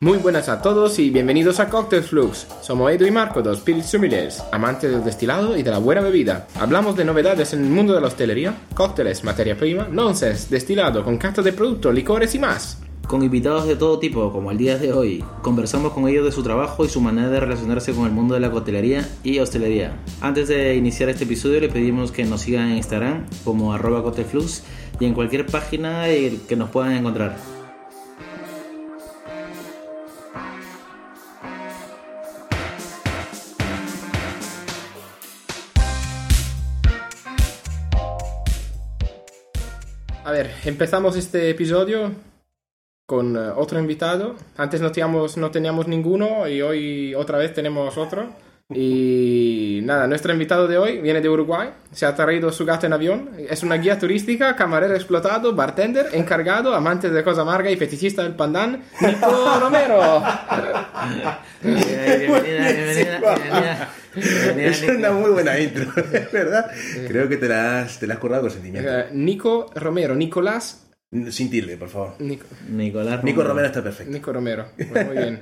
Muy 0.00 0.18
buenas 0.18 0.48
a 0.48 0.62
todos 0.62 1.00
y 1.00 1.10
bienvenidos 1.10 1.58
a 1.58 1.68
Cocktail 1.68 2.04
Flux. 2.04 2.46
Somos 2.62 2.92
Edu 2.92 3.04
y 3.04 3.10
Marco, 3.10 3.42
dos 3.42 3.58
Spirit 3.58 3.82
Sommeliers, 3.82 4.44
amantes 4.52 4.92
del 4.92 5.02
destilado 5.02 5.56
y 5.56 5.64
de 5.64 5.72
la 5.72 5.78
buena 5.78 6.00
bebida. 6.00 6.46
Hablamos 6.54 6.96
de 6.96 7.04
novedades 7.04 7.52
en 7.52 7.64
el 7.64 7.70
mundo 7.70 7.94
de 7.94 8.00
la 8.00 8.06
hostelería, 8.06 8.54
cócteles, 8.74 9.24
materia 9.24 9.56
prima, 9.56 9.88
nonsense, 9.90 10.50
destilado, 10.50 11.02
con 11.02 11.18
cartas 11.18 11.44
de 11.44 11.52
productos, 11.52 11.92
licores 11.92 12.32
y 12.36 12.38
más. 12.38 12.78
Con 13.08 13.24
invitados 13.24 13.66
de 13.66 13.74
todo 13.74 13.98
tipo, 13.98 14.30
como 14.30 14.52
el 14.52 14.58
día 14.58 14.78
de 14.78 14.92
hoy, 14.92 15.24
conversamos 15.42 15.92
con 15.92 16.06
ellos 16.06 16.26
de 16.26 16.30
su 16.30 16.44
trabajo 16.44 16.84
y 16.84 16.88
su 16.88 17.00
manera 17.00 17.28
de 17.28 17.40
relacionarse 17.40 17.92
con 17.92 18.06
el 18.06 18.12
mundo 18.12 18.34
de 18.34 18.40
la 18.40 18.52
coctelería 18.52 19.08
y 19.24 19.40
hostelería. 19.40 20.00
Antes 20.20 20.46
de 20.46 20.76
iniciar 20.76 21.08
este 21.08 21.24
episodio, 21.24 21.58
le 21.58 21.70
pedimos 21.70 22.12
que 22.12 22.24
nos 22.24 22.42
sigan 22.42 22.68
en 22.68 22.76
Instagram 22.76 23.26
como 23.42 23.74
arroba 23.74 24.12
y 25.00 25.04
en 25.04 25.14
cualquier 25.14 25.46
página 25.46 26.08
eh, 26.08 26.38
que 26.48 26.54
nos 26.54 26.70
puedan 26.70 26.92
encontrar. 26.92 27.57
Empezamos 40.64 41.16
este 41.16 41.50
episodio 41.50 42.12
con 43.06 43.36
eh, 43.36 43.50
otro 43.56 43.78
invitado. 43.78 44.36
Antes 44.56 44.80
no 44.80 44.92
teníamos, 44.92 45.36
no 45.36 45.50
teníamos 45.50 45.88
ninguno 45.88 46.46
y 46.48 46.62
hoy 46.62 47.14
otra 47.14 47.38
vez 47.38 47.54
tenemos 47.54 47.96
otro. 47.96 48.28
Y 48.74 49.80
nada, 49.84 50.06
nuestro 50.06 50.30
invitado 50.30 50.68
de 50.68 50.76
hoy 50.76 51.00
viene 51.00 51.22
de 51.22 51.28
Uruguay, 51.30 51.70
se 51.90 52.04
ha 52.04 52.14
traído 52.14 52.52
su 52.52 52.66
gato 52.66 52.84
en 52.84 52.92
avión, 52.92 53.30
es 53.48 53.62
una 53.62 53.76
guía 53.76 53.98
turística, 53.98 54.54
camarero 54.56 54.94
explotado, 54.94 55.54
bartender, 55.54 56.08
encargado, 56.12 56.74
amante 56.74 57.08
de 57.08 57.24
cosa 57.24 57.40
amarga 57.40 57.70
y 57.70 57.76
fetichista 57.76 58.22
del 58.24 58.34
pandán, 58.34 58.82
Nico 59.00 59.58
Romero. 59.58 60.22
Bienvenida, 61.62 62.42
bienvenida, 62.42 63.88
bienvenida. 64.14 64.68
Es 64.68 64.82
una 64.82 65.12
muy 65.12 65.30
buena 65.30 65.58
intro, 65.58 65.90
¿verdad? 66.30 66.70
Creo 67.06 67.26
que 67.26 67.38
te 67.38 67.48
la 67.48 67.80
has, 67.80 67.98
te 67.98 68.06
la 68.06 68.14
has 68.14 68.20
currado 68.20 68.42
con 68.42 68.50
sentimiento. 68.50 68.90
Eh, 68.90 69.06
Nico 69.12 69.70
Romero, 69.76 70.14
Nicolás 70.14 70.86
Sin 71.30 71.48
tilde, 71.48 71.78
por 71.78 71.88
favor. 71.88 72.16
Nico, 72.18 72.44
Nicolás 72.68 73.24
Nico 73.24 73.42
Romero 73.42 73.68
está 73.68 73.82
perfecto. 73.82 74.12
Nico 74.12 74.30
Romero. 74.30 74.66
Pues 74.76 75.06
muy 75.06 75.16
bien. 75.16 75.40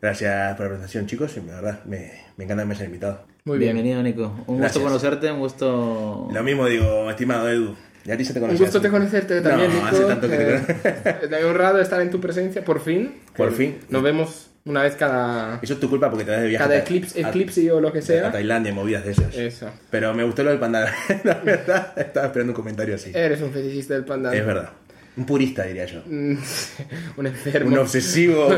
Gracias 0.00 0.54
por 0.56 0.64
la 0.66 0.68
presentación, 0.70 1.06
chicos. 1.06 1.36
Y 1.36 1.40
la 1.46 1.54
verdad, 1.56 1.84
me, 1.84 2.12
me 2.36 2.44
encanta 2.44 2.62
que 2.62 2.68
me 2.68 2.74
hayan 2.74 2.86
invitado. 2.86 3.24
Muy 3.44 3.58
bien. 3.58 3.74
Bienvenido, 3.74 4.02
Nico. 4.02 4.44
Un 4.46 4.58
Gracias. 4.58 4.82
gusto 4.82 4.88
conocerte, 4.88 5.32
un 5.32 5.38
gusto... 5.40 6.28
Lo 6.32 6.42
mismo 6.42 6.66
digo, 6.66 7.10
estimado 7.10 7.48
Edu. 7.48 7.74
Ya 8.04 8.14
a 8.14 8.16
ti 8.16 8.24
se 8.24 8.32
te 8.32 8.40
Un 8.40 8.56
gusto 8.56 8.80
te 8.80 8.88
conocerte 8.90 9.40
también, 9.40 9.70
No, 9.70 9.76
Nico. 9.76 9.86
hace 9.86 10.04
tanto 10.04 10.28
que 10.28 10.36
te 10.36 10.54
Eh, 10.54 11.16
Estoy 11.24 11.42
honrado 11.42 11.76
de 11.78 11.82
estar 11.82 12.00
en 12.00 12.10
tu 12.10 12.20
presencia, 12.20 12.64
por 12.64 12.80
fin. 12.80 13.14
Por 13.36 13.52
fin. 13.52 13.78
Nos 13.90 14.02
vemos 14.02 14.50
una 14.64 14.82
vez 14.82 14.94
cada, 14.96 15.58
Eso 15.62 15.74
es 15.74 15.80
tu 15.80 15.88
culpa 15.90 16.08
porque 16.10 16.24
te 16.24 16.30
vas 16.30 16.40
de 16.42 16.48
viaje 16.48 16.62
cada 16.64 16.76
a- 16.76 16.78
eclipse, 16.78 17.24
a- 17.24 17.28
eclipse 17.28 17.72
o 17.72 17.80
lo 17.80 17.92
que 17.92 17.98
a 17.98 18.02
sea. 18.02 18.30
Tailandia, 18.30 18.72
movidas 18.72 19.04
de 19.04 19.10
esas. 19.12 19.34
Eso. 19.34 19.70
Pero 19.90 20.14
me 20.14 20.22
gustó 20.24 20.42
lo 20.44 20.50
del 20.50 20.58
panda. 20.60 20.90
La 21.24 21.34
verdad, 21.34 21.92
estaba 21.96 22.26
esperando 22.26 22.52
un 22.52 22.56
comentario 22.56 22.94
así. 22.94 23.10
Eres 23.14 23.40
un 23.42 23.50
fetichista 23.50 23.94
del 23.94 24.04
pandán. 24.04 24.34
Es 24.34 24.46
verdad. 24.46 24.70
Un 25.18 25.26
purista, 25.26 25.64
diría 25.64 25.84
yo. 25.86 26.00
Mm, 26.06 26.36
un 27.18 27.26
enfermo. 27.26 27.70
Un 27.72 27.78
obsesivo. 27.78 28.48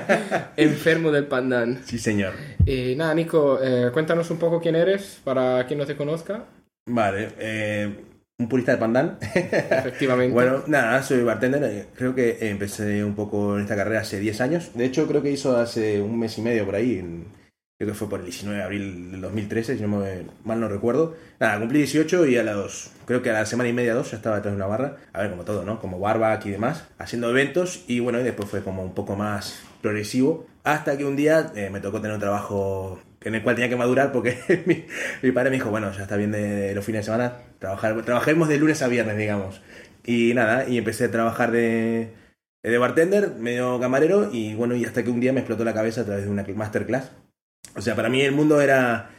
enfermo 0.56 1.10
del 1.12 1.26
pandán. 1.26 1.82
sí, 1.84 1.98
señor. 1.98 2.32
Y 2.66 2.94
nada, 2.96 3.14
Nico, 3.14 3.58
eh, 3.62 3.90
cuéntanos 3.92 4.30
un 4.30 4.38
poco 4.38 4.60
quién 4.60 4.74
eres 4.76 5.20
para 5.22 5.66
quien 5.66 5.78
no 5.78 5.86
te 5.86 5.96
conozca. 5.96 6.44
Vale. 6.86 7.28
eh, 7.38 8.04
un 8.40 8.48
purista 8.48 8.72
de 8.72 8.78
pandán. 8.78 9.18
Efectivamente. 9.20 10.32
Bueno, 10.34 10.62
nada, 10.68 11.02
soy 11.02 11.22
bartender. 11.22 11.62
eh, 11.64 11.86
Creo 11.96 12.14
que 12.14 12.38
empecé 12.48 13.02
un 13.04 13.14
poco 13.14 13.56
en 13.56 13.62
esta 13.62 13.76
carrera 13.76 14.00
hace 14.00 14.20
10 14.20 14.40
años. 14.40 14.70
De 14.74 14.84
hecho, 14.84 15.06
creo 15.08 15.22
que 15.22 15.30
hizo 15.32 15.56
hace 15.56 16.00
un 16.00 16.18
mes 16.18 16.38
y 16.38 16.42
medio 16.42 16.64
por 16.64 16.74
ahí. 16.76 16.98
en- 17.00 17.37
creo 17.78 17.92
que 17.92 17.94
fue 17.94 18.08
por 18.08 18.18
el 18.18 18.26
19 18.26 18.58
de 18.58 18.64
abril 18.64 19.12
del 19.12 19.20
2013, 19.20 19.76
si 19.76 19.82
no 19.82 19.88
me, 19.98 20.26
mal 20.44 20.58
no 20.58 20.68
recuerdo. 20.68 21.16
Nada, 21.38 21.58
cumplí 21.60 21.78
18 21.78 22.26
y 22.26 22.36
a 22.36 22.42
los. 22.42 22.90
Creo 23.06 23.22
que 23.22 23.30
a 23.30 23.34
la 23.34 23.46
semana 23.46 23.68
y 23.68 23.72
media, 23.72 23.94
dos, 23.94 24.10
ya 24.10 24.16
estaba 24.16 24.36
detrás 24.36 24.52
de 24.52 24.56
una 24.56 24.66
barra. 24.66 24.96
A 25.12 25.22
ver, 25.22 25.30
como 25.30 25.44
todo, 25.44 25.64
¿no? 25.64 25.78
Como 25.80 26.00
barback 26.00 26.46
y 26.46 26.50
demás. 26.50 26.88
Haciendo 26.98 27.30
eventos. 27.30 27.84
Y 27.86 28.00
bueno, 28.00 28.20
y 28.20 28.24
después 28.24 28.48
fue 28.48 28.64
como 28.64 28.82
un 28.82 28.94
poco 28.94 29.14
más 29.14 29.62
progresivo. 29.80 30.46
Hasta 30.64 30.98
que 30.98 31.04
un 31.04 31.14
día 31.14 31.52
eh, 31.54 31.70
me 31.70 31.78
tocó 31.80 32.00
tener 32.00 32.14
un 32.14 32.20
trabajo 32.20 33.00
en 33.20 33.34
el 33.36 33.42
cual 33.42 33.54
tenía 33.54 33.68
que 33.68 33.76
madurar 33.76 34.10
porque 34.12 34.38
mi, 34.66 34.84
mi 35.22 35.32
padre 35.32 35.50
me 35.50 35.56
dijo, 35.56 35.70
bueno, 35.70 35.92
ya 35.92 36.02
está 36.02 36.16
bien 36.16 36.32
de 36.32 36.74
los 36.74 36.84
fines 36.84 37.00
de 37.02 37.04
semana, 37.04 37.38
trabajar, 37.58 38.02
trabajemos 38.04 38.48
de 38.48 38.58
lunes 38.58 38.82
a 38.82 38.88
viernes, 38.88 39.16
digamos. 39.16 39.60
Y 40.04 40.34
nada, 40.34 40.68
y 40.68 40.78
empecé 40.78 41.04
a 41.04 41.10
trabajar 41.10 41.52
de, 41.52 42.12
de 42.62 42.78
bartender, 42.78 43.34
medio 43.38 43.78
camarero, 43.80 44.30
y 44.32 44.54
bueno, 44.54 44.74
y 44.74 44.84
hasta 44.84 45.02
que 45.04 45.10
un 45.10 45.20
día 45.20 45.32
me 45.32 45.40
explotó 45.40 45.64
la 45.64 45.74
cabeza 45.74 46.02
a 46.02 46.04
través 46.04 46.24
de 46.24 46.30
una 46.30 46.44
masterclass. 46.54 47.10
O 47.76 47.82
sea, 47.82 47.94
para 47.94 48.08
mí 48.08 48.20
el 48.22 48.32
mundo 48.32 48.60
era 48.60 49.10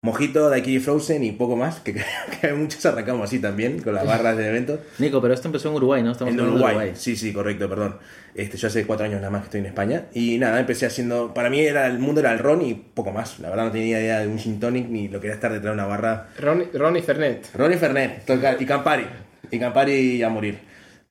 mojito, 0.00 0.48
daiquiri 0.48 0.78
frozen 0.78 1.24
y 1.24 1.32
poco 1.32 1.56
más, 1.56 1.80
que 1.80 1.94
que 2.40 2.52
muchos 2.52 2.84
arrancamos 2.86 3.24
así 3.24 3.40
también, 3.40 3.82
con 3.82 3.94
las 3.94 4.06
barras 4.06 4.36
de 4.36 4.48
eventos. 4.48 4.80
Nico, 4.98 5.20
pero 5.20 5.34
esto 5.34 5.48
empezó 5.48 5.70
en 5.70 5.74
Uruguay, 5.76 6.02
¿no? 6.02 6.12
Estamos 6.12 6.32
En 6.32 6.36
de 6.36 6.42
Uruguay. 6.44 6.92
Sí, 6.94 7.16
sí, 7.16 7.32
correcto, 7.32 7.68
perdón. 7.68 7.96
Este, 8.34 8.56
yo 8.56 8.68
hace 8.68 8.86
cuatro 8.86 9.06
años 9.06 9.20
nada 9.20 9.30
más 9.30 9.42
que 9.42 9.46
estoy 9.46 9.60
en 9.60 9.66
España. 9.66 10.06
Y 10.14 10.38
nada, 10.38 10.60
empecé 10.60 10.86
haciendo. 10.86 11.34
Para 11.34 11.50
mí 11.50 11.60
era 11.60 11.86
el 11.86 11.98
mundo 11.98 12.20
era 12.20 12.32
el 12.32 12.38
ron 12.38 12.62
y 12.62 12.74
poco 12.74 13.10
más. 13.10 13.40
La 13.40 13.50
verdad 13.50 13.64
no 13.64 13.72
tenía 13.72 14.00
idea 14.00 14.20
de 14.20 14.28
un 14.28 14.38
gin 14.38 14.60
tonic 14.60 14.88
ni 14.88 15.08
lo 15.08 15.20
que 15.20 15.26
era 15.26 15.34
estar 15.34 15.52
detrás 15.52 15.72
de 15.72 15.80
una 15.80 15.86
barra. 15.86 16.28
Ron, 16.38 16.64
Ronnie 16.72 17.02
Fernet. 17.02 17.50
Ron 17.54 17.72
y 17.72 17.76
Fernet, 17.76 18.22
y 18.60 18.64
Campari. 18.66 19.06
Y 19.50 19.58
Campari 19.58 20.22
a 20.22 20.28
morir. 20.28 20.58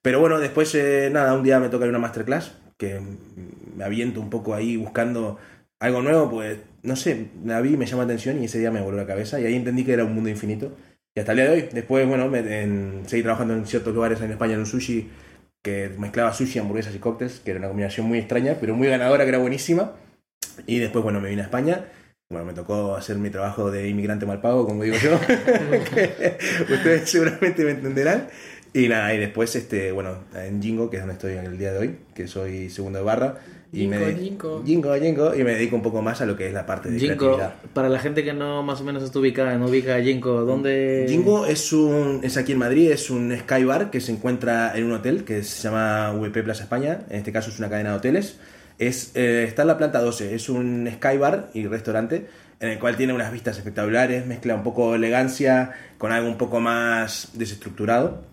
Pero 0.01 0.21
bueno, 0.21 0.39
después, 0.39 0.73
eh, 0.75 1.09
nada, 1.11 1.33
un 1.33 1.43
día 1.43 1.59
me 1.59 1.67
toca 1.67 1.83
ir 1.83 1.89
a 1.89 1.89
una 1.89 1.99
masterclass 1.99 2.53
que 2.77 3.01
me 3.75 3.83
aviento 3.83 4.21
un 4.21 4.29
poco 4.29 4.53
ahí 4.53 4.77
buscando 4.77 5.37
algo 5.79 6.01
nuevo, 6.01 6.29
pues 6.29 6.59
no 6.83 6.95
sé, 6.95 7.27
la 7.45 7.61
vi, 7.61 7.77
me 7.77 7.85
llama 7.85 8.03
la 8.03 8.05
atención 8.07 8.41
y 8.41 8.45
ese 8.45 8.59
día 8.59 8.71
me 8.71 8.81
voló 8.81 8.97
la 8.97 9.05
cabeza 9.07 9.39
y 9.39 9.45
ahí 9.45 9.55
entendí 9.55 9.83
que 9.85 9.93
era 9.93 10.05
un 10.05 10.13
mundo 10.15 10.29
infinito. 10.29 10.75
Y 11.15 11.19
hasta 11.19 11.31
el 11.33 11.37
día 11.37 11.45
de 11.49 11.51
hoy, 11.53 11.69
después, 11.73 12.07
bueno, 12.07 12.27
me, 12.29 12.39
en- 12.61 13.03
seguí 13.07 13.23
trabajando 13.23 13.53
en 13.55 13.65
ciertos 13.65 13.93
lugares 13.93 14.21
en 14.21 14.31
España 14.31 14.53
en 14.53 14.59
un 14.59 14.65
sushi 14.65 15.09
que 15.63 15.89
mezclaba 15.97 16.33
sushi, 16.33 16.59
hamburguesas 16.59 16.95
y 16.95 16.99
cócteles, 16.99 17.39
que 17.43 17.51
era 17.51 17.59
una 17.59 17.67
combinación 17.69 18.07
muy 18.07 18.19
extraña, 18.19 18.57
pero 18.59 18.75
muy 18.75 18.87
ganadora, 18.87 19.23
que 19.25 19.29
era 19.29 19.39
buenísima. 19.39 19.93
Y 20.65 20.79
después, 20.79 21.03
bueno, 21.03 21.21
me 21.21 21.29
vine 21.29 21.41
a 21.41 21.45
España. 21.45 21.85
Bueno, 22.29 22.45
me 22.45 22.53
tocó 22.53 22.95
hacer 22.95 23.17
mi 23.17 23.29
trabajo 23.29 23.71
de 23.71 23.87
inmigrante 23.89 24.25
mal 24.25 24.41
pago, 24.41 24.65
como 24.65 24.83
digo 24.83 24.97
yo. 24.97 25.15
Ustedes 26.73 27.09
seguramente 27.09 27.63
me 27.63 27.71
entenderán. 27.71 28.27
Y 28.73 28.87
nada, 28.89 29.13
y 29.13 29.17
después, 29.17 29.55
este, 29.55 29.91
bueno, 29.91 30.23
en 30.35 30.61
Jingo, 30.61 30.89
que 30.89 30.97
es 30.97 31.01
donde 31.01 31.13
estoy 31.13 31.33
en 31.33 31.45
el 31.45 31.57
día 31.57 31.71
de 31.73 31.79
hoy, 31.79 31.97
que 32.13 32.27
soy 32.27 32.69
segundo 32.69 32.99
de 32.99 33.05
barra. 33.05 33.37
Y 33.77 33.81
Jingo, 33.81 33.99
me, 33.99 34.13
Jingo. 34.15 34.63
Jingo, 34.65 34.95
Jingo, 34.95 35.35
y 35.35 35.43
me 35.43 35.53
dedico 35.53 35.75
un 35.75 35.83
poco 35.83 36.01
más 36.01 36.19
a 36.21 36.25
lo 36.25 36.35
que 36.35 36.47
es 36.47 36.53
la 36.53 36.65
parte 36.65 36.89
de 36.89 36.99
Jinko, 36.99 37.17
creatividad. 37.17 37.53
para 37.73 37.89
la 37.89 37.99
gente 37.99 38.23
que 38.23 38.33
no 38.33 38.63
más 38.63 38.81
o 38.81 38.83
menos 38.83 39.03
está 39.03 39.19
ubicada, 39.19 39.55
no 39.57 39.67
ubica 39.67 39.95
a 39.95 40.01
Jinko, 40.01 40.45
¿dónde...? 40.45 41.05
Jingo 41.07 41.45
es 41.45 41.71
un 41.71 42.21
es 42.23 42.37
aquí 42.37 42.53
en 42.53 42.57
Madrid, 42.57 42.91
es 42.91 43.11
un 43.11 43.35
sky 43.37 43.63
bar 43.65 43.91
que 43.91 44.01
se 44.01 44.11
encuentra 44.11 44.75
en 44.75 44.85
un 44.85 44.93
hotel 44.93 45.23
que 45.23 45.43
se 45.43 45.61
llama 45.61 46.11
VP 46.13 46.41
Plaza 46.41 46.63
España, 46.63 47.01
en 47.09 47.17
este 47.17 47.31
caso 47.31 47.51
es 47.51 47.59
una 47.59 47.69
cadena 47.69 47.91
de 47.91 47.97
hoteles. 47.97 48.39
Es, 48.79 49.15
eh, 49.15 49.45
está 49.47 49.63
en 49.63 49.69
la 49.69 49.77
planta 49.77 50.01
12, 50.01 50.33
es 50.33 50.49
un 50.49 50.89
sky 50.91 51.17
bar 51.17 51.49
y 51.53 51.67
restaurante 51.67 52.27
en 52.59 52.69
el 52.69 52.79
cual 52.79 52.95
tiene 52.95 53.13
unas 53.13 53.31
vistas 53.31 53.57
espectaculares, 53.57 54.25
mezcla 54.25 54.55
un 54.55 54.63
poco 54.63 54.95
elegancia 54.95 55.71
con 55.97 56.11
algo 56.11 56.27
un 56.27 56.37
poco 56.37 56.59
más 56.59 57.29
desestructurado 57.33 58.23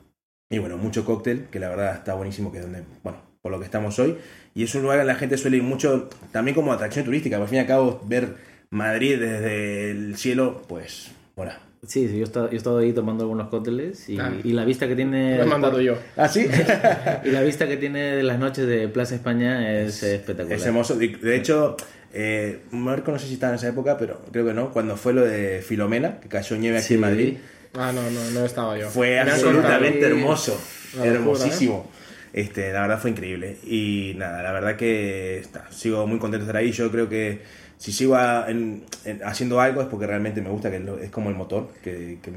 y 0.50 0.59
bueno, 0.59 0.76
mucho 0.78 1.05
cóctel, 1.05 1.49
que 1.50 1.59
la 1.59 1.69
verdad 1.69 1.94
está 1.97 2.15
buenísimo, 2.15 2.53
que 2.53 2.59
es 2.59 2.65
donde, 2.65 2.84
bueno, 3.03 3.34
por 3.44 3.53
lo 3.53 3.59
que 3.59 3.66
estamos 3.66 3.99
hoy. 3.99 4.16
Y 4.55 4.65
es 4.65 4.75
un 4.75 4.81
lugar 4.82 5.00
que 5.00 5.05
la 5.05 5.16
gente 5.16 5.37
suele 5.37 5.59
ir 5.59 5.62
mucho, 5.62 6.09
también 6.32 6.55
como 6.55 6.72
atracción 6.72 7.05
turística, 7.05 7.37
por 7.38 7.47
fin 7.47 7.56
y 7.59 7.60
al 7.60 7.66
cabo 7.66 8.00
ver 8.06 8.28
Madrid 8.71 9.19
desde 9.21 9.91
el 9.91 10.16
cielo, 10.16 10.62
pues, 10.66 11.10
bueno. 11.37 11.53
Sí, 11.87 12.09
sí, 12.09 12.15
yo 12.15 12.21
he 12.21 12.22
estado, 12.22 12.47
yo 12.47 12.55
he 12.55 12.56
estado 12.56 12.78
ahí 12.78 12.94
tomando 12.94 13.25
algunos 13.25 13.49
cócteles 13.50 14.09
y, 14.09 14.19
Ah. 14.19 14.32
y 14.43 14.55
la 14.55 14.65
vista 14.65 14.88
que 14.88 14.97
tiene... 14.97 15.37
Lo 15.37 15.43
he 15.43 15.47
mandado 15.47 15.78
yo. 15.82 15.99
¿Ah, 16.16 16.27
sí? 16.27 16.47
Y 17.25 17.28
la 17.32 17.43
vista 17.43 17.69
que 17.69 17.77
tiene 17.77 18.16
de 18.16 18.22
las 18.22 18.38
noches 18.38 18.66
de 18.66 18.88
Plaza 18.88 19.15
España 19.16 19.79
es, 19.79 20.02
espectacular. 20.02 20.58
Es 20.58 20.64
hermoso. 20.64 20.97
De 20.97 21.37
hecho, 21.37 21.76
eh, 22.14 22.61
Marco 22.70 23.12
no 23.12 23.19
sé 23.19 23.26
si 23.26 23.35
estaba 23.35 23.52
en 23.52 23.58
esa 23.58 23.69
época, 23.69 23.99
pero 23.99 24.23
creo 24.32 24.47
que 24.47 24.55
no. 24.55 24.70
Cuando 24.70 24.97
fue 24.97 25.12
lo 25.12 25.20
de 25.26 25.61
Filomena, 25.61 26.19
que 26.20 26.29
cayó 26.31 26.56
nieve 26.56 26.79
aquí 26.79 26.87
Sí. 26.88 26.94
en 26.94 27.00
Madrid, 27.00 27.35
Ah, 27.75 27.93
no, 27.94 28.00
no, 28.11 28.31
no 28.31 28.47
estaba 28.47 28.79
yo. 28.79 28.88
fue 28.88 29.11
Me 29.23 29.31
absolutamente 29.32 30.06
hermoso. 30.06 30.58
Locura, 30.94 31.11
hermosísimo. 31.12 31.90
Este, 32.35 32.73
la 32.73 32.83
verdad 32.83 32.99
fue 32.99 33.11
increíble. 33.13 33.57
Y 33.65 34.13
nada, 34.19 34.43
la 34.43 34.53
verdad 34.53 34.77
que 34.77 35.39
está, 35.39 35.71
sigo 35.71 36.07
muy 36.07 36.19
contento 36.19 36.45
de 36.45 36.51
estar 36.51 36.61
ahí. 36.61 36.73
Yo 36.73 36.91
creo 36.91 37.09
que 37.09 37.41
si 37.79 37.93
sigo 37.93 38.17
a- 38.17 38.47
en- 38.51 38.85
en- 39.05 39.23
haciendo 39.25 39.61
algo 39.61 39.81
es 39.81 39.87
porque 39.87 40.07
realmente 40.07 40.43
me 40.43 40.51
gusta, 40.51 40.69
que 40.71 40.77
es 40.79 40.83
lo- 40.85 40.99
es 40.99 41.11
como 41.11 41.31
el 41.31 41.37
motor 41.37 41.69
que, 41.83 42.19
que- 42.21 42.33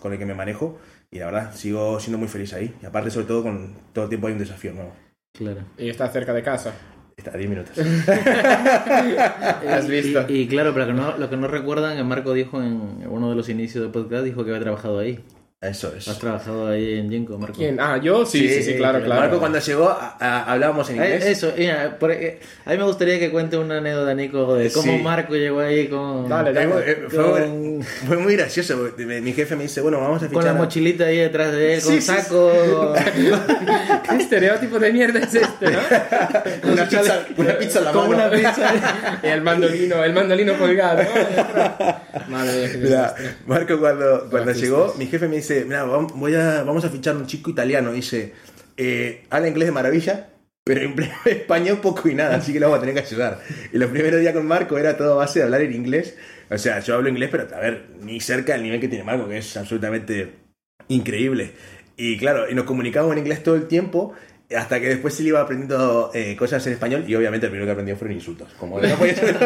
con 0.00 0.12
el 0.12 0.18
que 0.18 0.24
me 0.26 0.34
manejo. 0.34 0.78
Y 1.10 1.18
la 1.18 1.26
verdad, 1.26 1.54
sigo 1.54 2.00
siendo 2.00 2.16
muy 2.18 2.28
feliz 2.28 2.54
ahí. 2.54 2.74
Y 2.82 2.86
aparte, 2.86 3.10
sobre 3.10 3.26
todo, 3.26 3.42
con 3.42 3.74
todo 3.92 4.04
el 4.04 4.08
tiempo 4.08 4.26
hay 4.26 4.32
un 4.32 4.38
desafío 4.38 4.72
nuevo. 4.72 4.94
Claro. 5.36 5.60
Y 5.76 5.90
está 5.90 6.08
cerca 6.08 6.32
de 6.32 6.42
casa. 6.42 6.72
Está 7.14 7.32
a 7.32 7.36
10 7.36 7.50
minutos. 7.50 7.76
Has 9.68 9.86
visto. 9.88 10.24
Y, 10.28 10.32
y 10.42 10.48
claro, 10.48 10.72
para 10.72 10.86
que 10.86 10.92
no, 10.94 11.16
lo 11.18 11.28
que 11.28 11.36
no 11.36 11.46
recuerdan, 11.48 11.96
que 11.96 12.04
Marco 12.04 12.32
dijo 12.32 12.62
en 12.62 13.06
uno 13.06 13.30
de 13.30 13.36
los 13.36 13.48
inicios 13.48 13.82
del 13.82 13.92
podcast, 13.92 14.24
dijo 14.24 14.44
que 14.44 14.50
había 14.50 14.62
trabajado 14.62 14.98
ahí. 14.98 15.20
Eso 15.62 15.92
es. 15.96 16.08
¿Has 16.08 16.18
trabajado 16.18 16.66
ahí 16.66 16.98
en 16.98 17.08
Jinko, 17.08 17.38
Marco? 17.38 17.56
¿Quién? 17.56 17.78
Ah, 17.78 17.96
yo 18.02 18.26
sí, 18.26 18.48
sí, 18.48 18.64
sí, 18.64 18.74
claro, 18.74 19.00
claro. 19.04 19.20
Marco 19.20 19.38
cuando 19.38 19.60
llegó 19.60 19.88
a- 19.90 20.16
a- 20.18 20.52
hablábamos 20.52 20.90
en 20.90 21.00
Eh, 21.00 21.04
inglés. 21.06 21.24
Eso, 21.26 21.52
mira, 21.56 21.96
por- 22.00 22.10
eh, 22.10 22.40
a 22.66 22.70
mí 22.72 22.78
me 22.78 22.82
gustaría 22.82 23.16
que 23.20 23.30
cuente 23.30 23.56
una 23.56 23.78
anécdota, 23.78 24.12
Nico, 24.12 24.56
de 24.56 24.72
cómo 24.72 24.92
Sí. 24.92 24.98
Marco 24.98 25.34
llegó 25.36 25.60
ahí 25.60 25.86
con, 25.86 26.28
Dale, 26.28 26.52
dale. 26.52 26.90
eh, 26.90 27.04
fue, 27.08 27.22
Con- 27.24 27.82
fue 28.08 28.16
muy 28.16 28.34
gracioso. 28.36 28.90
Mi 28.98 29.32
jefe 29.32 29.54
me 29.54 29.62
dice, 29.62 29.80
bueno, 29.82 30.00
vamos 30.00 30.16
a 30.16 30.26
fichar. 30.26 30.32
con 30.34 30.44
la 30.44 30.50
a- 30.50 30.54
mochilita 30.54 31.04
ahí 31.04 31.18
detrás 31.18 31.52
de 31.52 31.74
él, 31.74 31.80
Sí, 31.80 31.86
con 31.86 31.94
sí, 31.94 32.00
sí. 32.00 32.06
saco. 32.22 32.94
¿Qué 34.08 34.16
estereotipo 34.16 34.80
de 34.80 34.92
mierda 34.92 35.20
es 35.20 35.32
este, 35.32 35.70
no? 35.70 35.78
una, 36.72 36.88
pizza, 36.88 37.26
una 37.36 37.58
pizza 37.58 37.78
en 37.78 37.84
la 37.84 37.92
con 37.92 38.10
mano. 38.10 38.26
una 38.26 38.30
pizza. 38.30 38.72
Y 39.22 39.26
el 39.28 39.42
mandolino, 39.42 40.02
el 40.02 40.12
mandolino 40.12 40.58
colgado. 40.58 41.02
¿no? 41.04 42.28
Madre 42.28 42.76
mía. 42.78 43.14
Marco 43.46 43.78
cuando, 43.78 44.26
cuando 44.28 44.50
llegó, 44.52 44.94
mi 44.98 45.06
jefe 45.06 45.28
me 45.28 45.36
dice, 45.36 45.51
voy 46.14 46.32
vamos 46.32 46.84
a 46.84 46.88
fichar 46.88 47.16
un 47.16 47.26
chico 47.26 47.50
italiano. 47.50 47.92
Dice, 47.92 48.32
eh, 48.76 49.24
habla 49.30 49.48
inglés 49.48 49.68
de 49.68 49.72
maravilla, 49.72 50.28
pero 50.64 50.80
español 51.24 51.80
poco 51.80 52.08
y 52.08 52.14
nada, 52.14 52.36
así 52.36 52.52
que 52.52 52.60
lo 52.60 52.66
vamos 52.66 52.78
a 52.78 52.86
tener 52.86 52.94
que 52.94 53.08
ayudar. 53.08 53.40
Y 53.72 53.78
los 53.78 53.90
primeros 53.90 54.20
días 54.20 54.34
con 54.34 54.46
Marco 54.46 54.78
era 54.78 54.96
todo 54.96 55.14
a 55.14 55.16
base 55.16 55.40
de 55.40 55.44
hablar 55.44 55.62
en 55.62 55.72
inglés. 55.72 56.16
O 56.50 56.58
sea, 56.58 56.80
yo 56.80 56.94
hablo 56.94 57.08
inglés, 57.08 57.30
pero 57.30 57.48
a 57.54 57.60
ver, 57.60 57.86
ni 58.00 58.20
cerca 58.20 58.52
del 58.52 58.62
nivel 58.62 58.80
que 58.80 58.88
tiene 58.88 59.04
Marco, 59.04 59.28
que 59.28 59.38
es 59.38 59.56
absolutamente 59.56 60.32
increíble. 60.88 61.52
Y 61.96 62.18
claro, 62.18 62.50
y 62.50 62.54
nos 62.54 62.64
comunicábamos 62.64 63.14
en 63.14 63.20
inglés 63.20 63.42
todo 63.42 63.54
el 63.54 63.68
tiempo. 63.68 64.14
Hasta 64.56 64.80
que 64.80 64.88
después 64.88 65.14
se 65.14 65.22
le 65.22 65.30
iba 65.30 65.40
aprendiendo 65.40 66.10
eh, 66.14 66.36
cosas 66.36 66.66
en 66.66 66.74
español 66.74 67.04
y 67.06 67.14
obviamente 67.14 67.46
el 67.46 67.50
primero 67.50 67.66
que 67.66 67.72
aprendió 67.72 67.96
fueron 67.96 68.16
insultos. 68.16 68.48
Como 68.58 68.80
no 68.80 68.88
podía 68.96 69.14
ser 69.14 69.36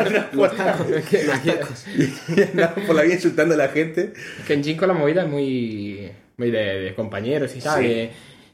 por 2.87 2.94
la 2.94 3.03
vida 3.03 3.14
insultando 3.14 3.55
a 3.55 3.58
la 3.58 3.69
gente. 3.69 4.12
Que 4.47 4.55
en 4.55 4.64
Jinko 4.64 4.87
la 4.87 4.94
movida 4.94 5.23
es 5.23 5.29
muy, 5.29 6.11
muy 6.37 6.50
de, 6.50 6.81
de 6.81 6.94
compañeros 6.94 7.55
y 7.56 7.61
tal. 7.61 7.82
Sí. 7.82 8.11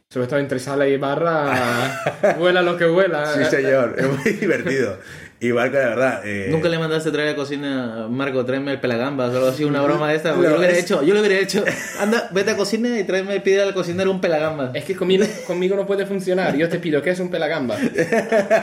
sobre 0.09 0.27
todo 0.27 0.39
entre 0.39 0.59
sala 0.59 0.87
y 0.87 0.97
barra, 0.97 2.37
vuela 2.39 2.63
lo 2.63 2.77
que 2.77 2.87
vuela. 2.87 3.27
Sí, 3.35 3.45
señor, 3.45 3.97
es 3.99 4.07
muy 4.07 4.33
divertido. 4.33 4.99
Y 5.45 5.53
Marco, 5.53 5.77
la 5.77 5.89
verdad. 5.89 6.23
eh, 6.25 6.47
Nunca 6.51 6.69
le 6.69 6.79
mandaste 6.79 7.09
a 7.09 7.13
traer 7.13 7.29
a 7.29 7.31
la 7.33 7.37
cocina, 7.37 8.07
Marco, 8.09 8.45
tráeme 8.45 8.71
el 8.71 8.79
pelagambas 8.81 9.31
o 9.33 9.37
algo 9.39 9.49
así, 9.49 9.65
una 9.65 9.83
broma 9.83 10.09
de 10.09 10.15
esta. 10.17 10.37
Yo 10.37 10.41
lo 10.43 10.57
hubiera 10.57 10.73
es- 10.73 10.85
hecho, 10.85 11.03
yo 11.03 11.15
lo 11.15 11.21
hubiera 11.21 11.37
hecho. 11.37 11.65
Anda, 12.01 12.29
vete 12.31 12.53
a 12.53 12.57
cocina 12.57 12.97
y 12.99 13.03
tráeme, 13.03 13.41
pide 13.41 13.61
al 13.61 13.75
cocinero 13.75 14.13
un 14.13 14.21
pelagambas. 14.21 14.71
Es 14.75 14.85
que 14.85 14.95
conmigo, 14.95 15.25
conmigo 15.49 15.75
no 15.75 15.85
puede 15.85 16.07
funcionar. 16.07 16.57
Yo 16.57 16.69
te 16.69 16.79
pido, 16.79 17.03
¿qué 17.03 17.11
es 17.11 17.19
un 17.19 17.29
pelagamba? 17.31 17.77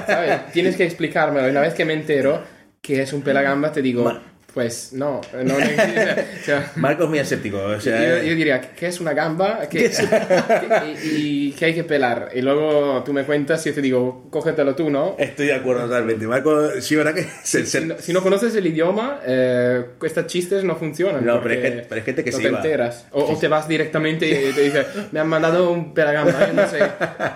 ¿Sabes? 0.07 0.51
Tienes 0.53 0.77
que 0.77 0.85
explicármelo. 0.85 1.47
Y 1.47 1.51
una 1.51 1.61
vez 1.61 1.73
que 1.73 1.83
me 1.83 1.93
entero 1.93 2.41
que 2.81 3.01
es 3.01 3.11
un 3.11 3.23
pelagamba, 3.23 3.71
te 3.73 3.81
digo, 3.81 4.17
pues 4.53 4.93
no, 4.93 5.21
no. 5.43 5.55
O 5.55 6.43
sea, 6.43 6.71
Marco 6.75 7.03
es 7.03 7.09
muy 7.09 7.19
escéptico. 7.19 7.57
O 7.57 7.79
sea, 7.79 8.01
yo, 8.19 8.23
yo 8.23 8.35
diría, 8.35 8.61
¿qué 8.61 8.87
es 8.87 8.99
una 8.99 9.13
gamba? 9.13 9.61
¿Qué, 9.69 9.91
y, 11.03 11.07
y 11.49 11.51
que 11.53 11.65
hay 11.65 11.73
que 11.75 11.83
pelar. 11.83 12.29
Y 12.33 12.41
luego 12.41 13.03
tú 13.05 13.13
me 13.13 13.23
cuentas 13.23 13.65
y 13.65 13.69
yo 13.69 13.75
te 13.75 13.81
digo, 13.81 14.27
cógetelo 14.29 14.75
tú, 14.75 14.89
¿no? 14.89 15.15
Estoy 15.19 15.47
de 15.47 15.55
acuerdo 15.55 15.83
totalmente. 15.83 16.25
Marco, 16.27 16.71
sí, 16.81 16.95
¿verdad 16.95 17.13
que 17.13 17.25
se- 17.43 17.65
Si 17.65 17.85
no, 17.85 17.95
si 17.99 18.13
no 18.13 18.21
conoces 18.23 18.55
el 18.55 18.65
idioma, 18.67 19.19
eh, 19.25 19.85
estos 20.03 20.27
chistes 20.27 20.63
no 20.63 20.75
funcionan. 20.75 21.25
No, 21.25 21.41
pero 21.41 21.55
hay 21.55 21.61
gente- 21.61 21.85
pero 21.87 21.99
hay 21.99 22.05
gente 22.05 22.23
que 22.23 22.31
no 22.31 22.37
se 22.37 22.43
te 22.43 22.49
iba. 22.49 22.57
enteras. 22.57 23.05
O, 23.11 23.23
o 23.33 23.37
te 23.37 23.47
vas 23.47 23.67
directamente 23.67 24.27
y 24.27 24.51
te 24.53 24.61
dice, 24.61 24.85
me 25.11 25.19
han 25.19 25.27
mandado 25.27 25.71
un 25.71 25.93
pelagamba, 25.93 26.47
yo 26.47 26.53
no 26.53 26.67
sé, 26.67 26.79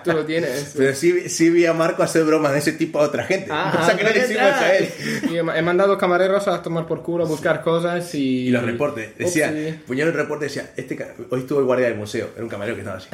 tú 0.04 0.12
lo 0.14 0.26
tienes. 0.26 0.74
Pero 0.76 0.94
sí, 0.96 1.30
sí 1.30 1.50
vi 1.50 1.66
a 1.66 1.74
Marco 1.74 2.02
hacer 2.04 2.24
bromas 2.24 2.54
de 2.54 2.60
ese 2.60 2.72
tipo 2.74 3.00
a 3.00 3.04
otra 3.04 3.24
gente. 3.24 3.48
Ah, 3.52 3.80
o 3.82 3.86
sea, 3.86 3.96
que 3.96 4.04
no 4.04 4.10
le 4.10 4.22
ah, 4.22 4.26
hicimos 4.26 4.42
a 4.42 4.76
él. 4.76 4.90
Y 5.32 5.38
he 5.38 5.62
mandado 5.62 5.98
camareros 5.98 6.48
a 6.48 6.62
tomar 6.62 6.88
por 6.88 7.03
culo, 7.04 7.26
a 7.26 7.28
buscar 7.28 7.62
cosas 7.62 8.14
y... 8.16 8.48
Y 8.48 8.50
los 8.50 8.64
reportes. 8.64 9.18
Decía, 9.18 9.50
Upsi. 9.50 9.80
puñado 9.86 10.10
el 10.10 10.16
reporte 10.16 10.46
decía, 10.46 10.72
este 10.76 10.98
hoy 11.30 11.42
estuvo 11.42 11.60
el 11.60 11.66
guardia 11.66 11.88
del 11.88 11.98
museo. 11.98 12.30
Era 12.34 12.44
un 12.44 12.50
camarero 12.50 12.76
que 12.76 12.82
estaba 12.82 12.98
así. 12.98 13.10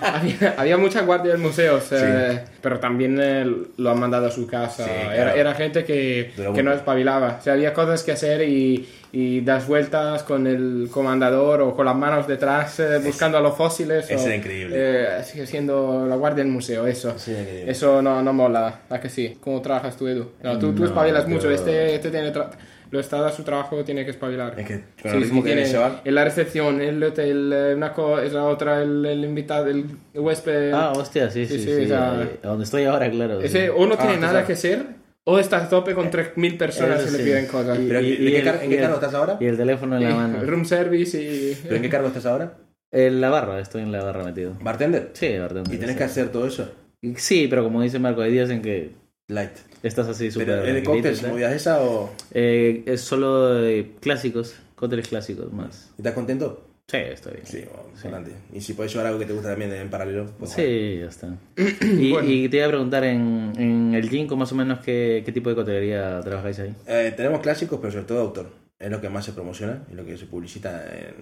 había, 0.00 0.54
había 0.56 0.76
mucha 0.76 1.02
guardia 1.02 1.32
del 1.32 1.40
museo, 1.40 1.80
eh, 1.92 2.44
pero 2.60 2.80
también 2.80 3.18
eh, 3.20 3.44
lo 3.76 3.90
han 3.90 4.00
mandado 4.00 4.26
a 4.26 4.30
su 4.30 4.46
casa. 4.46 4.84
Sí, 4.84 4.90
claro. 4.90 5.12
era, 5.12 5.34
era 5.34 5.54
gente 5.54 5.84
que, 5.84 6.32
que 6.54 6.62
no 6.62 6.72
espabilaba. 6.72 7.36
O 7.40 7.42
sea, 7.42 7.52
había 7.52 7.72
cosas 7.72 8.02
que 8.02 8.12
hacer 8.12 8.42
y, 8.42 8.88
y 9.12 9.40
das 9.40 9.66
vueltas 9.66 10.22
con 10.22 10.46
el 10.46 10.88
comandador 10.90 11.62
o 11.62 11.74
con 11.74 11.84
las 11.86 11.96
manos 11.96 12.26
detrás 12.28 12.78
eh, 12.80 12.98
buscando 13.04 13.38
a 13.38 13.40
los 13.40 13.56
fósiles. 13.56 14.08
eso 14.10 14.26
era 14.26 14.36
increíble. 14.36 14.74
eh, 14.78 15.22
sigue 15.24 15.46
siendo 15.46 16.06
la 16.06 16.16
guardia 16.16 16.44
del 16.44 16.52
museo, 16.52 16.86
eso. 16.86 17.10
Increíble. 17.10 17.70
Eso 17.70 18.00
no, 18.02 18.22
no 18.22 18.32
mola, 18.32 18.80
¿a 18.88 19.00
que 19.00 19.08
sí? 19.08 19.36
¿Cómo 19.40 19.60
trabajas 19.60 19.96
tú, 19.96 20.06
Edu? 20.08 20.30
No, 20.42 20.58
tú, 20.58 20.72
tú 20.72 20.82
No, 20.82 20.86
espabilas 20.88 21.24
yo- 21.24 21.30
mucho. 21.30 21.50
Este, 21.50 21.94
este 21.96 22.10
tiene... 22.10 22.32
tra- 22.32 22.50
Lo 22.92 22.98
está 22.98 23.24
a 23.24 23.30
su 23.30 23.44
trabajo, 23.44 23.84
tiene 23.84 24.04
que 24.04 24.10
espabilar. 24.10 24.54
Es 24.58 24.66
que 24.66 24.74
Sí, 24.74 24.82
sí, 25.24 25.42
que 25.42 25.42
tiene- 25.42 25.64
en 26.04 26.14
la 26.14 26.24
recepción, 26.24 26.80
el 26.80 27.00
hotel, 27.02 27.52
eh, 27.52 27.74
una 27.76 27.92
cosa, 27.92 28.24
es 28.24 28.32
la 28.32 28.42
otra, 28.44 28.82
el, 28.82 29.06
el 29.06 29.24
invitado, 29.24 29.68
el 29.68 29.84
huésped. 30.12 30.72
Ah, 30.72 30.92
hostia, 30.96 31.30
sí, 31.30 31.46
sí, 31.46 31.58
Sí, 31.58 31.64
sí. 31.66 31.76
sí, 31.76 31.84
o 31.84 31.86
sea- 31.88 32.28
a 32.42 32.46
donde 32.48 32.64
estoy 32.64 32.84
ahora, 32.86 33.08
claro. 33.08 33.40
Ese 33.40 33.66
sí. 33.66 33.72
o 33.76 33.86
no 33.86 33.96
tiene 33.96 34.14
Ah, 34.14 34.20
nada 34.20 34.32
claro. 34.32 34.46
que 34.48 34.56
ser, 34.56 34.86
o 35.30 35.38
está 35.38 35.64
a 35.64 35.68
tope 35.68 35.94
con 35.94 36.10
3.000 36.10 36.56
personas 36.58 37.00
Eso 37.00 37.06
que 37.06 37.12
le 37.12 37.18
sí. 37.18 37.24
piden 37.24 37.46
cosas. 37.46 37.78
Y- 37.78 37.86
Pero, 37.88 38.00
y- 38.00 38.16
¿de 38.16 38.30
qué 38.32 38.38
y 38.38 38.42
car- 38.42 38.60
en 38.62 38.70
qué 38.70 38.76
y 38.76 38.78
cargo 38.78 38.94
estás 38.96 39.14
ahora? 39.14 39.36
Y 39.40 39.46
el 39.46 39.56
teléfono 39.56 39.96
en 39.96 40.02
la 40.04 40.14
mano. 40.14 40.42
Room 40.46 40.64
service 40.64 41.20
y... 41.22 41.56
¿Pero 41.62 41.76
en 41.76 41.82
qué 41.82 41.88
cargo 41.88 42.08
estás 42.08 42.26
ahora? 42.26 42.54
En 42.92 43.20
la 43.20 43.28
barra, 43.30 43.60
estoy 43.60 43.82
en 43.82 43.92
la 43.92 44.02
barra 44.02 44.24
metido. 44.24 44.52
¿Bartender? 44.60 45.10
Sí, 45.12 45.38
bartender. 45.38 45.72
¿Y 45.74 45.78
tenés 45.78 45.92
sí. 45.94 45.98
que 45.98 46.04
hacer 46.04 46.28
todo 46.30 46.46
eso? 46.46 46.68
Sí, 47.16 47.46
pero 47.48 47.62
como 47.64 47.82
dice 47.82 47.98
Marco, 47.98 48.20
hay 48.20 48.32
días 48.32 48.50
en 48.50 48.60
que 48.62 48.90
Light. 49.28 49.52
estás 49.82 50.08
así 50.08 50.30
súper. 50.30 50.48
¿Pero 50.48 50.58
es 50.64 50.66
de 50.66 50.72
tranquilito 50.82 50.90
y 50.90 50.96
cócteles, 50.96 51.20
tal. 51.22 51.30
movidas 51.30 51.52
esa 51.54 51.82
o...? 51.82 52.10
Eh, 52.32 52.82
es 52.86 53.00
solo 53.00 53.64
eh, 53.64 53.92
clásicos, 54.00 54.56
cócteles 54.74 55.06
clásicos 55.08 55.52
más. 55.52 55.92
¿Estás 55.96 56.14
contento? 56.14 56.66
Sí, 56.90 56.96
estoy 56.96 57.34
bien. 57.34 57.46
Sí, 57.46 57.64
bueno, 57.72 57.88
adelante. 58.00 58.32
Y 58.52 58.60
si 58.60 58.72
puedes 58.72 58.90
llevar 58.92 59.06
algo 59.06 59.18
que 59.20 59.26
te 59.26 59.32
gusta 59.32 59.50
también 59.50 59.72
en 59.72 59.88
paralelo, 59.90 60.26
pues 60.38 60.50
Sí, 60.50 60.98
ya 61.00 61.06
está. 61.06 61.28
Y, 61.82 62.10
Bueno. 62.10 62.28
y 62.28 62.48
te 62.48 62.56
iba 62.56 62.66
a 62.66 62.70
preguntar, 62.70 63.04
en, 63.04 63.52
en 63.56 63.94
el 63.94 64.08
Ginkgo 64.10 64.36
más 64.36 64.50
o 64.50 64.56
menos, 64.56 64.80
¿qué, 64.80 65.22
qué 65.24 65.30
tipo 65.30 65.50
de 65.50 65.54
cotelería 65.56 66.20
trabajáis 66.20 66.58
ahí? 66.58 66.74
Eh, 66.88 67.12
tenemos 67.16 67.40
clásicos, 67.42 67.78
pero 67.80 67.92
sobre 67.92 68.06
todo 68.06 68.20
autor. 68.20 68.50
Es 68.78 68.90
lo 68.90 69.00
que 69.00 69.08
más 69.10 69.24
se 69.24 69.32
promociona 69.32 69.82
y 69.92 69.94
lo 69.94 70.04
que 70.06 70.16
se 70.16 70.24
publicita 70.26 70.82
en, 70.96 71.14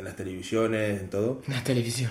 en 0.00 0.04
las 0.06 0.16
televisiones, 0.16 1.00
en 1.00 1.08
todo. 1.08 1.42
La 1.46 1.62
televisión. 1.62 2.10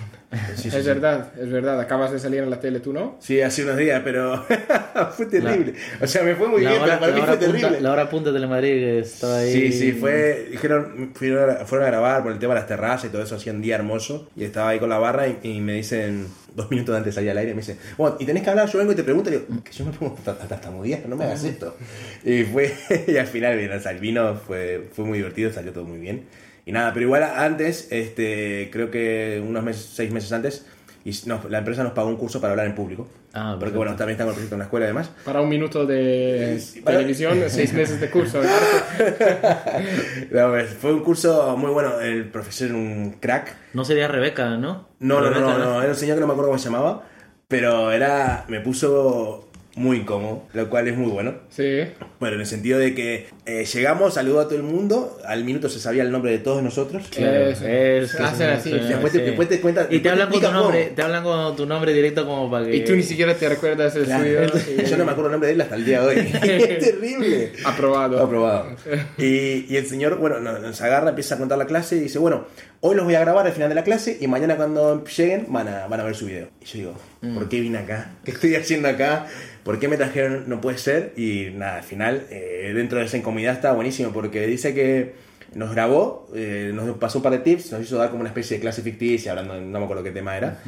Sí, 0.54 0.62
sí, 0.62 0.68
es 0.68 0.74
sí. 0.74 0.80
verdad, 0.82 1.32
es 1.38 1.50
verdad. 1.50 1.78
Acabas 1.80 2.12
de 2.12 2.18
salir 2.18 2.40
en 2.40 2.50
la 2.50 2.60
tele, 2.60 2.78
¿tú 2.80 2.92
no? 2.92 3.18
Sí, 3.20 3.40
hace 3.40 3.64
unos 3.64 3.76
días, 3.76 4.00
pero 4.04 4.44
fue 5.16 5.26
terrible. 5.26 5.74
O 6.00 6.06
sea, 6.06 6.22
me 6.22 6.36
fue 6.36 6.48
muy 6.48 6.60
bien, 6.60 6.72
pero 6.84 7.00
para 7.00 7.12
mí 7.12 7.20
la 7.20 7.26
fue 7.26 7.34
hora 7.34 7.40
punta, 7.40 7.58
terrible. 7.58 7.80
la 7.80 7.92
hora 7.92 8.08
punta 8.08 8.30
de 8.30 8.34
Telemadrid 8.36 8.84
estaba 8.98 9.38
ahí. 9.38 9.52
Sí, 9.52 9.72
sí, 9.72 9.92
fue. 9.92 10.46
Dijeron, 10.50 11.10
fueron 11.14 11.50
a, 11.50 11.54
fueron 11.66 11.86
a 11.86 11.90
grabar 11.90 12.22
por 12.22 12.32
el 12.32 12.38
tema 12.38 12.54
de 12.54 12.60
las 12.60 12.68
terrazas 12.68 13.06
y 13.06 13.12
todo 13.12 13.22
eso, 13.22 13.34
hacía 13.34 13.52
un 13.52 13.60
día 13.60 13.74
hermoso. 13.74 14.30
Y 14.36 14.44
estaba 14.44 14.70
ahí 14.70 14.78
con 14.78 14.88
la 14.88 14.98
barra 14.98 15.26
y, 15.26 15.38
y 15.42 15.60
me 15.60 15.74
dicen, 15.74 16.28
dos 16.54 16.70
minutos 16.70 16.94
antes 16.96 17.12
de 17.12 17.18
salir 17.18 17.30
al 17.30 17.38
aire, 17.38 17.54
me 17.54 17.60
dicen, 17.60 17.78
bueno, 17.98 18.16
y 18.20 18.24
tenés 18.24 18.42
que 18.42 18.50
hablar, 18.50 18.68
yo 18.70 18.78
vengo 18.78 18.92
y 18.92 18.96
te 18.96 19.02
pregunto, 19.02 19.30
y 19.30 19.32
digo, 19.32 19.46
que 19.64 19.72
yo 19.72 19.84
me 19.84 19.92
pongo 19.92 20.16
hasta 20.16 20.36
tartamudear, 20.36 21.08
no 21.08 21.16
me 21.16 21.24
hagas 21.24 21.42
esto. 21.44 21.76
Y 22.24 22.44
fue, 22.44 22.72
y 23.08 23.16
al 23.16 23.26
final, 23.26 23.56
bien, 23.56 23.72
o 23.72 23.80
sea, 23.80 23.90
el 23.92 23.98
vino 23.98 24.36
fue, 24.36 24.88
fue 24.92 25.04
muy 25.04 25.18
divertido, 25.18 25.52
salió 25.52 25.72
todo 25.72 25.84
muy 25.84 25.98
bien. 25.98 26.24
Y 26.66 26.72
nada, 26.72 26.92
pero 26.92 27.06
igual 27.06 27.22
antes, 27.24 27.88
este, 27.90 28.68
creo 28.72 28.90
que 28.90 29.42
unos 29.46 29.62
meses, 29.64 29.90
seis 29.94 30.10
meses 30.12 30.32
antes, 30.32 30.66
y 31.04 31.12
nos- 31.26 31.48
la 31.50 31.58
empresa 31.58 31.82
nos 31.82 31.92
pagó 31.92 32.08
un 32.08 32.16
curso 32.16 32.40
para 32.40 32.52
hablar 32.52 32.66
en 32.66 32.74
público. 32.74 33.08
Ah, 33.32 33.50
porque 33.52 33.60
perfecto. 33.60 33.78
bueno, 33.78 33.96
también 33.96 34.14
estamos 34.14 34.34
proyecto 34.34 34.56
en 34.56 34.58
la 34.58 34.64
escuela 34.64 34.86
y 34.86 34.88
demás. 34.88 35.10
Para 35.24 35.40
un 35.40 35.48
minuto 35.48 35.86
de 35.86 36.60
para- 36.84 36.96
televisión, 36.98 37.38
seis 37.48 37.72
meses 37.72 38.00
de 38.00 38.10
curso. 38.10 38.40
No, 40.30 40.50
pues, 40.50 40.70
fue 40.74 40.92
un 40.92 41.00
curso 41.02 41.56
muy 41.56 41.70
bueno, 41.70 42.00
el 42.00 42.26
profesor 42.28 42.68
era 42.68 42.76
un 42.76 43.16
crack. 43.20 43.54
No 43.74 43.84
sería 43.84 44.08
Rebeca, 44.08 44.56
¿no? 44.56 44.88
No, 45.00 45.20
no, 45.20 45.28
Rebeca, 45.30 45.40
no, 45.40 45.58
no, 45.58 45.80
era 45.82 45.90
un 45.90 45.96
señor 45.96 46.16
que 46.16 46.20
no 46.20 46.26
me 46.26 46.32
acuerdo 46.32 46.50
cómo 46.50 46.58
se 46.58 46.66
llamaba, 46.70 47.04
pero 47.48 47.90
era, 47.92 48.44
me 48.48 48.60
puso 48.60 49.48
muy 49.76 49.98
incómodo, 49.98 50.44
lo 50.52 50.68
cual 50.68 50.88
es 50.88 50.96
muy 50.96 51.10
bueno. 51.10 51.34
Sí. 51.48 51.82
Bueno, 52.18 52.34
en 52.34 52.40
el 52.40 52.46
sentido 52.46 52.78
de 52.78 52.94
que 52.94 53.28
eh, 53.50 53.64
llegamos, 53.64 54.14
saludó 54.14 54.40
a 54.40 54.44
todo 54.44 54.56
el 54.56 54.62
mundo, 54.62 55.18
al 55.24 55.44
minuto 55.44 55.68
se 55.68 55.80
sabía 55.80 56.02
el 56.02 56.10
nombre 56.10 56.30
de 56.32 56.38
todos 56.38 56.62
nosotros. 56.62 57.04
Claro, 57.10 57.46
es 57.48 57.58
sí, 58.62 58.70
te- 59.12 59.22
después 59.22 59.48
te 59.48 59.60
cuentan- 59.60 59.86
Y 59.90 59.98
te 60.00 60.08
hablan 60.10 60.30
con 60.30 60.40
tu 60.40 60.50
nombre, 60.52 60.84
cómo. 60.84 60.94
te 60.96 61.02
hablan 61.02 61.22
con 61.24 61.56
tu 61.56 61.66
nombre 61.66 61.92
directo 61.92 62.26
como 62.26 62.50
para 62.50 62.66
que. 62.66 62.76
Y 62.76 62.84
tú 62.84 62.92
ni 62.94 63.02
siquiera 63.02 63.34
te 63.34 63.48
recuerdas 63.48 63.94
el 63.96 64.04
Claro, 64.04 64.24
suyo. 64.24 64.60
y- 64.78 64.84
Yo 64.90 64.96
no 64.96 65.04
me 65.04 65.12
acuerdo 65.12 65.26
el 65.28 65.32
nombre 65.32 65.48
de 65.48 65.54
él 65.54 65.60
hasta 65.60 65.74
el 65.76 65.84
día 65.84 66.00
de 66.02 66.06
hoy. 66.06 66.16
es 66.42 66.78
terrible. 66.78 67.52
Aprobado. 67.64 68.22
Aprobado. 68.22 68.66
Y, 69.18 69.66
y 69.68 69.76
el 69.76 69.86
señor, 69.86 70.16
bueno, 70.18 70.40
nos, 70.40 70.80
agarra, 70.80 71.10
empieza 71.10 71.34
a 71.34 71.38
contar 71.38 71.58
la 71.58 71.66
clase 71.66 71.96
y 71.96 72.00
dice, 72.00 72.18
bueno, 72.18 72.46
hoy 72.80 72.94
los 72.96 73.04
voy 73.04 73.14
a 73.14 73.20
grabar 73.20 73.46
al 73.46 73.52
final 73.52 73.68
de 73.68 73.74
la 73.74 73.84
clase 73.84 74.16
y 74.20 74.26
mañana 74.26 74.56
cuando 74.56 75.04
lleguen 75.04 75.46
van 75.48 75.68
a, 75.68 75.86
van 75.86 76.00
a 76.00 76.04
ver 76.04 76.14
su 76.14 76.26
video. 76.26 76.48
Y 76.62 76.64
yo 76.66 76.78
digo, 77.22 77.34
¿por 77.34 77.48
qué 77.48 77.60
vine 77.60 77.78
acá? 77.78 78.12
¿Qué 78.24 78.30
estoy 78.30 78.54
haciendo 78.54 78.88
acá? 78.88 79.26
¿Por 79.64 79.78
qué 79.78 79.88
me 79.88 79.98
trajeron? 79.98 80.44
No 80.48 80.60
puede 80.62 80.78
ser. 80.78 81.12
Y 81.16 81.50
nada, 81.54 81.76
al 81.78 81.82
final, 81.84 82.22
eh, 82.30 82.72
dentro 82.74 82.98
de 82.98 83.04
esa 83.04 83.18
incomodidad 83.40 83.54
está 83.54 83.72
buenísimo 83.72 84.10
porque 84.12 84.46
dice 84.46 84.74
que 84.74 85.14
nos 85.54 85.72
grabó, 85.74 86.28
eh, 86.34 86.70
nos 86.72 86.96
pasó 86.98 87.18
un 87.18 87.22
par 87.24 87.32
de 87.32 87.38
tips, 87.40 87.72
nos 87.72 87.82
hizo 87.82 87.96
dar 87.96 88.10
como 88.10 88.20
una 88.20 88.28
especie 88.30 88.56
de 88.56 88.60
clase 88.60 88.82
ficticia, 88.82 89.32
hablando, 89.32 89.60
no 89.60 89.78
me 89.80 89.84
acuerdo 89.84 90.04
qué 90.04 90.12
tema 90.12 90.36
era. 90.36 90.58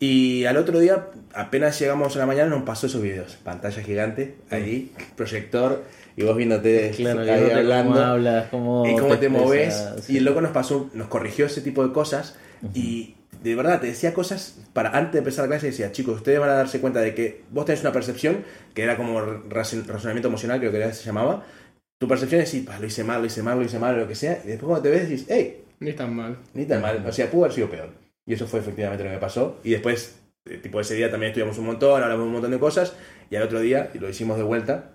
Y 0.00 0.44
al 0.46 0.56
otro 0.56 0.80
día, 0.80 1.06
apenas 1.32 1.78
llegamos 1.78 2.16
a 2.16 2.18
la 2.18 2.26
mañana, 2.26 2.50
nos 2.50 2.64
pasó 2.64 2.86
esos 2.88 3.00
videos. 3.00 3.36
Pantalla 3.44 3.82
gigante, 3.82 4.34
ahí, 4.50 4.90
proyector, 5.16 5.84
y 6.16 6.24
vos 6.24 6.36
viéndote 6.36 6.90
Claro, 6.96 7.20
ahí 7.20 7.50
hablando. 7.52 7.92
cómo 7.92 8.04
hablas, 8.04 8.46
cómo 8.50 8.86
y 8.86 8.96
cómo 8.96 9.16
te, 9.16 9.28
moves. 9.28 9.74
expresas, 9.76 10.10
Y 10.10 10.16
el 10.18 10.24
loco 10.24 10.40
nos 10.40 10.50
pasó, 10.50 10.90
nos 10.92 11.06
corrigió 11.06 11.46
ese 11.46 11.60
tipo 11.60 11.86
de 11.86 11.92
cosas. 11.92 12.34
Y 12.74 13.14
de 13.44 13.54
verdad 13.54 13.80
te 13.80 13.86
decía 13.88 14.12
cosas 14.12 14.58
para 14.72 14.90
antes 14.90 15.12
de 15.12 15.18
empezar 15.18 15.44
la 15.44 15.50
clase. 15.50 15.66
Decía, 15.68 15.92
chicos, 15.92 16.16
ustedes 16.16 16.40
van 16.40 16.50
a 16.50 16.54
darse 16.54 16.80
cuenta 16.80 16.98
de 17.00 17.14
que 17.14 17.42
vos 17.50 17.64
tenés 17.64 17.80
una 17.82 17.92
percepción 17.92 18.38
que 18.74 18.82
era 18.82 18.96
como 18.96 19.20
razon- 19.20 19.86
razonamiento 19.86 20.26
emocional, 20.28 20.58
creo 20.58 20.72
que 20.72 20.78
era- 20.78 20.92
se 20.92 21.04
llamaba. 21.04 21.44
Tu 22.02 22.08
percepción 22.08 22.40
es 22.40 22.50
decir, 22.50 22.66
"Pa, 22.66 22.80
lo 22.80 22.86
hice 22.88 23.04
mal, 23.04 23.20
lo 23.20 23.26
hice 23.28 23.44
mal, 23.44 23.56
lo 23.56 23.64
hice 23.64 23.78
mal, 23.78 23.96
lo 23.96 24.08
que 24.08 24.16
sea. 24.16 24.40
Y 24.42 24.48
después 24.48 24.66
cuando 24.66 24.82
te 24.82 24.90
ves, 24.90 25.08
dices, 25.08 25.28
hey, 25.30 25.62
Ni 25.78 25.92
tan 25.92 26.16
mal. 26.16 26.36
ni 26.52 26.64
tan 26.64 26.82
mal. 26.82 27.00
O 27.06 27.12
sea, 27.12 27.30
pudo 27.30 27.44
haber 27.44 27.54
sido 27.54 27.70
peor. 27.70 27.90
Y 28.26 28.34
eso 28.34 28.48
fue 28.48 28.58
efectivamente 28.58 29.04
lo 29.04 29.10
que 29.12 29.18
pasó. 29.18 29.60
Y 29.62 29.70
después, 29.70 30.16
eh, 30.46 30.58
tipo 30.58 30.80
ese 30.80 30.96
día 30.96 31.12
también 31.12 31.30
estudiamos 31.30 31.58
un 31.58 31.66
montón, 31.66 32.02
hablamos 32.02 32.26
un 32.26 32.32
montón 32.32 32.50
de 32.50 32.58
cosas. 32.58 32.96
Y 33.30 33.36
al 33.36 33.44
otro 33.44 33.60
día, 33.60 33.92
y 33.94 34.00
lo 34.00 34.08
hicimos 34.08 34.36
de 34.36 34.42
vuelta, 34.42 34.94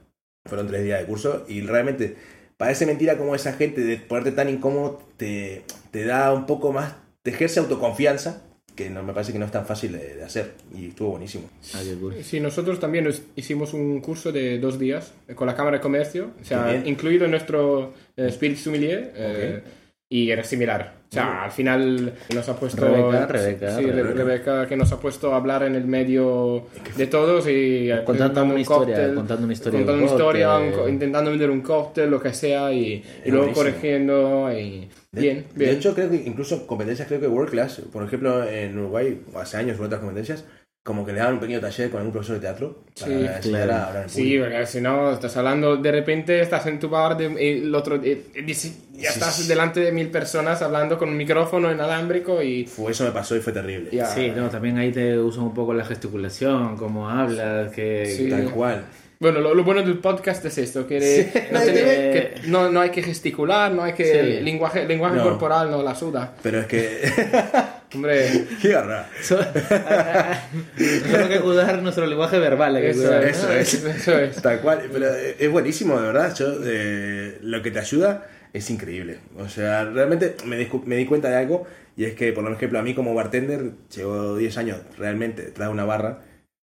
fueron 0.50 0.68
tres 0.68 0.84
días 0.84 1.00
de 1.00 1.06
curso. 1.06 1.46
Y 1.48 1.62
realmente, 1.62 2.18
parece 2.58 2.86
mentira 2.86 3.18
como 3.18 3.36
esa 3.36 3.54
gente 3.54 3.80
de 3.80 3.96
ponerte 3.96 4.34
tan 4.34 4.50
incómodo 4.50 5.02
te, 5.16 5.64
te 5.92 6.04
da 6.04 6.34
un 6.34 6.46
poco 6.46 6.74
más, 6.74 6.96
te 7.22 7.30
ejerce 7.30 7.62
autoconfianza, 7.62 8.42
que 8.77 8.89
no, 8.91 9.03
me 9.03 9.12
parece 9.12 9.34
que 9.34 9.39
no 9.39 9.46
es 9.46 9.51
tan 9.51 9.65
fácil 9.65 9.91
de, 9.91 10.15
de 10.15 10.24
hacer. 10.24 10.53
Y 10.74 10.89
estuvo 10.89 11.10
buenísimo. 11.10 11.50
Ah. 11.74 11.81
Sí, 12.24 12.39
nosotros 12.39 12.79
también 12.79 13.03
nos 13.03 13.24
hicimos 13.36 13.74
un 13.74 14.00
curso 14.00 14.31
de 14.31 14.60
dos 14.60 14.79
días 14.79 15.13
eh, 15.27 15.34
con 15.34 15.48
la 15.48 15.55
Cámara 15.55 15.77
de 15.77 15.81
Comercio, 15.81 16.31
o 16.39 16.46
sea, 16.46 16.81
incluido 16.86 17.25
en 17.25 17.31
nuestro 17.31 17.93
eh, 18.15 18.27
Spirit 18.27 18.57
Sommelier, 18.57 19.12
eh, 19.15 19.62
y 20.10 20.32
era 20.32 20.44
similar. 20.44 20.96
O 21.10 21.14
sea, 21.14 21.44
al 21.46 21.52
final 21.52 22.14
nos 22.34 22.50
ha 22.50 22.56
puesto... 22.60 22.86
Rebeca, 22.86 23.28
Rebeca, 23.28 23.78
sí, 23.78 23.86
Re- 23.86 23.92
Rebeca. 24.04 24.24
Rebeca, 24.24 24.68
que 24.68 24.76
nos 24.76 24.92
ha 24.92 25.00
puesto 25.00 25.34
a 25.34 25.38
hablar 25.38 25.64
en 25.64 25.76
el 25.76 25.86
medio 25.86 26.68
de 26.98 27.08
todos 27.08 27.48
y... 27.48 27.90
eh, 27.92 28.02
Contando 28.06 28.44
una 28.44 28.54
un 28.56 28.60
historia, 28.60 28.96
cóctel, 28.96 29.16
contando 29.16 29.44
una 29.46 29.54
historia 29.54 29.80
contando 29.80 29.92
de 29.94 29.98
un 29.98 30.04
una 30.04 30.12
historia, 30.12 30.58
un 30.58 30.90
intentando 30.90 31.30
vender 31.32 31.50
un 31.50 31.62
cóctel, 31.62 32.10
lo 32.10 32.22
que 32.22 32.34
sea, 32.34 32.74
y, 32.74 33.04
y 33.26 33.32
luego 33.32 33.54
corrigiendo 33.54 34.52
y... 34.52 34.90
De, 35.12 35.22
Bien, 35.22 35.46
de 35.56 35.66
bien. 35.66 35.78
hecho, 35.78 35.96
creo 35.96 36.10
que 36.10 36.18
incluso 36.18 36.68
competencias, 36.68 37.08
creo 37.08 37.20
que 37.22 37.28
World 37.28 37.50
Class, 37.52 37.82
por 37.92 38.04
ejemplo, 38.04 38.44
en 38.48 38.78
Uruguay, 38.78 39.22
hace 39.36 39.58
años, 39.58 39.78
en 39.80 39.86
otras 39.86 40.02
competencias, 40.02 40.44
como 40.84 41.06
que 41.06 41.12
le 41.14 41.20
daban 41.20 41.36
un 41.36 41.40
pequeño 41.40 41.60
taller 41.60 41.90
con 41.90 42.00
algún 42.00 42.12
profesor 42.14 42.36
de 42.36 42.42
teatro 42.42 42.84
para 43.00 43.12
Sí, 43.12 43.26
enseñar 43.26 43.72
a 43.72 43.88
hablar 43.88 44.04
en 44.04 44.10
Sí, 44.10 44.38
porque 44.40 44.66
si 44.68 44.80
no, 44.82 45.12
estás 45.12 45.36
hablando, 45.38 45.76
de 45.78 45.92
repente 45.92 46.40
estás 46.42 46.66
en 46.68 46.80
tu 46.80 46.88
bar, 46.90 47.18
de, 47.18 47.26
y 47.44 47.62
el 47.66 47.74
otro, 47.76 47.96
y 47.96 48.24
dice- 48.42 48.74
ya 48.98 49.12
Sí, 49.12 49.20
estás 49.20 49.36
sí. 49.38 49.48
delante 49.48 49.80
de 49.80 49.92
mil 49.92 50.10
personas 50.10 50.62
hablando 50.62 50.98
con 50.98 51.10
un 51.10 51.18
micrófono 51.18 51.72
inalámbrico 51.72 52.42
y 52.42 52.66
Fue, 52.66 52.92
eso 52.92 53.04
me 53.06 53.12
pasó 53.12 53.36
y 53.36 53.39
fue 53.39 53.54
terrible. 53.54 53.89
ya. 53.92 54.08
Sí, 54.08 54.32
no, 54.36 54.50
también 54.50 54.77
ahí 54.77 54.92
te 54.92 55.18
usan 55.20 55.44
un 55.44 55.54
poco 55.54 55.74
la 55.74 55.86
gesticulación, 55.86 56.75
cómo 56.77 57.10
hablas, 57.10 57.72
que... 57.72 58.06
Sí. 58.08 58.30
Tal 58.30 58.50
cual. 58.51 58.84
Bueno, 59.20 59.39
lo, 59.39 59.56
lo 59.56 59.63
bueno 59.63 59.82
del 59.82 59.98
podcast 59.98 60.46
es 60.46 60.60
esto, 60.60 60.86
que, 60.86 61.01
Sí, 61.01 61.39
no, 61.51 61.60
que 61.62 62.36
no, 62.46 62.70
no 62.70 62.82
hay 62.82 62.92
que 62.92 63.01
gesticular, 63.01 63.72
no 63.72 63.82
hay 63.84 63.94
que... 63.94 64.06
Sí. 64.38 64.44
Lenguaje, 64.44 64.86
lenguaje 64.86 65.16
No. 65.16 65.24
corporal 65.24 65.72
no 65.72 65.82
la 65.82 65.96
suda. 65.96 66.36
Pero 66.44 66.60
es 66.60 66.68
que. 66.68 67.12
Hombre, 67.96 68.46
¡Qué 68.62 68.70
garra! 68.70 69.10
So- 69.24 69.39
Solo 71.12 71.30
que 71.30 71.39
cuidar 71.39 71.82
nuestro 71.82 72.06
lenguaje 72.06 72.38
verbal. 72.39 72.75
hay 72.75 72.82
que 72.84 72.89
Eso 72.92 73.00
cuidar, 73.01 73.22
¿no? 73.24 73.27
Eso 73.27 73.51
es. 73.54 73.74
eso 73.74 74.20
es. 74.20 74.42
Tal 74.42 74.60
cual. 74.60 74.84
Pero 74.92 75.08
es 75.39 75.50
buenísimo, 75.51 76.00
de 76.00 76.08
verdad. 76.08 76.34
Yo, 76.36 76.48
eh, 76.66 77.38
lo 77.42 77.62
que 77.62 77.72
te 77.72 77.80
ayuda 77.80 78.25
es 78.54 78.70
increíble. 78.70 79.20
O 79.38 79.50
sea, 79.50 79.86
realmente 79.86 80.36
me, 80.46 80.58
discu- 80.60 80.84
me 80.86 80.96
di 80.98 81.06
cuenta 81.06 81.30
de 81.30 81.36
algo. 81.38 81.66
Y 81.96 82.06
es 82.06 82.13
que, 82.16 82.32
por 82.34 82.50
ejemplo, 82.51 82.80
a 82.80 82.84
mí 82.84 82.94
como 82.94 83.13
bartender, 83.13 83.72
llevo 83.96 84.36
10 84.38 84.58
años 84.58 84.82
realmente 84.98 85.44
detrás 85.44 85.68
de 85.70 85.74
una 85.74 85.86
barra. 85.86 86.24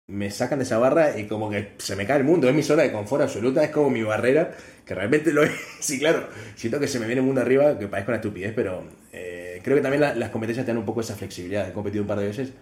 Me 0.09 0.31
sacan 0.31 0.59
de 0.59 0.65
esa 0.65 0.79
barra 0.79 1.19
y 1.19 1.27
como 1.29 1.51
que 1.51 1.73
se 1.79 1.95
me 1.97 2.07
cae 2.07 2.19
el 2.19 2.25
mundo. 2.25 2.49
Es 2.49 2.55
mi 2.55 2.63
zona 2.63 2.83
de 2.83 2.93
confort 2.93 3.23
absoluta. 3.23 3.63
Es 3.65 3.71
como 3.71 3.91
mi 3.91 4.03
barrera. 4.03 4.53
Que 4.85 4.95
realmente 4.95 5.33
lo 5.33 5.43
es. 5.45 5.53
Sí, 5.81 5.99
claro. 5.99 6.29
Siento 6.57 6.81
que 6.81 6.89
se 6.89 6.99
me 7.01 7.07
viene 7.07 7.21
el 7.21 7.27
mundo 7.27 7.41
arriba. 7.43 7.79
Que 7.79 7.87
parezca 7.89 8.13
una 8.13 8.17
estupidez. 8.17 8.53
Pero 8.55 8.85
eh, 9.13 9.61
creo 9.65 9.77
que 9.77 9.83
también 9.83 10.01
la- 10.01 10.15
las 10.15 10.31
competencias 10.31 10.67
te 10.67 10.73
dan 10.73 10.79
un 10.79 10.87
poco 10.87 11.01
esa 11.03 11.15
flexibilidad. 11.17 11.69
He 11.69 11.73
competido 11.73 12.03
un 12.03 12.09
par 12.09 12.19
de 12.19 12.27
veces. 12.27 12.53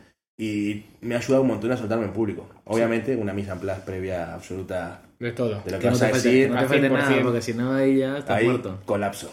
Y 0.41 0.85
me 1.01 1.15
ha 1.15 1.19
ayudado 1.19 1.43
un 1.43 1.49
montón 1.49 1.73
a 1.73 1.77
soltarme 1.77 2.05
en 2.05 2.13
público. 2.13 2.49
Obviamente, 2.65 3.17
una 3.17 3.33
mise 3.33 3.51
en 3.51 3.59
place 3.61 3.81
previa 3.85 4.35
absoluta 4.35 5.03
De 5.19 5.33
todo. 5.33 5.63
de 5.65 5.71
lo 5.73 5.79
que, 5.79 5.79
Que 5.79 5.85
no 5.87 5.91
vas 5.91 5.99
te 5.99 6.05
a 6.07 6.11
falte, 6.11 6.29
decir. 6.29 6.49
no 6.51 6.55
te 6.55 6.61
al 6.61 6.69
falte 6.69 6.89
100%. 6.91 6.93
nada, 6.93 7.23
porque 7.23 7.43
si 7.43 7.55
no 7.55 7.73
ahí 7.75 7.99
ya 7.99 8.19
estás 8.19 8.37
ahí, 8.37 8.47
muerto. 8.47 8.81
colapso. 8.85 9.31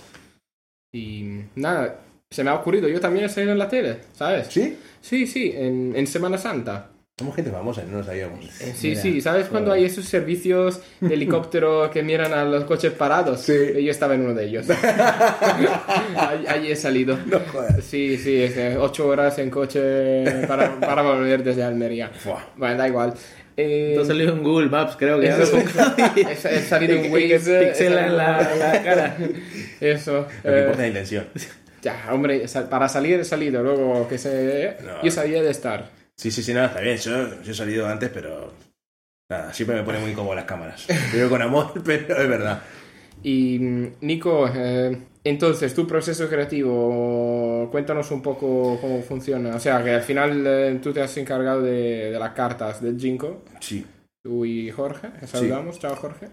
Y 0.94 1.42
nada, 1.56 2.00
se 2.32 2.44
me 2.44 2.50
ha 2.50 2.56
ocurrido, 2.56 2.88
yo 2.88 3.00
también 3.00 3.26
he 3.26 3.30
salido 3.30 3.52
en 3.52 3.60
la 3.60 3.68
tele, 3.70 4.00
¿sabes? 4.14 4.48
¿Sí? 4.50 4.78
Sí, 5.02 5.28
sí, 5.28 5.52
en, 5.56 5.94
en 5.96 6.08
Semana 6.08 6.38
Santa. 6.38 6.90
Somos 7.18 7.34
gente 7.34 7.50
famosa 7.50 7.82
y 7.82 7.90
no 7.90 8.00
lo 8.00 8.04
sabíamos. 8.04 8.44
Eh, 8.60 8.74
Sí, 8.76 8.90
Mira, 8.90 9.02
sí, 9.02 9.22
¿sabes 9.22 9.48
cuando 9.48 9.72
hay 9.72 9.86
esos 9.86 10.04
servicios 10.04 10.82
de 11.00 11.14
helicóptero 11.14 11.90
que 11.94 12.04
miran 12.04 12.34
a 12.34 12.44
los 12.44 12.66
coches 12.66 12.92
parados? 12.92 13.40
Sí. 13.42 13.54
Yo 13.82 13.90
estaba 13.92 14.16
en 14.16 14.22
uno 14.24 14.34
de 14.34 14.46
ellos. 14.46 14.66
Allí, 16.16 16.46
allí 16.48 16.72
he 16.72 16.76
salido. 16.76 17.18
No 17.26 17.40
jodas. 17.52 17.84
Sí, 17.86 18.18
sí, 18.18 18.42
es 18.44 18.56
de 18.58 18.78
ocho 18.78 19.08
horas 19.08 19.38
en 19.40 19.50
coche 19.50 20.46
para, 20.48 20.78
para 20.80 21.02
volver 21.04 21.44
desde 21.44 21.64
Almería. 21.64 22.12
Bueno, 22.58 22.78
da 22.78 22.88
igual. 22.88 23.14
Eh, 23.58 23.98
has 24.00 24.08
salido 24.08 24.34
en 24.34 24.44
Google 24.44 24.68
Maps, 24.70 24.96
creo 24.98 25.20
que 25.20 25.28
eso- 25.28 25.58
he 25.58 26.22
he, 26.22 26.32
he 26.34 26.62
salido 26.62 26.94
en 26.96 27.06
Y 27.06 27.10
que 27.28 27.36
Waze. 27.36 27.62
he 27.62 27.66
pixela 27.68 28.06
en 28.08 28.18
la, 28.18 28.82
cara. 28.84 29.18
Eso. 29.80 30.28
Lo 30.44 30.52
que 30.52 30.58
eh, 30.58 30.60
importa 30.62 30.72
es 30.72 30.78
la 30.80 30.88
intención. 30.88 31.26
ya, 31.82 32.08
hombre, 32.12 32.46
para 32.70 32.90
salir 32.90 33.20
he 33.20 33.24
salido. 33.24 33.64
Luego 33.64 34.08
que 34.08 34.18
se... 34.18 34.78
No. 34.84 35.02
Yo 35.04 35.12
sabía 35.12 35.42
de 35.42 35.52
estar. 35.52 35.90
Sí, 36.18 36.32
sí, 36.32 36.44
sí, 36.44 36.54
nada, 36.54 36.68
está 36.68 36.82
bien. 36.82 36.98
Yo, 36.98 37.42
yo 37.44 37.52
he 37.52 37.56
salido 37.56 37.88
antes, 37.88 38.10
pero. 38.14 38.54
Nada, 39.30 39.54
siempre 39.54 39.76
me 39.78 39.84
pone 39.84 40.00
muy 40.00 40.12
incómodo 40.12 40.36
las 40.36 40.46
cámaras. 40.46 40.86
Digo 41.14 41.30
con 41.30 41.42
amor, 41.42 41.74
pero 41.86 42.22
es 42.22 42.30
verdad. 42.30 42.62
Y 43.24 43.58
mm, 43.60 43.88
Nico, 44.02 44.50
eh, 44.54 44.98
entonces 45.26 45.74
tu 45.74 45.86
proceso 45.88 46.30
creativo, 46.30 47.68
cuéntanos 47.72 48.10
un 48.12 48.22
poco 48.22 48.78
cómo 48.80 49.02
funciona. 49.02 49.56
O 49.56 49.60
sea, 49.60 49.84
que 49.84 49.92
al 49.92 50.02
final 50.04 50.44
eh, 50.46 50.80
tú 50.82 50.94
te 50.94 51.02
has 51.02 51.16
encargado 51.18 51.62
de, 51.62 52.12
de 52.12 52.20
las 52.20 52.32
cartas 52.34 52.82
del 52.82 53.00
Jinko, 53.00 53.44
Sí. 53.60 53.86
tú 54.24 54.46
y 54.46 54.70
Jorge. 54.72 55.10
que 55.20 55.28
Saludamos, 55.28 55.80
chao 55.80 55.96
Jorge. 55.96 56.28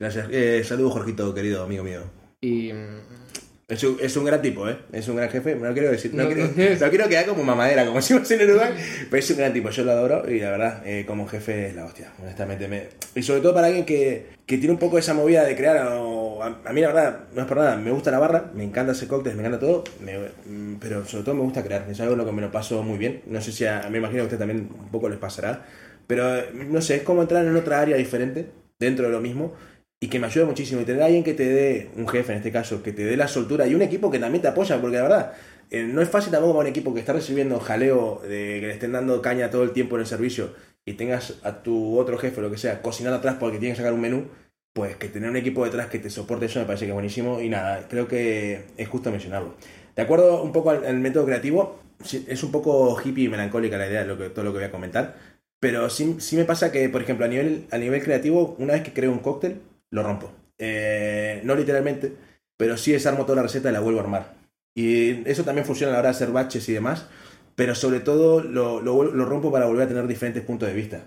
Gracias. 0.00 0.28
Eh, 0.30 0.62
saludos, 0.64 0.94
Jorgito, 0.94 1.34
querido 1.34 1.62
amigo 1.64 1.84
mío. 1.84 2.00
Y 2.40 2.70
Es 3.68 3.84
un, 3.84 3.98
es 4.00 4.16
un 4.16 4.24
gran 4.24 4.40
tipo, 4.42 4.66
¿eh? 4.68 4.78
Es 4.92 5.06
un 5.08 5.16
gran 5.16 5.28
jefe. 5.28 5.54
No 5.54 5.72
quiero 5.74 5.90
decir. 5.90 6.12
No, 6.14 6.22
No, 6.24 6.28
quiero, 6.30 6.48
no. 6.80 6.88
quiero 6.90 7.08
quedar 7.08 7.26
como 7.26 7.44
mamadera, 7.44 7.84
como 7.86 8.00
si 8.02 8.14
fuese 8.14 8.34
en 8.42 8.48
Uruguay. 8.48 8.70
Pero 9.10 9.20
es 9.20 9.30
un 9.30 9.36
gran 9.36 9.52
tipo. 9.52 9.68
Yo 9.68 9.84
lo 9.84 9.92
adoro 9.92 10.30
y 10.30 10.40
la 10.40 10.50
verdad, 10.52 10.82
eh, 10.86 11.04
como 11.06 11.28
jefe 11.28 11.66
es 11.68 11.74
la 11.76 11.84
hostia. 11.84 12.12
Honestamente. 12.22 12.66
Me... 12.66 12.88
Y 13.14 13.22
sobre 13.22 13.42
todo 13.42 13.52
para 13.54 13.66
alguien 13.66 13.84
que, 13.84 14.26
que 14.46 14.56
tiene 14.56 14.72
un 14.72 14.78
poco 14.78 14.96
esa 14.98 15.12
movida 15.12 15.44
de 15.44 15.54
crear. 15.54 15.86
o- 15.92 16.19
a, 16.42 16.60
a 16.64 16.72
mí, 16.72 16.80
la 16.80 16.88
verdad, 16.88 17.24
no 17.34 17.42
es 17.42 17.46
por 17.48 17.56
nada. 17.58 17.76
Me 17.76 17.90
gusta 17.90 18.10
la 18.10 18.18
barra, 18.18 18.50
me 18.54 18.64
encanta 18.64 18.92
hacer 18.92 19.08
cócteles, 19.08 19.36
me 19.36 19.42
encanta 19.46 19.60
todo. 19.60 19.84
me- 20.00 20.18
mm, 20.46 20.78
pero 20.80 21.04
sobre 21.06 21.24
todo 21.24 21.34
me 21.34 21.42
gusta 21.42 21.62
crear. 21.62 21.86
Es 21.90 22.00
algo 22.00 22.12
en 22.12 22.18
lo 22.18 22.26
que 22.26 22.32
me 22.32 22.42
lo 22.42 22.50
paso 22.50 22.82
muy 22.82 22.98
bien. 22.98 23.22
No 23.26 23.40
sé 23.40 23.52
si 23.52 23.64
a, 23.66 23.88
me 23.90 23.98
imagino 23.98 24.18
que 24.18 24.22
a 24.22 24.24
usted 24.24 24.38
también 24.38 24.68
un 24.78 24.88
poco 24.90 25.08
les 25.08 25.18
pasará. 25.18 25.64
Pero 26.06 26.36
eh, 26.36 26.50
no 26.54 26.80
sé, 26.82 26.96
es 26.96 27.02
como 27.02 27.22
entrar 27.22 27.44
en 27.46 27.56
otra 27.56 27.80
área 27.80 27.96
diferente 27.96 28.50
dentro 28.78 29.06
de 29.06 29.12
lo 29.12 29.20
mismo 29.20 29.54
y 30.00 30.08
que 30.08 30.18
me 30.18 30.26
ayuda 30.26 30.46
muchísimo. 30.46 30.80
Y 30.80 30.84
tener 30.84 31.02
a 31.02 31.06
alguien 31.06 31.24
que 31.24 31.34
te 31.34 31.44
dé, 31.48 31.90
un 31.96 32.08
jefe 32.08 32.32
en 32.32 32.38
este 32.38 32.52
caso, 32.52 32.82
que 32.82 32.92
te 32.92 33.04
dé 33.04 33.16
la 33.16 33.28
soltura 33.28 33.66
y 33.66 33.74
un 33.74 33.82
equipo 33.82 34.10
que 34.10 34.18
también 34.18 34.42
te 34.42 34.48
apoya, 34.48 34.80
porque 34.80 34.96
la 34.96 35.02
verdad, 35.02 35.32
eh, 35.70 35.84
no 35.84 36.02
es 36.02 36.08
fácil 36.08 36.32
tampoco 36.32 36.54
para 36.54 36.62
un 36.68 36.70
equipo 36.70 36.94
que 36.94 37.00
está 37.00 37.12
recibiendo 37.12 37.60
jaleo, 37.60 38.20
de 38.22 38.58
que 38.60 38.66
le 38.66 38.72
estén 38.72 38.92
dando 38.92 39.20
caña 39.22 39.50
todo 39.50 39.62
el 39.62 39.72
tiempo 39.72 39.96
en 39.96 40.00
el 40.02 40.06
servicio 40.06 40.54
y 40.84 40.94
tengas 40.94 41.38
a 41.42 41.62
tu 41.62 41.98
otro 41.98 42.18
jefe, 42.18 42.40
lo 42.40 42.50
que 42.50 42.58
sea, 42.58 42.82
cocinando 42.82 43.18
atrás 43.18 43.36
porque 43.38 43.58
tiene 43.58 43.74
que 43.74 43.78
sacar 43.78 43.92
un 43.92 44.00
menú. 44.00 44.24
Pues 44.72 44.96
que 44.96 45.08
tener 45.08 45.30
un 45.30 45.36
equipo 45.36 45.64
detrás 45.64 45.88
que 45.88 45.98
te 45.98 46.10
soporte 46.10 46.46
eso 46.46 46.60
me 46.60 46.64
parece 46.64 46.84
que 46.84 46.90
es 46.90 46.94
buenísimo 46.94 47.40
y 47.40 47.48
nada, 47.48 47.88
creo 47.88 48.06
que 48.06 48.66
es 48.76 48.88
justo 48.88 49.10
mencionarlo. 49.10 49.54
De 49.96 50.02
acuerdo 50.02 50.42
un 50.42 50.52
poco 50.52 50.70
al, 50.70 50.98
método 50.98 51.26
creativo, 51.26 51.80
es 52.28 52.42
un 52.44 52.52
poco 52.52 52.96
hippie 53.04 53.24
y 53.24 53.28
melancólica 53.28 53.76
la 53.78 53.88
idea 53.88 54.02
de 54.02 54.06
lo 54.06 54.16
que, 54.16 54.30
todo 54.30 54.44
lo 54.44 54.52
que 54.52 54.58
voy 54.58 54.66
a 54.66 54.70
comentar, 54.70 55.16
pero 55.60 55.90
sí, 55.90 56.16
sí 56.20 56.36
me 56.36 56.44
pasa 56.44 56.72
que, 56.72 56.88
por 56.88 57.02
ejemplo, 57.02 57.26
a 57.26 57.28
nivel, 57.28 57.66
a 57.70 57.78
nivel 57.78 58.02
creativo, 58.02 58.56
una 58.58 58.74
vez 58.74 58.82
que 58.82 58.92
creo 58.92 59.12
un 59.12 59.18
cóctel, 59.18 59.60
lo 59.90 60.02
rompo. 60.02 60.32
Eh, 60.58 61.40
no 61.44 61.54
literalmente, 61.54 62.14
pero 62.56 62.76
sí 62.76 62.92
desarmo 62.92 63.24
toda 63.24 63.36
la 63.36 63.42
receta 63.42 63.70
y 63.70 63.72
la 63.72 63.80
vuelvo 63.80 64.00
a 64.00 64.02
armar. 64.04 64.34
Y 64.74 65.28
eso 65.28 65.44
también 65.44 65.66
funciona 65.66 65.92
a 65.92 65.94
la 65.94 65.98
hora 66.00 66.08
de 66.10 66.16
hacer 66.16 66.30
baches 66.30 66.68
y 66.68 66.72
demás, 66.72 67.08
pero 67.56 67.74
sobre 67.74 68.00
todo 68.00 68.42
lo, 68.42 68.80
lo 68.80 69.02
lo 69.04 69.24
rompo 69.24 69.50
para 69.50 69.66
volver 69.66 69.84
a 69.84 69.88
tener 69.88 70.06
diferentes 70.06 70.42
puntos 70.44 70.68
de 70.68 70.74
vista. 70.74 71.02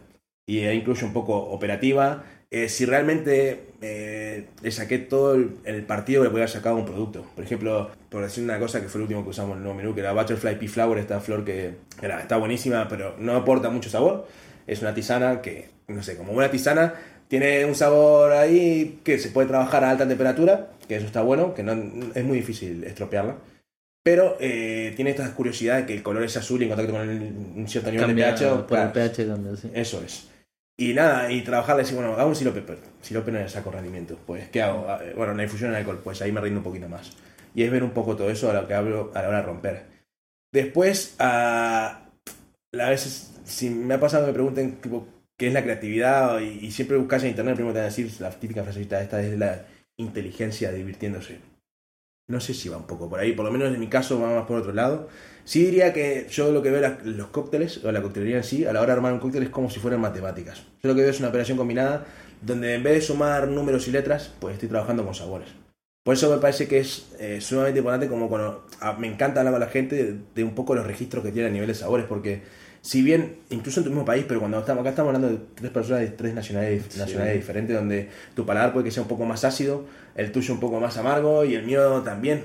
Y 0.45 0.59
ahí 0.65 0.77
incluye 0.77 1.05
un 1.05 1.13
poco 1.13 1.37
operativa. 1.37 2.23
Eh, 2.53 2.69
si 2.69 2.85
realmente 2.85 3.63
eh, 3.81 4.45
le 4.61 4.71
saqué 4.71 4.99
todo 4.99 5.33
el, 5.35 5.57
el 5.65 5.83
partido 5.83 6.21
que 6.21 6.27
le 6.27 6.29
podía 6.31 6.43
haber 6.45 6.53
sacado 6.53 6.75
a 6.75 6.79
un 6.79 6.85
producto. 6.85 7.25
Por 7.35 7.43
ejemplo, 7.43 7.89
por 8.09 8.23
decir 8.23 8.43
una 8.43 8.59
cosa 8.59 8.79
que 8.79 8.87
fue 8.87 8.99
el 8.99 9.03
último 9.03 9.23
que 9.23 9.31
usamos 9.31 9.53
en 9.53 9.57
el 9.57 9.63
nuevo 9.63 9.77
menú, 9.77 9.93
que 9.93 10.01
era 10.01 10.13
Butterfly 10.13 10.57
Pea 10.59 10.69
Flower, 10.69 10.97
esta 10.99 11.19
flor 11.19 11.43
que 11.43 11.71
era, 12.01 12.21
está 12.21 12.37
buenísima, 12.37 12.87
pero 12.87 13.15
no 13.19 13.35
aporta 13.35 13.69
mucho 13.69 13.89
sabor. 13.89 14.27
Es 14.67 14.81
una 14.81 14.93
tisana 14.93 15.41
que, 15.41 15.69
no 15.87 16.01
sé, 16.03 16.15
como 16.15 16.31
buena 16.33 16.49
tisana, 16.49 16.93
Tiene 17.27 17.65
un 17.65 17.73
sabor 17.73 18.31
ahí 18.33 18.99
que 19.03 19.17
se 19.17 19.29
puede 19.29 19.47
trabajar 19.47 19.83
a 19.83 19.89
alta 19.89 20.07
temperatura, 20.07 20.69
que 20.87 20.97
eso 20.97 21.07
está 21.07 21.23
bueno, 21.23 21.55
que 21.55 21.63
no 21.63 21.71
es 22.13 22.23
muy 22.23 22.37
difícil 22.37 22.83
estropearla. 22.83 23.37
Pero 24.03 24.37
eh, 24.39 24.93
tiene 24.95 25.11
esta 25.11 25.33
curiosidad 25.33 25.77
de 25.77 25.85
que 25.87 25.93
el 25.95 26.03
color 26.03 26.23
es 26.23 26.37
azul 26.37 26.61
y 26.61 26.65
en 26.65 26.69
contacto 26.69 26.91
con 26.93 27.01
el- 27.09 27.33
un 27.55 27.65
cierto 27.67 27.89
nivel 27.89 28.05
Cambia 28.07 28.25
de 28.27 28.31
pH. 28.33 28.49
por 28.49 28.59
el 28.59 28.65
claro, 28.91 28.93
pH 28.93 29.27
cambia, 29.27 29.55
sí. 29.55 29.71
Eso 29.73 30.03
es. 30.05 30.27
Y 30.77 30.93
nada, 30.93 31.31
y 31.31 31.43
trabajar, 31.43 31.77
decir, 31.77 31.95
bueno, 31.95 32.13
hago 32.13 32.29
un 32.29 32.35
sirope, 32.35 32.63
sirope 33.01 33.31
no 33.31 33.39
le 33.39 33.47
saco 33.49 33.71
rendimiento. 33.71 34.17
Pues, 34.25 34.49
¿qué 34.49 34.61
hago? 34.61 34.87
Ah, 34.89 34.99
eh, 35.03 35.13
Bueno, 35.15 35.33
la 35.33 35.43
infusión 35.43 35.69
en 35.69 35.77
alcohol, 35.77 36.01
pues 36.03 36.21
ahí 36.21 36.31
me 36.31 36.41
rindo 36.41 36.59
un 36.59 36.63
poquito 36.63 36.89
más. 36.89 37.11
Y 37.53 37.63
es 37.63 37.71
ver 37.71 37.83
un 37.83 37.91
poco 37.91 38.15
todo 38.15 38.29
eso 38.31 38.49
a 38.49 38.53
lo 38.53 38.67
que 38.67 38.73
hablo 38.73 39.11
a 39.13 39.21
la 39.21 39.27
hora 39.27 39.37
de 39.37 39.43
romper. 39.43 39.85
Después, 40.51 41.15
a, 41.19 42.09
a 42.79 42.89
veces, 42.89 43.39
si 43.45 43.69
me 43.69 43.95
ha 43.95 43.99
pasado 43.99 44.25
que 44.25 44.31
me 44.31 44.33
pregunten 44.33 44.79
qué 45.37 45.47
es 45.47 45.53
la 45.53 45.63
creatividad 45.63 46.39
y, 46.41 46.65
y 46.65 46.71
siempre 46.71 46.97
buscas 46.97 47.23
en 47.23 47.29
internet, 47.29 47.55
primero 47.55 47.73
te 47.73 47.79
van 47.79 47.85
a 47.87 47.89
decir 47.89 48.11
la 48.19 48.31
típica 48.31 48.63
frasecita, 48.63 49.01
esta 49.01 49.21
es 49.21 49.37
la 49.37 49.65
inteligencia 49.97 50.71
divirtiéndose. 50.71 51.39
No 52.27 52.39
sé 52.39 52.53
si 52.53 52.69
va 52.69 52.77
un 52.77 52.87
poco 52.87 53.09
por 53.09 53.19
ahí, 53.19 53.33
por 53.33 53.45
lo 53.45 53.51
menos 53.51 53.73
en 53.73 53.79
mi 53.79 53.87
caso 53.87 54.19
va 54.19 54.33
más 54.33 54.45
por 54.45 54.57
otro 54.57 54.73
lado. 54.73 55.09
Sí 55.43 55.65
diría 55.65 55.91
que 55.91 56.25
yo 56.29 56.51
lo 56.51 56.61
que 56.61 56.71
veo 56.71 56.97
los 57.03 57.27
cócteles, 57.27 57.83
o 57.83 57.91
la 57.91 58.01
coctelería 58.01 58.37
en 58.37 58.43
sí, 58.43 58.65
a 58.65 58.71
la 58.71 58.79
hora 58.79 58.93
de 58.93 58.97
armar 58.97 59.13
un 59.13 59.19
cóctel 59.19 59.43
es 59.43 59.49
como 59.49 59.69
si 59.69 59.79
fueran 59.79 59.99
matemáticas. 59.99 60.63
Yo 60.81 60.89
lo 60.89 60.95
que 60.95 61.01
veo 61.01 61.09
es 61.09 61.19
una 61.19 61.29
operación 61.29 61.57
combinada 61.57 62.05
donde 62.41 62.75
en 62.75 62.83
vez 62.83 62.93
de 62.93 63.01
sumar 63.01 63.47
números 63.47 63.87
y 63.87 63.91
letras, 63.91 64.31
pues 64.39 64.53
estoy 64.53 64.69
trabajando 64.69 65.03
con 65.03 65.13
sabores. 65.13 65.49
Por 66.03 66.15
eso 66.15 66.29
me 66.29 66.37
parece 66.37 66.67
que 66.67 66.79
es 66.79 67.13
eh, 67.19 67.39
sumamente 67.39 67.79
importante 67.79 68.09
como 68.09 68.27
cuando 68.27 68.67
ah, 68.81 68.97
me 68.99 69.07
encanta 69.07 69.39
hablar 69.39 69.53
con 69.53 69.61
la 69.61 69.67
gente 69.67 69.95
de, 69.95 70.19
de 70.35 70.43
un 70.43 70.53
poco 70.53 70.75
los 70.75 70.85
registros 70.85 71.23
que 71.23 71.31
tiene 71.31 71.47
a 71.47 71.51
nivel 71.51 71.67
de 71.67 71.75
sabores, 71.75 72.05
porque 72.05 72.41
si 72.83 73.01
bien, 73.01 73.37
incluso 73.49 73.79
en 73.79 73.85
tu 73.85 73.89
mismo 73.91 74.03
país, 74.03 74.25
pero 74.27 74.41
cuando 74.41 74.59
estamos 74.59 74.81
acá 74.81 74.89
estamos 74.89 75.15
hablando 75.15 75.29
de 75.29 75.41
tres 75.55 75.71
personas 75.71 76.01
de 76.01 76.09
tres 76.09 76.33
nacionalidades, 76.33 76.97
nacionalidades 76.97 77.39
diferentes, 77.39 77.73
donde 77.73 78.09
tu 78.35 78.45
paladar 78.45 78.73
puede 78.73 78.83
que 78.83 78.91
sea 78.91 79.03
un 79.03 79.07
poco 79.07 79.23
más 79.23 79.45
ácido, 79.45 79.85
el 80.15 80.33
tuyo 80.33 80.53
un 80.53 80.59
poco 80.59 80.81
más 80.81 80.97
amargo 80.97 81.45
y 81.45 81.55
el 81.55 81.63
mío 81.63 82.01
también. 82.01 82.43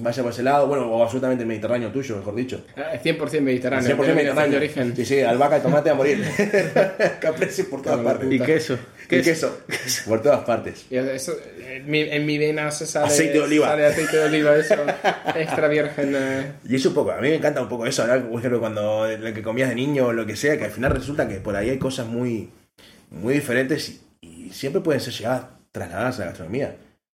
Vaya 0.00 0.22
por 0.22 0.32
ese 0.32 0.42
lado, 0.42 0.66
bueno, 0.66 0.86
o 0.90 1.02
absolutamente 1.02 1.44
mediterráneo 1.44 1.90
tuyo, 1.90 2.16
mejor 2.16 2.34
dicho. 2.34 2.64
Eh, 2.76 3.00
100% 3.02 3.40
mediterráneo. 3.40 3.88
100% 3.88 3.90
denominación 3.90 4.16
mediterráneo. 4.16 4.50
de 4.50 4.56
origen. 4.58 4.96
Sí, 4.96 5.04
sí, 5.04 5.20
albahaca 5.22 5.58
y 5.58 5.60
tomate 5.60 5.90
a 5.90 5.94
morir. 5.94 6.24
Caprese 7.20 7.64
por 7.64 7.82
todas 7.82 8.00
partes. 8.00 8.32
Y 8.32 8.38
queso. 8.38 8.78
Y 9.10 9.22
queso. 9.22 9.58
Por 10.06 10.22
todas 10.22 10.44
partes. 10.44 10.86
Y 10.90 10.96
eso, 10.96 11.34
en, 11.66 11.90
mi, 11.90 12.00
en 12.02 12.26
mi 12.26 12.38
vena 12.38 12.70
se 12.70 12.86
sale 12.86 13.06
Aceite 13.06 13.32
de 13.34 13.40
oliva. 13.40 13.66
Sale 13.68 13.86
aceite 13.86 14.16
de 14.16 14.24
oliva, 14.24 14.56
eso. 14.56 14.74
extra 15.34 15.68
virgen. 15.68 16.12
eh. 16.16 16.52
Y 16.68 16.76
eso 16.76 16.90
un 16.90 16.94
poco, 16.94 17.10
a 17.12 17.16
mí 17.20 17.28
me 17.28 17.34
encanta 17.36 17.60
un 17.60 17.68
poco 17.68 17.86
eso, 17.86 18.06
¿verdad? 18.06 18.24
Por 18.28 18.38
ejemplo, 18.38 18.60
cuando 18.60 19.06
lo 19.08 19.34
que 19.34 19.42
comías 19.42 19.68
de 19.70 19.74
niño 19.74 20.06
o 20.06 20.12
lo 20.12 20.26
que 20.26 20.36
sea, 20.36 20.56
que 20.58 20.64
al 20.66 20.70
final 20.70 20.92
resulta 20.92 21.26
que 21.28 21.36
por 21.36 21.56
ahí 21.56 21.70
hay 21.70 21.78
cosas 21.78 22.06
muy, 22.06 22.50
muy 23.10 23.34
diferentes 23.34 23.88
y, 23.88 24.00
y 24.20 24.50
siempre 24.52 24.80
pueden 24.80 25.00
ser 25.00 25.12
llegadas, 25.14 25.42
trasladadas 25.72 26.16
a 26.16 26.20
la 26.20 26.26
gastronomía. 26.26 26.76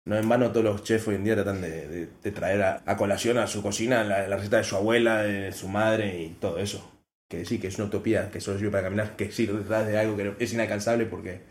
No 0.08 0.16
en 0.16 0.28
vano 0.28 0.50
todos 0.50 0.64
los 0.64 0.82
chefs 0.84 1.06
hoy 1.08 1.16
en 1.16 1.24
día 1.24 1.34
tratan 1.34 1.60
de, 1.60 1.86
de- 1.86 2.08
de 2.22 2.30
traer 2.32 2.62
a, 2.62 2.82
a 2.86 2.96
colación 2.96 3.36
a 3.38 3.46
su 3.46 3.62
cocina 3.62 4.02
la, 4.04 4.26
la 4.26 4.36
receta 4.36 4.56
de 4.56 4.64
su 4.64 4.74
abuela, 4.76 5.22
de 5.22 5.52
su 5.52 5.68
madre 5.68 6.22
y 6.22 6.28
todo 6.40 6.58
eso. 6.58 6.90
Que 7.30 7.44
sí, 7.44 7.58
que 7.58 7.66
es 7.66 7.76
una 7.76 7.88
utopía, 7.88 8.30
que 8.30 8.40
solo 8.40 8.56
sirve 8.58 8.70
para 8.72 8.84
caminar, 8.84 9.14
que 9.16 9.30
sí, 9.30 9.44
detrás 9.44 9.86
de 9.86 9.98
algo 9.98 10.16
que 10.16 10.32
es 10.38 10.52
inalcanzable 10.54 11.04
porque 11.04 11.42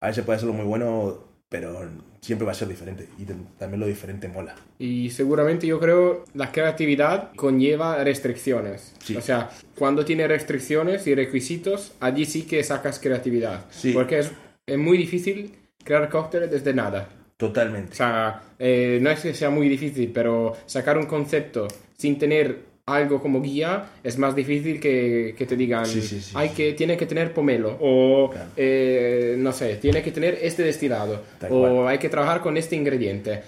a 0.00 0.08
veces 0.08 0.24
puede 0.24 0.36
hacerlo 0.38 0.54
muy 0.54 0.64
bueno, 0.64 1.24
pero 1.50 1.90
siempre 2.22 2.46
va 2.46 2.52
a 2.52 2.54
ser 2.54 2.68
diferente. 2.68 3.06
Y 3.18 3.24
también 3.58 3.80
lo 3.80 3.86
diferente 3.86 4.28
mola. 4.28 4.54
Y 4.78 5.10
seguramente 5.10 5.66
yo 5.66 5.78
creo 5.78 6.24
la 6.32 6.52
creatividad 6.52 7.32
conlleva 7.36 8.02
restricciones. 8.02 8.94
Sí. 9.04 9.14
O 9.14 9.20
sea, 9.20 9.50
cuando 9.78 10.06
tiene 10.06 10.26
restricciones 10.26 11.06
y 11.06 11.14
requisitos, 11.14 11.92
allí 12.00 12.24
sí 12.24 12.44
que 12.46 12.64
sacas 12.64 12.98
creatividad. 12.98 13.66
Sí. 13.68 13.92
Porque 13.92 14.20
es, 14.20 14.32
es 14.66 14.78
muy 14.78 14.96
difícil 14.96 15.54
crear 15.84 16.08
cócteles 16.08 16.50
desde 16.50 16.72
nada. 16.72 17.10
Totalmente. 17.36 17.92
O 17.92 17.94
sea, 17.96 18.42
eh, 18.58 18.98
no 19.02 19.10
es 19.10 19.20
que 19.20 19.34
sea 19.34 19.50
muy 19.50 19.68
difícil, 19.68 20.10
pero 20.12 20.56
sacar 20.66 20.96
un 20.96 21.06
concepto 21.06 21.68
sin 21.96 22.18
tener 22.18 22.76
algo 22.86 23.20
como 23.20 23.42
guía 23.42 23.90
es 24.02 24.16
más 24.16 24.34
difícil 24.36 24.78
que, 24.80 25.34
que 25.36 25.44
te 25.44 25.56
digan, 25.56 25.84
Sí, 25.86 26.00
sí, 26.00 26.20
sí, 26.20 26.32
hay 26.36 26.50
que, 26.50 26.72
tiene 26.74 26.96
que 26.96 27.04
tener 27.06 27.34
pomelo, 27.34 27.76
o 27.80 28.30
Claro. 28.30 28.50
eh, 28.56 29.34
no 29.38 29.52
sé, 29.52 29.76
tiene 29.76 30.02
que 30.02 30.12
tener 30.12 30.38
este 30.40 30.62
destilado, 30.62 31.20
Tal 31.40 31.50
o 31.52 31.60
cual. 31.60 31.88
hay 31.88 31.98
que 31.98 32.08
trabajar 32.08 32.40
con 32.40 32.56
este 32.56 32.76
ingrediente. 32.76 33.42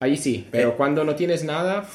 Ahí 0.00 0.16
sí, 0.16 0.46
pero 0.50 0.70
Eh. 0.70 0.74
cuando 0.76 1.04
no 1.04 1.14
tienes 1.14 1.42
nada, 1.44 1.88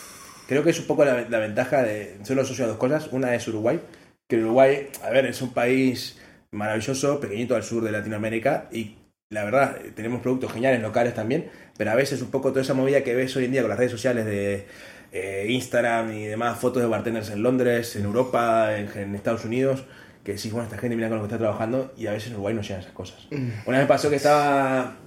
Creo 0.47 0.63
que 0.63 0.69
es 0.69 0.79
un 0.79 0.87
poco 0.87 1.03
la, 1.03 1.27
la 1.29 1.39
ventaja 1.39 1.83
de. 1.83 2.19
Solo 2.23 2.41
asocio 2.43 2.63
a 2.63 2.69
dos 2.69 2.77
cosas. 2.77 3.09
Una 3.11 3.35
es 3.35 3.45
Uruguay, 3.49 3.81
que 4.29 4.37
Uruguay, 4.37 4.87
a 5.03 5.09
ver, 5.09 5.25
es 5.25 5.41
un 5.41 5.51
país 5.53 6.17
maravilloso, 6.51 7.19
pequeñito 7.19 7.53
al 7.55 7.63
sur 7.63 7.83
de 7.83 7.91
Latinoamérica 7.91 8.69
y 8.71 8.95
la 9.29 9.43
verdad, 9.43 9.77
eh, 9.83 9.91
tenemos 9.95 10.21
productos 10.21 10.51
geniales 10.53 10.81
locales 10.81 11.13
también, 11.13 11.49
pero 11.77 11.91
a 11.91 11.95
veces 11.95 12.21
un 12.21 12.31
poco 12.31 12.49
toda 12.49 12.61
esa 12.61 12.73
movida 12.73 13.03
que 13.03 13.13
ves 13.15 13.35
hoy 13.35 13.45
en 13.45 13.51
día 13.51 13.61
con 13.61 13.69
las 13.69 13.77
redes 13.77 13.91
sociales 13.91 14.25
de 14.25 14.65
eh, 15.11 15.45
Instagram 15.49 16.11
y 16.13 16.25
demás, 16.25 16.59
fotos 16.59 16.81
de 16.81 16.87
bartenders 16.87 17.29
en 17.29 17.43
Londres, 17.43 17.95
en 17.95 18.05
Europa, 18.05 18.77
en, 18.77 18.89
en 18.97 19.15
Estados 19.15 19.45
Unidos, 19.45 19.83
que 20.23 20.33
decís, 20.33 20.51
bueno, 20.51 20.65
esta 20.67 20.77
gente 20.77 20.95
mira 20.95 21.09
con 21.09 21.17
lo 21.17 21.23
que 21.23 21.27
está 21.27 21.37
trabajando 21.37 21.93
y 21.97 22.07
a 22.07 22.11
veces 22.11 22.27
en 22.29 22.33
Uruguay 22.35 22.53
no 22.55 22.61
llegan 22.61 22.81
esas 22.81 22.93
cosas. 22.93 23.27
Una 23.65 23.77
vez 23.79 23.87
pasó 23.87 24.09
que 24.09 24.17
estaba 24.17 24.97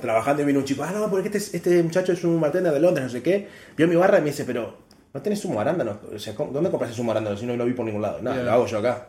trabajando 0.00 0.42
y 0.42 0.46
vino 0.46 0.58
un 0.58 0.64
chico, 0.64 0.82
ah, 0.82 0.92
no, 0.92 1.08
porque 1.10 1.28
este, 1.28 1.56
este 1.56 1.82
muchacho 1.82 2.12
es 2.12 2.22
un 2.24 2.40
bartender 2.40 2.72
de 2.72 2.80
Londres, 2.80 3.04
no 3.04 3.10
sé 3.10 3.22
qué, 3.22 3.48
vio 3.76 3.88
mi 3.88 3.96
barra 3.96 4.18
y 4.18 4.20
me 4.22 4.26
dice, 4.28 4.44
pero 4.44 4.76
no 5.14 5.22
tenés 5.22 5.40
zumo 5.40 5.54
de 5.54 5.60
arándano, 5.60 5.98
o 6.14 6.18
sea, 6.18 6.34
¿cómo- 6.34 6.52
¿dónde 6.52 6.70
compras 6.70 6.90
el 6.90 6.96
zumo 6.96 7.12
de 7.12 7.18
arándano 7.18 7.36
si 7.38 7.46
no 7.46 7.56
lo 7.56 7.64
vi 7.64 7.72
por 7.72 7.86
ningún 7.86 8.02
lado? 8.02 8.20
Nada, 8.22 8.42
lo 8.42 8.52
hago 8.52 8.66
yo 8.66 8.78
acá. 8.78 9.08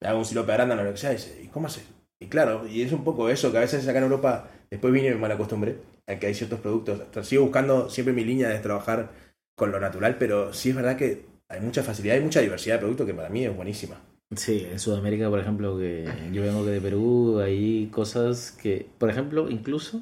Le 0.00 0.08
hago 0.08 0.18
un 0.18 0.24
sirope 0.24 0.48
de 0.48 0.54
arándano 0.54 0.82
lo 0.82 0.90
que 0.90 0.98
sea, 0.98 1.12
y 1.12 1.16
dice, 1.16 1.40
¿y 1.42 1.46
cómo 1.46 1.68
haces? 1.68 1.84
Y 2.20 2.26
claro, 2.28 2.66
y 2.66 2.82
es 2.82 2.92
un 2.92 3.04
poco 3.04 3.28
eso, 3.28 3.52
que 3.52 3.58
a 3.58 3.60
veces 3.60 3.86
acá 3.86 3.98
en 3.98 4.04
Europa, 4.04 4.50
después 4.70 4.92
vine 4.92 5.08
y 5.08 5.10
me 5.10 5.16
mal 5.16 5.32
acostumbré 5.32 5.78
a 6.06 6.18
que 6.18 6.26
hay 6.28 6.34
ciertos 6.34 6.60
productos. 6.60 7.26
Sigo 7.26 7.42
buscando 7.42 7.90
siempre 7.90 8.14
mi 8.14 8.24
línea 8.24 8.48
de 8.48 8.58
trabajar 8.58 9.10
con 9.54 9.70
lo 9.72 9.80
natural, 9.80 10.16
pero 10.18 10.52
sí 10.52 10.70
es 10.70 10.76
verdad 10.76 10.96
que 10.96 11.26
hay 11.48 11.60
mucha 11.60 11.82
facilidad, 11.82 12.16
hay 12.16 12.22
mucha 12.22 12.40
diversidad 12.40 12.76
de 12.76 12.80
productos 12.80 13.06
que 13.06 13.14
para 13.14 13.28
mí 13.28 13.44
es 13.44 13.54
buenísima. 13.54 14.00
Sí, 14.34 14.66
en 14.70 14.78
Sudamérica, 14.80 15.28
por 15.30 15.38
ejemplo, 15.38 15.78
que 15.78 16.08
yo 16.32 16.42
vengo 16.42 16.64
de 16.64 16.80
Perú, 16.80 17.38
hay 17.38 17.86
cosas 17.92 18.50
que, 18.50 18.86
por 18.98 19.08
ejemplo, 19.08 19.48
incluso, 19.50 20.00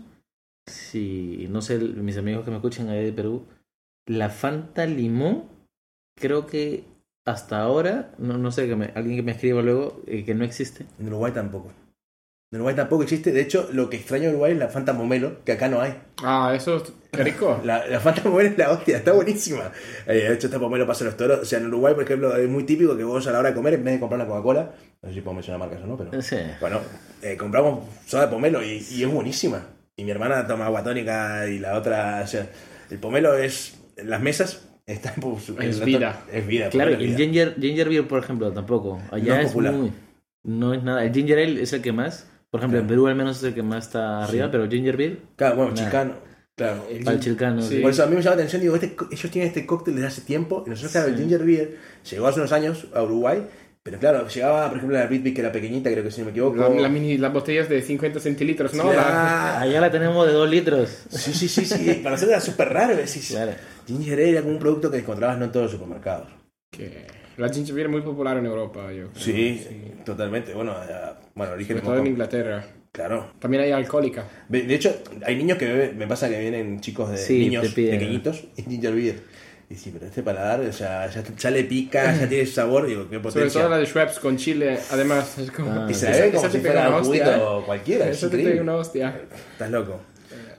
si, 0.67 1.47
no 1.51 1.61
sé, 1.61 1.79
mis 1.79 2.17
amigos 2.17 2.45
que 2.45 2.51
me 2.51 2.57
escuchan 2.57 2.89
ahí 2.89 3.05
de 3.05 3.13
Perú, 3.13 3.45
la 4.07 4.31
Fanta 4.31 4.87
Limón, 4.87 5.45
creo 6.17 6.47
que 6.47 6.85
hasta 7.27 7.61
ahora, 7.61 8.15
no, 8.19 8.39
no 8.39 8.51
sé, 8.51 8.67
que 8.67 8.77
me- 8.77 8.93
alguien 8.95 9.17
que 9.17 9.23
me 9.23 9.33
escriba 9.33 9.63
luego, 9.63 10.01
eh, 10.07 10.25
que 10.25 10.35
no 10.35 10.45
existe. 10.45 10.87
En 10.99 11.09
Uruguay 11.09 11.33
tampoco. 11.33 11.73
En 12.55 12.61
Uruguay 12.61 12.77
tampoco 12.77 13.03
existe. 13.03 13.33
De 13.33 13.41
hecho, 13.41 13.69
lo 13.73 13.91
que 13.91 13.97
extraño 13.97 14.25
de 14.25 14.29
Uruguay 14.31 14.53
es 14.53 14.59
la 14.59 14.69
Fanta 14.69 14.93
Momelo, 14.93 15.45
que 15.45 15.51
acá 15.53 15.69
no 15.69 15.81
hay. 15.81 15.93
ah, 16.23 16.53
eso 16.55 16.77
es 16.77 16.85
rico. 17.13 17.61
La, 17.65 17.85
la 17.89 17.99
Fanta 17.99 18.23
Pomelo 18.23 18.49
es 18.49 18.57
la 18.57 18.71
hostia, 18.71 18.97
está 18.99 19.13
buenísima. 19.13 19.73
Eh, 20.07 20.13
de 20.15 20.35
hecho, 20.35 20.47
esta 20.47 20.61
Pomelo 20.61 20.87
pasa 20.87 21.03
a 21.05 21.07
los 21.09 21.17
toros. 21.17 21.41
O 21.41 21.45
sea, 21.45 21.59
en 21.59 21.67
Uruguay, 21.67 21.95
por 21.95 22.05
ejemplo, 22.05 22.37
es 22.37 22.49
muy 22.49 22.63
típico 22.63 22.97
que 22.97 23.03
vos 23.03 23.27
a 23.27 23.33
la 23.33 23.41
hora 23.41 23.49
de 23.49 23.57
comer, 23.57 23.75
en 23.75 23.83
vez 23.85 23.95
de 23.95 24.01
comprar 24.01 24.21
una 24.21 24.29
Coca-Cola, 24.29 24.71
no 25.03 25.09
sé 25.09 25.15
si 25.17 25.21
puedo 25.21 25.35
mencionar 25.35 25.59
marcas 25.59 25.83
o 25.83 25.87
no, 25.89 25.97
pero. 25.97 26.23
Sí. 26.23 26.37
Bueno, 26.61 26.79
eh, 27.23 27.37
compramos 27.37 27.81
soda 28.07 28.27
de 28.27 28.29
pomelo 28.29 28.63
y, 28.63 28.87
y 28.89 29.03
es 29.03 29.11
buenísima. 29.13 29.67
Y 29.97 30.05
mi 30.05 30.13
hermana 30.13 30.47
toma 30.47 30.67
agua 30.67 30.85
tónica 30.85 31.49
y 31.49 31.59
la 31.59 31.77
otra. 31.77 32.21
O 32.23 32.27
sea, 32.29 32.47
el 32.89 32.99
pomelo 33.01 33.37
es. 33.37 33.81
Las 33.97 34.21
mesas 34.23 34.65
están. 34.87 35.15
pues, 35.21 35.49
Es 35.61 35.81
el 35.81 35.85
vida. 35.87 36.23
Es 36.33 36.47
vida. 36.47 36.69
Claro, 36.69 36.93
y 36.93 37.05
el 37.05 37.17
ginger, 37.17 37.57
ginger 37.61 37.89
beer, 37.89 38.07
por 38.07 38.23
ejemplo, 38.23 38.53
tampoco. 38.53 39.01
Allá 39.11 39.35
No 39.35 39.41
es 39.41 39.47
es, 39.47 39.47
popular. 39.49 39.73
muy... 39.73 39.93
No 40.45 40.73
es 40.75 40.83
nada. 40.85 41.05
El 41.05 41.13
ginger 41.13 41.39
ale 41.39 41.63
es 41.63 41.73
el 41.73 41.81
que 41.83 41.93
más, 41.93 42.29
por 42.55 42.61
ejemplo, 42.61 42.79
en. 42.79 42.87
Perú 42.87 43.09
al 43.09 43.17
menos 43.17 43.39
es 43.39 43.43
el 43.43 43.53
que 43.55 43.65
más 43.65 43.87
está 43.87 44.23
arriba, 44.23 44.45
Sí. 44.45 44.51
pero 44.53 44.71
ginger 44.71 44.97
beer, 44.97 45.19
Claro, 45.35 45.57
bueno, 45.57 45.73
Nada. 45.73 45.85
chicano. 45.89 46.15
Claro. 46.57 46.87
El 46.89 47.03
para 47.03 47.17
el 47.17 47.21
chilcano. 47.23 47.61
sí. 47.63 47.77
sí. 47.77 47.81
Por 47.83 47.91
eso 47.91 48.05
a 48.05 48.07
mí 48.07 48.15
me 48.15 48.23
llama 48.23 48.37
la 48.37 48.43
atención, 48.43 48.63
digo, 48.63 48.77
este 48.77 48.95
co- 48.95 49.09
ellos 49.11 49.29
tienen 49.33 49.49
este 49.49 49.67
cóctel 49.67 49.95
desde 49.97 50.07
hace 50.07 50.21
tiempo, 50.21 50.63
y 50.65 50.71
nosotros, 50.71 50.93
claro, 50.93 51.09
el 51.09 51.17
ginger 51.17 51.43
beer 51.45 51.77
llegó 52.09 52.29
hace 52.29 52.39
unos 52.39 52.53
años 52.53 52.87
a 52.95 53.03
Uruguay, 53.03 53.45
pero 53.83 53.99
claro, 53.99 54.29
llegaba, 54.29 54.69
por 54.69 54.77
ejemplo, 54.79 54.97
la 54.97 55.07
Britvic, 55.07 55.35
que 55.35 55.41
era 55.41 55.51
pequeñita, 55.51 55.91
creo 55.91 56.05
que 56.05 56.13
si 56.13 56.21
no 56.21 56.27
me 56.27 56.31
equivoco. 56.31 56.57
La- 56.57 56.69
la 56.69 56.89
mini- 56.89 57.19
las 57.19 57.33
botellas 57.33 57.69
de 57.69 57.83
50 57.83 58.21
centilitros, 58.21 58.73
¿no? 58.73 58.85
Sí, 58.89 58.97
La- 58.97 59.03
ah, 59.57 59.61
Allá 59.63 59.81
la 59.81 59.91
tenemos 59.91 60.25
de 60.25 60.33
dos 60.33 60.49
litros. 60.49 61.07
sí, 61.11 61.33
sí, 61.35 61.49
sí, 61.49 61.65
sí, 61.67 61.95
para 62.05 62.11
nosotros 62.15 62.31
era 62.31 62.41
súper 62.41 62.69
raro, 62.73 62.95
decís, 62.97 63.31
Claro. 63.31 63.53
ginger 63.89 64.15
ale 64.21 64.31
era 64.31 64.41
como 64.43 64.53
un 64.53 64.61
producto 64.61 64.91
que 64.93 64.99
encontrabas 64.99 65.37
no 65.39 65.47
en 65.47 65.51
todos 65.51 65.65
los 65.65 65.73
supermercados. 65.73 66.29
que 66.71 67.05
la 67.37 67.49
ginger 67.49 67.75
beer 67.75 67.87
es 67.87 67.93
muy 67.93 68.01
popular 68.03 68.37
en 68.39 68.47
Europa, 68.47 68.93
yo 68.93 69.09
creo. 69.11 69.11
Sí, 69.15 69.63
totalmente, 70.05 70.55
bueno, 70.55 70.75
bueno, 71.35 71.53
origen 71.53 71.77
Sobre 71.77 71.87
todo 71.87 71.99
en 71.99 72.07
Inglaterra. 72.07 72.65
Claro. 72.93 73.33
También 73.41 73.65
hay 73.65 73.73
alcohólica. 73.73 74.25
De 74.49 74.73
hecho, 74.73 74.95
hay 75.25 75.35
niños 75.37 75.59
que 75.59 75.67
beben, 75.67 75.99
me 75.99 76.07
pasa 76.07 76.29
que 76.29 76.39
vienen 76.39 76.81
chicos 76.81 77.11
de 77.11 77.17
Sí, 77.17 77.41
niños 77.41 77.75
pequeñitos 77.75 78.45
y 78.57 78.63
ginger 78.63 78.95
beer. 78.95 79.17
Y 79.69 79.75
sí, 79.77 79.91
pero 79.93 80.07
este 80.07 80.23
paladar, 80.23 80.61
o 80.61 80.73
sea, 80.73 81.09
ya, 81.09 81.23
ya 81.37 81.51
le 81.51 81.65
pica, 81.65 82.15
ya 82.15 82.29
tiene 82.29 82.47
sabor, 82.47 82.87
digo, 82.87 83.09
qué 83.09 83.17
Sobre 83.17 83.21
potencia. 83.23 83.61
todo 83.63 83.71
la 83.71 83.79
de 83.79 83.87
Schweppes 83.87 84.21
con 84.21 84.37
chile, 84.37 84.79
además. 84.91 85.39
Es 85.39 85.51
como... 85.51 85.73
Ah, 85.73 85.87
Y 85.91 85.95
se 85.95 86.11
esa 86.11 86.37
como 86.37 86.51
si 86.51 86.59
fuera 86.59 86.97
un 86.97 87.03
juguito 87.05 87.61
¿eh? 87.61 87.63
cualquiera, 87.67 88.09
es 88.09 88.19
Eso 88.19 88.29
te 88.31 88.39
pega 88.39 88.63
una 88.63 88.77
hostia. 88.77 89.21
Estás 89.53 89.71
loco. 89.71 90.01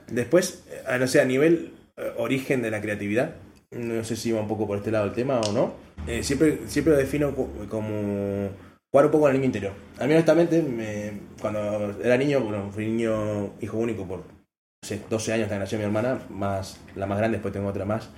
Después, 0.08 0.64
eh, 0.90 0.98
no 1.00 1.08
sé, 1.08 1.22
a 1.22 1.26
nivel 1.26 1.74
eh, 1.98 2.12
origen 2.18 2.62
de 2.62 2.72
la 2.72 2.82
creatividad, 2.82 3.36
no 3.76 4.04
sé 4.04 4.16
si 4.16 4.32
va 4.32 4.42
un 4.42 4.48
poco 4.48 4.66
por 4.68 4.78
este 4.78 4.92
lado 4.92 5.06
el 5.06 5.14
tema 5.14 5.40
o 5.40 5.52
no. 5.52 5.74
eh, 6.08 6.24
siempre, 6.24 6.60
siempre 6.68 6.94
lo 6.94 7.00
defino 7.00 7.34
co- 7.36 7.50
como, 7.70 8.50
jugar 8.92 9.06
un 9.06 9.12
poco 9.12 9.22
con 9.24 9.32
el 9.32 9.38
niño 9.38 9.46
interior. 9.46 9.74
A 10.00 10.06
mí 10.08 10.14
honestamente, 10.14 10.62
me- 10.62 11.14
cuando 11.42 11.96
era 12.04 12.18
niño, 12.18 12.42
bueno, 12.42 12.70
fui 12.72 12.86
niño 12.88 13.54
hijo 13.62 13.78
único 13.78 14.06
por 14.08 14.20
no 14.20 14.88
sé, 14.88 15.00
12 15.10 15.34
años 15.34 15.44
hasta 15.46 15.56
que 15.56 15.60
nació 15.60 15.78
mi 15.80 15.84
hermana, 15.86 16.20
más 16.30 16.80
la 16.96 17.06
más 17.08 17.18
grande, 17.18 17.38
después 17.38 17.52
tengo 17.54 17.68
otra 17.70 17.86
más, 17.86 18.10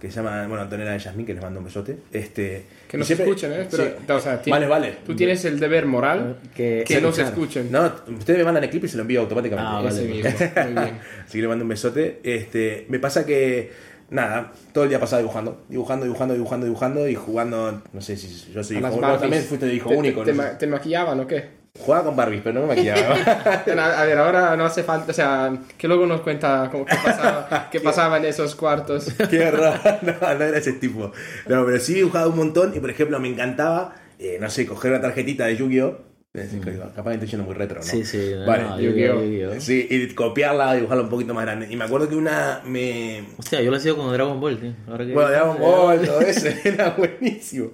que 0.00 0.10
se 0.10 0.16
llama, 0.16 0.46
bueno, 0.48 0.62
Antonella 0.64 0.90
de 0.92 0.98
Yasmín, 0.98 1.24
que 1.24 1.32
les 1.34 1.42
mando 1.42 1.60
un 1.60 1.64
besote. 1.66 1.98
Este, 2.12 2.64
Que 2.88 2.98
nos 2.98 3.06
siempre- 3.06 3.26
escuchen, 3.26 3.52
¿eh? 3.52 3.66
Pero, 3.70 3.84
sí. 3.84 3.90
o 4.12 4.20
sea, 4.20 4.42
ti- 4.42 4.50
Vale, 4.50 4.66
vale. 4.66 4.96
Tú 5.06 5.14
tienes 5.14 5.44
el 5.44 5.58
deber 5.60 5.86
moral 5.86 6.38
Que- 6.54 6.84
que 6.86 7.00
nos 7.00 7.16
escuchar. 7.16 7.32
escuchen. 7.32 7.72
No, 7.72 7.92
ustedes 8.18 8.38
me 8.40 8.44
mandan 8.44 8.64
el 8.64 8.70
clip 8.70 8.84
y 8.84 8.88
se 8.88 8.96
lo 8.96 9.02
envío 9.02 9.20
automáticamente. 9.20 9.70
Ah, 9.70 9.76
vale. 9.80 9.88
Ese 9.88 10.04
mismo. 10.08 10.30
Muy 10.64 10.72
bien. 10.84 10.98
Así 11.26 11.32
que 11.38 11.42
le 11.42 11.48
mando 11.48 11.64
un 11.64 11.68
besote. 11.68 12.20
Este, 12.24 12.86
me 12.88 12.98
pasa 12.98 13.24
que, 13.24 13.70
nada, 14.10 14.52
todo 14.72 14.84
el 14.84 14.90
día 14.90 15.00
pasaba 15.00 15.20
dibujando, 15.20 15.62
dibujando, 15.68 16.04
dibujando, 16.04 16.34
dibujando, 16.34 16.66
dibujando 16.66 17.08
y 17.08 17.14
jugando, 17.14 17.82
no 17.92 18.00
sé 18.00 18.16
si 18.16 18.52
yo 18.52 18.62
soy 18.62 18.78
hijo 18.78 18.86
único. 18.88 19.18
También 19.18 19.42
fuiste 19.44 19.72
hijo 19.74 19.88
¿Te, 19.90 19.96
único. 19.96 20.22
te, 20.24 20.32
no 20.32 20.42
ma- 20.42 20.58
te 20.58 20.66
maquillaban 20.66 21.20
o 21.20 21.26
qué? 21.26 21.66
Jugaba 21.78 22.04
con 22.04 22.16
Barbies, 22.16 22.40
pero 22.42 22.54
no 22.60 22.66
me 22.66 22.74
maquillaba. 22.74 23.14
A 24.00 24.04
ver, 24.04 24.18
ahora 24.18 24.56
no 24.56 24.64
hace 24.64 24.82
falta, 24.82 25.10
o 25.10 25.14
sea, 25.14 25.52
que 25.76 25.86
luego 25.86 26.06
nos 26.06 26.22
cuenta 26.22 26.68
cómo, 26.72 26.86
qué, 26.86 26.96
pasaba, 27.04 27.68
qué 27.70 27.80
pasaba 27.80 28.16
en 28.16 28.24
esos 28.24 28.54
cuartos. 28.54 29.12
Qué 29.28 29.46
horror. 29.46 29.74
No, 30.02 30.12
no 30.38 30.44
era 30.44 30.56
ese 30.56 30.72
tipo. 30.74 31.12
No, 31.46 31.66
pero 31.66 31.78
sí 31.78 31.94
dibujaba 31.94 32.28
un 32.28 32.36
montón 32.36 32.72
y, 32.74 32.80
por 32.80 32.88
ejemplo, 32.90 33.20
me 33.20 33.28
encantaba, 33.28 33.94
eh, 34.18 34.38
no 34.40 34.48
sé, 34.48 34.64
coger 34.66 34.92
una 34.92 35.00
tarjetita 35.02 35.44
de 35.46 35.56
Yu-Gi-Oh! 35.56 35.98
Es 36.36 36.52
decir, 36.52 36.78
Capaz 36.94 37.10
que 37.10 37.14
estoy 37.14 37.28
yendo 37.28 37.44
muy 37.46 37.54
retro, 37.54 37.76
¿no? 37.78 37.82
Sí, 37.82 38.04
sí. 38.04 38.32
no, 38.38 38.46
Vale, 38.46 38.62
no, 38.64 38.80
Yu-Gi-Oh. 38.80 39.22
Yu-Gi-Oh. 39.24 39.60
Sí, 39.60 39.86
y 39.90 40.06
copiarla, 40.14 40.74
dibujarla 40.74 41.02
un 41.04 41.08
poquito 41.10 41.34
más 41.34 41.44
grande. 41.44 41.66
Y 41.70 41.76
me 41.76 41.84
acuerdo 41.84 42.08
que 42.08 42.16
una 42.16 42.60
me, 42.66 43.24
Hostia, 43.38 43.60
yo 43.62 43.70
lo 43.70 43.76
hacía 43.76 43.94
con 43.94 44.12
Dragon 44.12 44.40
Ball, 44.40 44.58
tío. 44.58 44.72
Ahora 44.88 45.06
que- 45.06 45.12
Bueno, 45.12 45.30
Dragon 45.30 45.58
Ball, 45.60 46.00
todo 46.04 46.20
eso, 46.22 46.48
era 46.64 46.90
buenísimo. 46.90 47.70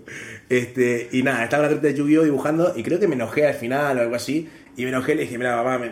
Este, 0.48 1.09
y 1.12 1.22
nada, 1.22 1.44
estaba 1.44 1.62
la 1.64 1.68
tarjeta 1.70 1.88
de 1.88 1.94
Yu-Gi-Oh! 1.94 2.25
dibujando 2.25 2.72
y 2.77 2.83
creo 2.83 2.98
que 3.01 3.09
me 3.09 3.14
enojé 3.14 3.46
al 3.46 3.55
final 3.55 3.98
o 3.98 4.01
algo 4.03 4.14
así. 4.14 4.48
Y 4.74 4.85
me 4.85 4.88
enojé 4.88 5.12
y 5.12 5.16
le 5.16 5.22
dije, 5.22 5.37
mira, 5.37 5.54
mamá, 5.56 5.78
me, 5.78 5.90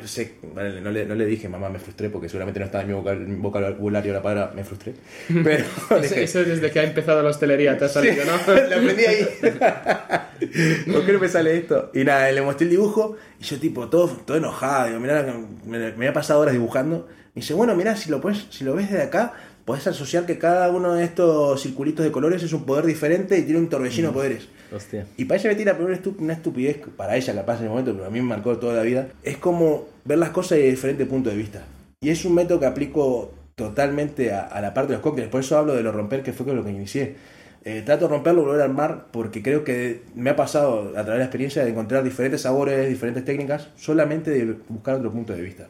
vale, 0.55 0.81
no, 0.81 0.90
le, 0.90 1.05
no 1.05 1.14
le 1.14 1.27
dije, 1.27 1.51
mamá, 1.51 1.69
me 1.69 1.79
frustré 1.79 2.09
porque 2.09 2.31
seguramente 2.31 2.61
no 2.61 2.66
estaba 2.66 2.83
en 2.83 2.88
mi 3.29 3.37
vocabulario 3.37 4.12
la 4.14 4.23
palabra, 4.23 4.55
me 4.55 4.64
frustré. 4.64 4.95
Pero 5.29 5.64
Eso, 6.03 6.14
eso 6.14 6.45
desde 6.45 6.71
que 6.71 6.81
ha 6.81 6.85
empezado 6.85 7.23
la 7.23 7.29
hostelería 7.29 7.77
te 7.77 7.85
ha 7.85 7.88
salido, 7.90 8.25
¿no? 8.25 8.33
lo 8.55 8.77
aprendí 8.77 9.05
ahí. 9.05 9.29
¿Por 10.93 11.05
qué 11.05 11.12
no 11.12 11.19
me 11.19 11.29
sale 11.29 11.59
esto? 11.59 11.90
Y 11.93 12.05
nada, 12.05 12.33
le 12.33 12.40
mostré 12.40 12.64
el 12.64 12.71
dibujo 12.71 13.16
y 13.38 13.45
yo 13.45 13.59
tipo, 13.61 13.88
todo, 13.88 14.09
todo 14.09 14.38
enojado. 14.38 14.88
Digo, 14.88 15.01
mirá, 15.01 15.27
me, 15.66 15.93
me 15.93 16.12
pasado 16.12 16.40
horas 16.40 16.55
dibujando. 16.55 17.07
Me 17.35 17.43
dice, 17.43 17.53
bueno, 17.53 17.75
mira, 17.77 17.97
si 17.97 18.11
lo, 18.11 18.23
puedes, 18.23 18.47
si 18.49 18.64
lo 18.64 18.75
ves 18.75 18.90
desde 18.90 19.05
acá, 19.05 19.35
podés 19.66 19.87
asociar 19.87 20.25
que 20.25 20.38
cada 20.38 20.71
uno 20.71 20.95
de 20.95 21.05
estos 21.05 21.62
circulitos 21.62 22.05
de 22.05 22.11
colores 22.11 22.43
es 22.43 22.53
un 22.55 22.64
poder 22.64 22.87
diferente 22.87 23.38
y 23.38 23.43
tiene 23.43 23.61
un 23.61 23.69
torbellino 23.69 24.09
de 24.09 24.14
poderes. 24.14 24.49
Hostia. 24.73 25.07
Y 25.17 25.25
para 25.25 25.41
ella 25.41 25.57
tira 25.57 25.75
una, 25.81 25.97
estu- 25.97 26.17
una 26.19 26.35
estupidez, 26.35 26.79
para 26.97 27.17
ella 27.17 27.35
capaz 27.35 27.59
en 27.59 27.65
el 27.65 27.71
momento, 27.71 27.93
pero 27.93 28.07
a 28.07 28.11
mí 28.11 28.21
me 28.21 28.29
marcó 28.29 28.57
toda 28.59 28.75
la 28.75 28.83
vida. 28.83 29.09
Es 29.23 29.37
como 29.39 29.87
ver 30.05 30.19
las 30.19 30.31
cosas 30.31 30.59
desde 30.59 30.71
diferente 30.71 31.07
punto 31.07 31.31
de 31.31 31.37
vista. 31.37 31.65
Y 32.01 32.11
es 32.11 32.25
un 32.25 32.35
método 32.35 32.61
que 32.61 32.67
aplico 32.67 33.33
totalmente 33.55 34.33
a, 34.33 34.43
a 34.47 34.61
la 34.61 34.73
parte 34.73 34.93
de 34.93 34.95
los 34.99 35.03
cócteles. 35.03 35.31
Por 35.31 35.41
eso 35.41 35.59
hablo 35.59 35.75
de 35.75 35.83
lo 35.83 35.93
romper, 35.93 36.23
que 36.23 36.33
fue 36.33 36.47
con 36.47 36.57
lo 36.57 36.65
que 36.65 36.71
inicié. 36.71 37.17
Eh, 37.63 37.83
trato 37.85 38.07
de 38.07 38.15
romperlo, 38.15 38.43
volver 38.43 38.63
a 38.63 38.65
armar, 38.65 39.09
porque 39.11 39.43
creo 39.43 39.65
que 39.65 40.03
me 40.15 40.31
ha 40.31 40.37
pasado 40.37 40.91
a 40.91 40.93
través 40.93 41.13
de 41.13 41.19
la 41.19 41.25
experiencia 41.25 41.63
de 41.63 41.71
encontrar 41.71 42.03
diferentes 42.03 42.41
sabores, 42.43 42.89
diferentes 42.89 43.25
técnicas, 43.25 43.69
solamente 43.77 44.31
de 44.31 44.57
buscar 44.69 44.95
otro 44.97 45.11
punto 45.13 45.35
de 45.35 45.43
vista. 45.43 45.69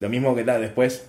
Lo 0.00 0.08
mismo 0.08 0.34
que 0.34 0.42
tal, 0.42 0.60
después, 0.60 1.08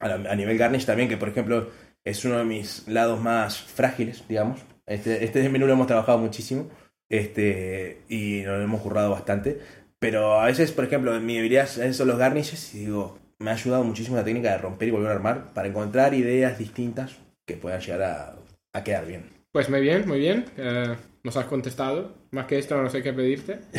a, 0.00 0.08
la- 0.08 0.30
a 0.30 0.36
nivel 0.36 0.58
garnish 0.58 0.84
también, 0.84 1.08
que 1.08 1.16
por 1.16 1.28
ejemplo 1.30 1.68
es 2.04 2.22
uno 2.26 2.36
de 2.38 2.44
mis 2.44 2.86
lados 2.88 3.18
más 3.20 3.56
frágiles, 3.62 4.24
digamos. 4.28 4.60
Este, 4.86 5.24
este 5.24 5.48
menú 5.48 5.66
lo 5.66 5.72
hemos 5.72 5.86
trabajado 5.86 6.18
muchísimo 6.18 6.68
este, 7.08 8.02
y 8.08 8.42
nos 8.44 8.58
lo 8.58 8.62
hemos 8.62 8.80
currado 8.80 9.10
bastante. 9.10 9.60
Pero 9.98 10.40
a 10.40 10.46
veces, 10.46 10.72
por 10.72 10.84
ejemplo, 10.84 11.18
mi 11.20 11.36
debilidad 11.36 11.66
son 11.66 12.08
los 12.08 12.18
garnishes 12.18 12.74
y 12.74 12.80
digo, 12.80 13.18
me 13.38 13.50
ha 13.50 13.54
ayudado 13.54 13.84
muchísimo 13.84 14.16
la 14.16 14.24
técnica 14.24 14.50
de 14.50 14.58
romper 14.58 14.88
y 14.88 14.90
volver 14.90 15.10
a 15.10 15.14
armar 15.14 15.52
para 15.52 15.68
encontrar 15.68 16.14
ideas 16.14 16.58
distintas 16.58 17.16
que 17.46 17.56
puedan 17.56 17.80
llegar 17.80 18.02
a, 18.02 18.36
a 18.72 18.84
quedar 18.84 19.06
bien. 19.06 19.30
Pues 19.52 19.68
muy 19.68 19.80
bien, 19.80 20.08
muy 20.08 20.18
bien. 20.18 20.46
Eh, 20.56 20.96
nos 21.22 21.36
has 21.36 21.44
contestado. 21.44 22.14
Más 22.30 22.46
que 22.46 22.58
esto 22.58 22.80
no 22.80 22.88
sé 22.90 23.02
qué 23.02 23.12
pedirte. 23.12 23.60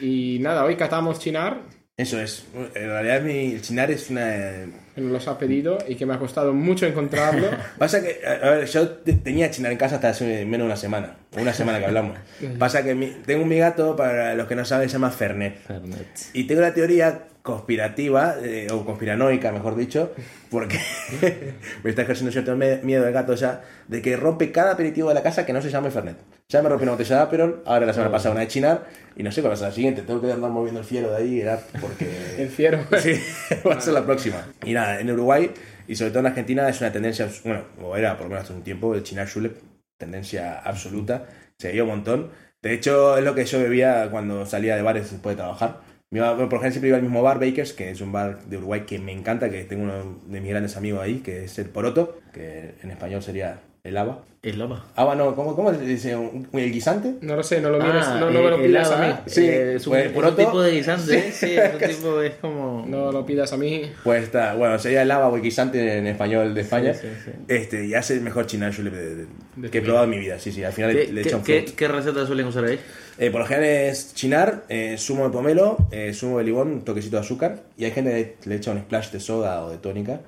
Y 0.00 0.38
nada, 0.40 0.64
hoy 0.64 0.76
catamos 0.76 1.18
chinar, 1.18 1.60
Eso 1.96 2.20
es. 2.20 2.46
En 2.54 2.88
realidad 2.88 3.22
mi, 3.22 3.52
el 3.52 3.62
chinar 3.62 3.90
es 3.90 4.10
una... 4.10 4.66
que 4.96 5.00
nos 5.02 5.12
los 5.12 5.28
ha 5.28 5.38
pedido 5.38 5.78
y 5.86 5.94
que 5.94 6.06
me 6.06 6.14
ha 6.14 6.18
costado 6.18 6.52
mucho 6.52 6.86
encontrarlo. 6.86 7.48
Pasa 7.78 8.02
que, 8.02 8.20
a 8.26 8.50
ver, 8.50 8.66
yo 8.66 8.88
te- 8.88 9.12
tenía 9.12 9.50
chinar 9.50 9.70
en 9.70 9.78
casa 9.78 9.96
hasta 9.96 10.08
hace 10.08 10.44
menos 10.46 10.64
de 10.64 10.66
una 10.66 10.76
semana. 10.76 11.16
Una 11.38 11.52
semana 11.52 11.78
que 11.78 11.84
hablamos. 11.84 12.16
Pasa 12.58 12.82
que 12.82 12.94
mi- 12.96 13.14
tengo 13.26 13.42
un 13.44 13.48
mi 13.48 13.58
gato, 13.58 13.94
para 13.94 14.34
los 14.34 14.48
que 14.48 14.56
no 14.56 14.64
saben, 14.64 14.88
se 14.88 14.94
llama 14.94 15.10
Fernet. 15.10 15.58
Fernet. 15.66 16.06
Y 16.32 16.44
tengo 16.44 16.62
la 16.62 16.74
teoría 16.74 17.24
conspirativa, 17.46 18.34
eh, 18.42 18.66
o 18.70 18.84
conspiranoica, 18.84 19.50
mejor 19.52 19.74
dicho, 19.74 20.12
porque 20.50 20.78
me 21.82 21.88
está 21.90 22.02
ejerciendo 22.02 22.30
cierto 22.30 22.54
me- 22.56 22.82
miedo 22.82 23.06
el 23.06 23.12
gato 23.14 23.34
ya, 23.34 23.62
de 23.88 24.02
que 24.02 24.16
rompe 24.16 24.52
cada 24.52 24.72
aperitivo 24.72 25.08
de 25.08 25.14
la 25.14 25.22
casa 25.22 25.46
que 25.46 25.54
no 25.54 25.62
se 25.62 25.70
llame 25.70 25.90
Fernet. 25.90 26.18
Ya 26.48 26.60
me 26.62 26.68
rompió 26.68 26.84
una 26.84 26.92
botella 26.92 27.16
de 27.16 27.22
Aperol, 27.22 27.62
ahora 27.64 27.86
la 27.86 27.92
semana 27.94 28.12
pasada 28.12 28.32
una 28.32 28.42
de 28.42 28.48
Chinar, 28.48 28.86
y 29.16 29.22
no 29.22 29.32
sé 29.32 29.40
cuál 29.40 29.52
va 29.52 29.54
a 29.54 29.56
ser 29.56 29.68
la 29.68 29.74
siguiente. 29.74 30.02
Tengo 30.02 30.20
que 30.20 30.30
andar 30.30 30.50
moviendo 30.50 30.80
el 30.80 30.86
fiero 30.86 31.10
de 31.10 31.16
ahí, 31.16 31.40
era 31.40 31.58
porque... 31.80 32.06
El 32.38 32.48
fiero. 32.50 32.80
Sí, 33.00 33.14
va 33.66 33.74
a 33.74 33.80
ser 33.80 33.94
la 33.94 34.04
próxima. 34.04 34.46
Y 34.64 34.74
nada, 34.74 35.00
en 35.00 35.10
Uruguay 35.10 35.50
y 35.88 35.94
sobre 35.96 36.10
todo 36.10 36.20
en 36.20 36.26
Argentina 36.26 36.68
es 36.68 36.80
una 36.80 36.92
tendencia, 36.92 37.28
bueno, 37.44 37.62
o 37.82 37.96
era 37.96 38.14
por 38.16 38.24
lo 38.24 38.30
menos 38.30 38.44
hace 38.44 38.52
un 38.52 38.62
tiempo, 38.62 38.94
el 38.94 39.02
Chinar 39.02 39.28
Julep, 39.32 39.56
tendencia 39.96 40.58
absoluta, 40.60 41.26
se 41.58 41.72
dio 41.72 41.84
un 41.84 41.90
montón. 41.90 42.30
De 42.62 42.72
hecho, 42.74 43.16
es 43.16 43.24
lo 43.24 43.34
que 43.34 43.44
yo 43.44 43.58
bebía 43.60 44.08
cuando 44.10 44.44
salía 44.44 44.74
de 44.76 44.82
bares 44.82 45.10
después 45.12 45.36
de 45.36 45.42
trabajar. 45.42 45.80
Por 46.08 46.18
ejemplo, 46.20 46.60
siempre 46.70 46.88
iba 46.88 46.96
al 46.96 47.02
mismo 47.02 47.22
bar, 47.22 47.40
Bakers, 47.40 47.72
que 47.72 47.90
es 47.90 48.00
un 48.00 48.12
bar 48.12 48.44
de 48.44 48.58
Uruguay 48.58 48.82
que 48.86 48.98
me 48.98 49.12
encanta, 49.12 49.50
que 49.50 49.64
tengo 49.64 49.84
uno 49.84 50.20
de 50.26 50.40
mis 50.40 50.50
grandes 50.50 50.76
amigos 50.76 51.02
ahí, 51.02 51.18
que 51.18 51.44
es 51.44 51.58
el 51.58 51.68
Poroto, 51.68 52.20
que 52.32 52.74
en 52.82 52.90
español 52.92 53.22
sería 53.22 53.60
el 53.86 53.96
haba. 53.96 54.22
El 54.42 54.60
lava. 54.60 54.84
Haba 54.94 55.16
no, 55.16 55.34
¿cómo, 55.34 55.56
cómo 55.56 55.74
se 55.74 55.80
dice? 55.80 56.14
¿Un- 56.14 56.46
¿El 56.52 56.70
guisante? 56.70 57.14
No 57.20 57.34
lo 57.34 57.42
sé, 57.42 57.60
no 57.60 57.68
lo 57.70 57.78
mires, 57.80 58.04
Ah, 58.06 58.18
no, 58.20 58.30
no 58.30 58.42
me 58.42 58.50
lo 58.50 58.62
pidas 58.62 58.92
a 58.92 59.04
mí. 59.04 59.12
Sí, 59.26 59.44
eh, 59.44 59.74
es 59.74 59.86
un, 59.88 59.92
pues, 59.94 60.02
es 60.04 60.08
un 60.10 60.14
poroto. 60.14 60.36
tipo 60.36 60.60
de 60.62 60.70
guisante, 60.70 61.18
¿eh? 61.18 61.32
sí, 61.32 61.56
es 61.56 61.72
un 61.72 61.78
tipo, 61.96 62.20
es 62.22 62.34
como... 62.40 62.84
No 62.86 63.10
lo 63.10 63.26
pidas 63.26 63.52
a 63.52 63.56
mí. 63.56 63.90
Pues 64.04 64.22
está, 64.22 64.54
bueno, 64.54 64.78
sería 64.78 65.02
el 65.02 65.10
haba 65.10 65.26
o 65.28 65.34
el 65.34 65.42
guisante 65.42 65.98
en 65.98 66.06
español 66.06 66.54
de 66.54 66.60
España. 66.60 66.94
sí, 66.94 67.08
sí. 67.24 67.32
Este, 67.48 67.86
y 67.86 67.94
hace 67.94 68.14
el 68.14 68.20
mejor 68.20 68.46
Chinar 68.46 68.72
Julep 68.72 68.92
de- 68.94 69.14
de- 69.16 69.26
De 69.56 69.70
que 69.70 69.78
he 69.78 69.82
probado 69.82 70.04
en 70.04 70.10
mi 70.10 70.18
vida. 70.18 70.38
Sí, 70.38 70.52
sí, 70.52 70.62
al 70.62 70.72
final 70.72 70.94
le, 70.94 71.06
¿Qué, 71.06 71.12
le 71.12 71.20
echan 71.22 71.42
qué- 71.42 71.62
fruit. 71.62 71.74
qué 71.74 71.88
recetas 71.88 72.26
suelen 72.28 72.46
usar 72.46 72.66
ahí? 72.66 72.78
Eh, 73.18 73.30
por 73.32 73.40
lo 73.40 73.46
general 73.48 73.68
es 73.68 74.14
chinar, 74.14 74.62
eh, 74.68 74.94
zumo 74.96 75.24
de 75.24 75.30
pomelo, 75.30 75.76
eh, 75.90 76.12
zumo 76.14 76.38
de 76.38 76.44
limón, 76.44 76.68
un 76.68 76.84
toquecito 76.84 77.16
de 77.16 77.22
azúcar. 77.22 77.62
Y 77.76 77.84
hay 77.86 77.90
gente 77.90 78.36
que 78.40 78.48
le 78.48 78.54
echa 78.56 78.70
un 78.70 78.78
splash 78.78 79.10
de 79.10 79.18
soda 79.18 79.64
o 79.64 79.70
de 79.70 79.78
tónica. 79.78 80.20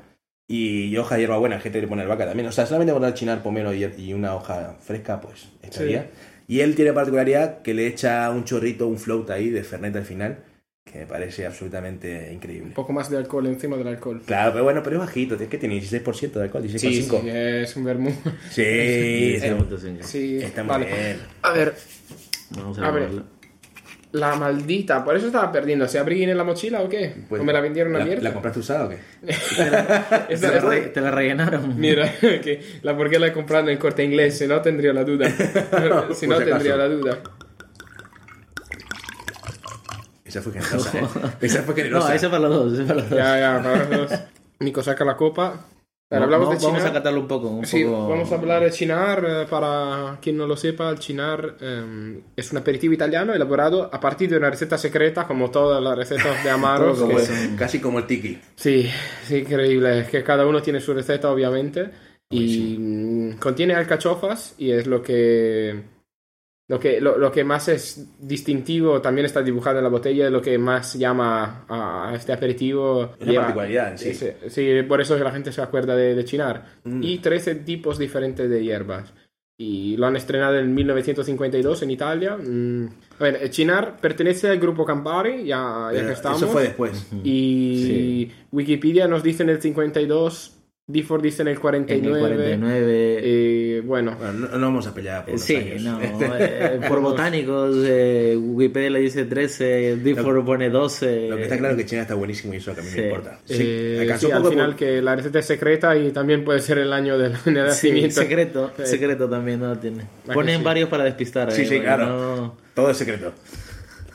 Y, 0.51 0.97
hoja 0.97 1.17
de 1.17 1.21
hierbabuena, 1.23 1.61
gente 1.61 1.79
que 1.79 1.83
le 1.83 1.89
pone 1.89 2.03
albahaca 2.03 2.27
también. 2.27 2.49
O 2.49 2.53
sea, 2.53 2.65
solamente 2.65 2.95
poner 2.95 3.13
chinar, 3.15 3.43
pomelo 3.43 3.75
y, 3.75 3.85
y 3.99 4.15
una 4.15 4.35
hoja 4.35 4.77
fresca, 4.81 5.21
pues 5.21 5.49
estaría. 5.63 6.11
Y 6.47 6.61
él 6.61 6.75
tiene 6.75 6.95
particularidad 6.95 7.61
que 7.61 7.75
le 7.75 7.87
echa 7.87 8.31
un 8.31 8.45
chorrito, 8.45 8.89
un 8.89 8.99
float 8.99 9.29
ahí 9.31 9.51
de 9.51 9.63
Fernet 9.63 9.95
al 9.95 10.07
final, 10.07 10.39
que 10.91 11.01
me 11.01 11.07
parece 11.07 11.45
absolutamente 11.45 12.33
increíble. 12.33 12.69
Un 12.69 12.73
poco 12.73 12.95
más 12.95 13.11
de 13.11 13.19
alcohol 13.19 13.47
encima 13.47 13.77
del 13.77 13.89
alcohol. 13.89 14.23
Claro, 14.25 14.53
pero 14.53 14.65
bueno, 14.65 14.83
pero 14.83 14.97
es 14.97 15.01
bajito, 15.01 15.35
es 15.35 15.49
que 15.49 15.59
tiene 15.59 15.79
16% 15.79 16.33
de 16.33 16.43
alcohol, 16.45 16.65
16,5. 16.65 16.79
Sí, 16.79 17.03
sí, 17.03 17.21
es 17.29 17.77
un 17.77 17.85
vermú. 17.85 18.11
Sí, 18.51 18.65
Sí, 18.65 19.35
está, 19.35 19.79
sí. 19.79 19.99
Sí, 20.01 20.39
está 20.43 20.63
muy 20.63 20.71
vale. 20.71 20.87
bien. 20.87 21.19
A 21.43 21.53
ver, 21.53 21.75
Vamos 22.51 22.79
A 22.79 22.89
a, 22.89 22.91
ver. 22.91 23.11
La 24.13 24.37
maldita, 24.37 25.05
por 25.05 25.17
eso 25.17 25.27
estaba 25.27 25.53
perdiendo. 25.53 25.87
¿Se 25.87 25.99
abrí 25.99 26.23
en 26.23 26.37
la 26.37 26.45
mochila 26.45 26.81
o 26.81 26.89
qué? 26.89 27.15
Pues, 27.29 27.43
¿O 27.43 27.45
me 27.45 27.53
la 27.53 27.61
vendieron 27.61 27.93
¿La, 27.93 28.01
abierta? 28.03 28.25
¿La 28.25 28.33
compraste 28.33 28.61
usada 28.61 28.87
o 28.87 28.89
qué? 28.89 28.99
¿Te, 30.29 30.37
la 30.49 30.61
re- 30.61 30.81
te 30.89 31.01
la 31.01 31.11
rellenaron? 31.11 31.79
Mira, 31.79 32.11
que 32.21 32.63
la 32.83 32.97
por 32.97 33.11
qué 33.11 33.19
la 33.19 33.27
he 33.29 33.33
comprado 33.33 33.65
en 33.65 33.71
el 33.71 33.79
corte 33.79 34.03
inglés, 34.05 34.39
si 34.39 34.47
no 34.47 34.61
tendría 34.63 34.93
la 34.93 35.05
duda. 35.05 35.29
si 36.15 36.27
no 36.27 36.39
si 36.39 36.45
tendría 36.45 36.75
acaso. 36.75 36.77
la 36.77 36.89
duda. 36.89 37.19
Esa 40.25 40.43
fue 40.43 40.53
generosa, 40.53 40.99
¿eh? 40.99 41.03
Esa 41.41 41.63
fue 41.63 41.75
generosa. 41.75 42.09
No, 42.09 42.15
esa 42.15 42.31
para 42.31 42.43
los 42.49 42.51
dos, 42.55 42.73
esa 42.75 42.85
para 42.87 43.01
los 43.01 43.09
dos. 43.11 43.19
Ya, 43.19 43.39
ya, 43.41 43.63
para 43.63 43.79
los 43.89 44.11
dos. 44.11 44.21
Nico 44.61 44.83
saca 44.83 45.05
la 45.05 45.17
copa. 45.17 45.65
Ahora 46.11 46.25
hablamos 46.25 46.49
No, 46.49 46.55
de 46.59 46.67
vamos 46.67 46.85
a 46.85 46.93
catarlo 46.93 47.21
un 47.21 47.29
poco. 47.29 47.49
Un 47.49 47.67
Sí, 47.67 47.85
poco... 47.85 48.09
vamos 48.09 48.33
a 48.33 48.35
hablar 48.37 48.63
de 48.65 48.71
chinar. 48.71 49.25
eh, 49.29 49.47
Para 49.49 50.19
quien 50.23 50.39
no 50.39 50.47
lo 50.47 50.57
sepa, 50.57 50.89
el 50.89 50.99
chinar 50.99 51.57
eh, 51.61 52.23
es 52.35 52.51
un 52.51 52.59
aperitivo 52.59 52.95
italiano 52.95 53.35
elaborado 53.35 53.91
a 53.93 54.01
partir 54.01 54.31
de 54.31 54.39
una 54.39 54.49
receta 54.49 54.79
secreta, 54.79 55.27
como 55.27 55.51
todas 55.51 55.83
las 55.83 55.97
recetas 55.97 56.43
de 56.43 56.51
Amaro. 56.51 56.95
Como 56.97 57.19
casi 57.59 57.81
como 57.81 57.99
el 57.99 58.07
tiki. 58.07 58.39
Sí, 58.57 58.89
sí, 59.25 59.37
increíble. 59.37 60.01
Es 60.01 60.09
que 60.09 60.23
cada 60.25 60.47
uno 60.47 60.63
tiene 60.63 60.81
su 60.81 60.95
receta, 60.95 61.31
obviamente. 61.31 61.91
Y 62.31 63.33
contiene 63.35 63.75
alcachofas 63.75 64.55
y 64.59 64.71
es 64.73 64.87
lo 64.87 65.03
que. 65.03 65.98
Lo 66.71 66.79
que, 66.79 67.01
lo, 67.01 67.17
lo 67.17 67.33
que 67.33 67.45
más 67.45 67.67
es 67.69 68.07
distintivo 68.21 69.01
también 69.01 69.25
está 69.25 69.43
dibujado 69.43 69.79
en 69.79 69.85
la 69.85 69.89
botella, 69.89 70.27
es 70.27 70.31
lo 70.33 70.43
que 70.43 70.59
más 70.59 70.95
llama 70.95 71.65
a, 71.67 72.11
a 72.11 72.15
este 72.15 72.31
aperitivo. 72.33 73.15
Es 73.19 73.27
la 73.27 73.41
particularidad 73.41 73.93
en 73.93 73.99
sí. 73.99 74.13
Sí, 74.13 74.27
sí, 74.49 74.83
por 74.87 75.01
eso 75.01 75.17
la 75.19 75.31
gente 75.31 75.51
se 75.51 75.63
acuerda 75.63 75.97
de, 75.97 76.15
de 76.15 76.25
chinar. 76.27 76.65
Mm. 76.85 77.03
Y 77.03 77.19
13 77.19 77.55
tipos 77.55 77.99
diferentes 77.99 78.51
de 78.51 78.63
hierbas. 78.63 79.15
y 79.61 79.97
lo 79.97 80.07
han 80.07 80.17
estrenado 80.17 80.57
en 80.59 80.73
1952 80.75 81.83
en 81.83 81.91
Italia. 81.91 82.37
Mm, 82.37 82.87
a 83.19 83.23
ver, 83.25 83.51
Chinar 83.51 83.97
pertenece 84.01 84.49
al 84.49 84.59
grupo 84.61 84.85
Campari, 84.85 85.45
ya, 85.47 85.91
ya 85.93 86.07
que 86.07 86.13
estamos. 86.13 86.41
Eso 86.43 86.53
fue 86.53 86.63
después. 86.65 87.07
Y 87.25 88.31
Wikipedia 88.53 89.09
nos 89.09 89.23
dice 89.23 89.43
en 89.43 89.49
el 89.49 89.61
52, 89.61 90.58
Difford 90.91 91.21
dice 91.23 91.43
en 91.43 91.49
el 91.49 91.55
En 91.57 91.61
49. 91.61 92.17
el 92.17 92.21
49. 92.21 93.19
eh, 93.23 93.83
bueno, 93.85 94.17
Bueno, 94.19 94.33
no, 94.33 94.49
no 94.59 94.67
vamos 94.69 94.87
a 94.87 94.95
pelear 94.95 95.23
por 95.23 95.33
los 95.35 95.43
Sí, 95.43 95.55
años. 95.57 95.83
no, 95.83 96.01
eh, 96.39 96.81
por 96.89 97.01
botánicos, 97.03 97.77
eh, 97.87 98.35
Wikipedia 98.41 98.89
le 98.89 99.01
dice 99.01 99.27
13, 99.27 99.97
Difford 99.97 100.47
pone 100.47 100.71
12. 100.71 101.29
Lo 101.29 101.37
que 101.37 101.43
está 101.43 101.59
claro 101.59 101.75
es 101.75 101.83
que 101.83 101.87
China 101.91 102.03
está 102.03 102.15
buenísimo 102.15 102.55
y 102.55 102.57
eso 102.57 102.75
que 102.75 102.81
a 102.81 102.85
mí 102.85 102.89
Sí. 102.89 103.01
me 103.01 103.05
importa. 103.09 103.39
Sí, 103.45 103.55
eh, 103.61 104.15
sí, 104.19 104.27
un 104.27 104.33
al 104.33 104.39
poco 104.39 104.51
final 104.51 104.67
por- 104.71 104.77
que 104.77 105.03
la 105.03 105.15
receta 105.15 105.39
es 105.41 105.45
secreta 105.45 105.95
y 105.95 106.11
también 106.11 106.43
puede 106.43 106.61
ser 106.61 106.79
el 106.79 106.91
año 106.95 107.19
del, 107.19 107.37
Sí, 107.37 107.51
nacimiento. 107.51 108.21
secreto, 108.23 108.73
Sí. 108.79 108.87
secreto 108.87 109.29
también 109.29 109.61
no 109.61 109.79
tiene. 109.79 110.05
que 110.27 110.33
Ponen 110.33 110.59
sí? 110.61 110.65
varios 110.65 110.89
para 110.89 111.05
despistar. 111.05 111.53
Sí, 111.53 111.63
eh, 111.63 111.67
sí, 111.67 111.81
claro. 111.81 112.07
no- 112.07 112.57
Todo 112.75 112.91
es 112.93 112.97
secreto. 112.97 113.33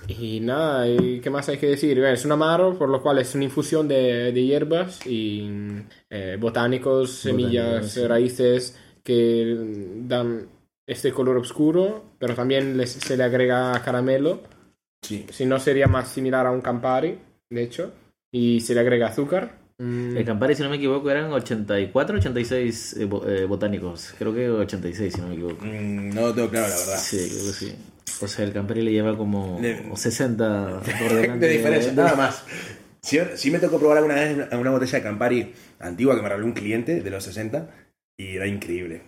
Y 0.08 0.40
nada, 0.42 0.88
¿y 0.88 1.20
¿qué 1.22 1.30
más 1.30 1.48
hay 1.50 1.58
que 1.58 1.68
decir? 1.68 1.98
Es 2.04 2.26
un 2.26 2.34
amaro, 2.34 2.78
por 2.78 2.90
lo 2.90 3.02
cual 3.02 3.20
es 3.20 3.34
una 3.36 3.46
infusión 3.46 3.88
de, 3.88 4.32
de 4.32 4.44
hierbas 4.46 5.06
y 5.08 5.50
eh, 6.10 6.38
botánicos, 6.40 7.12
semillas, 7.12 7.92
sí. 7.92 8.06
raíces 8.06 8.78
que 9.04 9.56
dan 10.06 10.48
este 10.86 11.12
color 11.14 11.38
oscuro, 11.38 12.04
pero 12.20 12.36
también 12.36 12.78
les- 12.78 12.92
se 12.92 13.16
le 13.18 13.24
agrega 13.24 13.82
caramelo, 13.84 14.42
Sí. 15.02 15.26
si 15.32 15.46
no 15.46 15.60
sería 15.60 15.88
más 15.88 16.10
similar 16.10 16.46
a 16.48 16.52
un 16.52 16.62
Campari, 16.62 17.18
de 17.50 17.64
hecho, 17.64 17.92
y 18.32 18.60
se 18.62 18.74
le 18.74 18.82
agrega 18.82 19.08
azúcar. 19.08 19.58
Mm, 19.80 20.18
El 20.18 20.26
Campari, 20.26 20.56
si 20.56 20.64
no 20.64 20.70
me 20.70 20.76
equivoco, 20.78 21.10
eran 21.10 21.32
84, 21.34 22.18
86 22.18 22.96
eh, 23.00 23.06
bo- 23.06 23.28
eh, 23.28 23.46
botánicos. 23.46 24.14
Creo 24.18 24.34
que 24.34 24.50
86, 24.50 25.14
si 25.14 25.22
no 25.22 25.28
me 25.28 25.34
equivoco. 25.36 25.66
Mm, 25.66 26.10
no 26.14 26.22
lo 26.28 26.34
tengo 26.34 26.50
claro, 26.50 26.68
la 26.70 26.76
verdad. 26.78 26.98
Sí, 27.00 27.18
creo 27.18 27.46
que 27.48 27.54
sí. 27.54 27.76
O 28.22 28.28
sea, 28.28 28.46
el 28.46 28.54
Campari 28.54 28.82
le 28.82 28.92
lleva 28.92 29.18
como 29.18 29.60
De- 29.62 29.84
60 29.96 30.82
por 31.00 31.14
delante. 31.16 31.46
de 31.48 31.52
diferencia, 31.54 31.92
de- 31.92 31.96
nada 31.98 32.16
más. 32.16 32.44
Sí, 33.02 33.20
sí 33.36 33.52
me 33.52 33.60
tocó 33.60 33.80
probar 33.80 33.98
alguna 33.98 34.16
vez 34.16 34.36
una, 34.36 34.58
una 34.58 34.72
botella 34.72 34.98
de 35.00 35.04
Campari 35.04 35.54
antigua 35.80 36.16
que 36.16 36.22
me 36.22 36.30
regaló 36.30 36.46
un 36.46 36.54
cliente 36.54 37.02
de 37.02 37.10
los 37.10 37.24
60 37.26 37.70
y 38.18 38.36
era 38.38 38.48
increíble. 38.48 39.02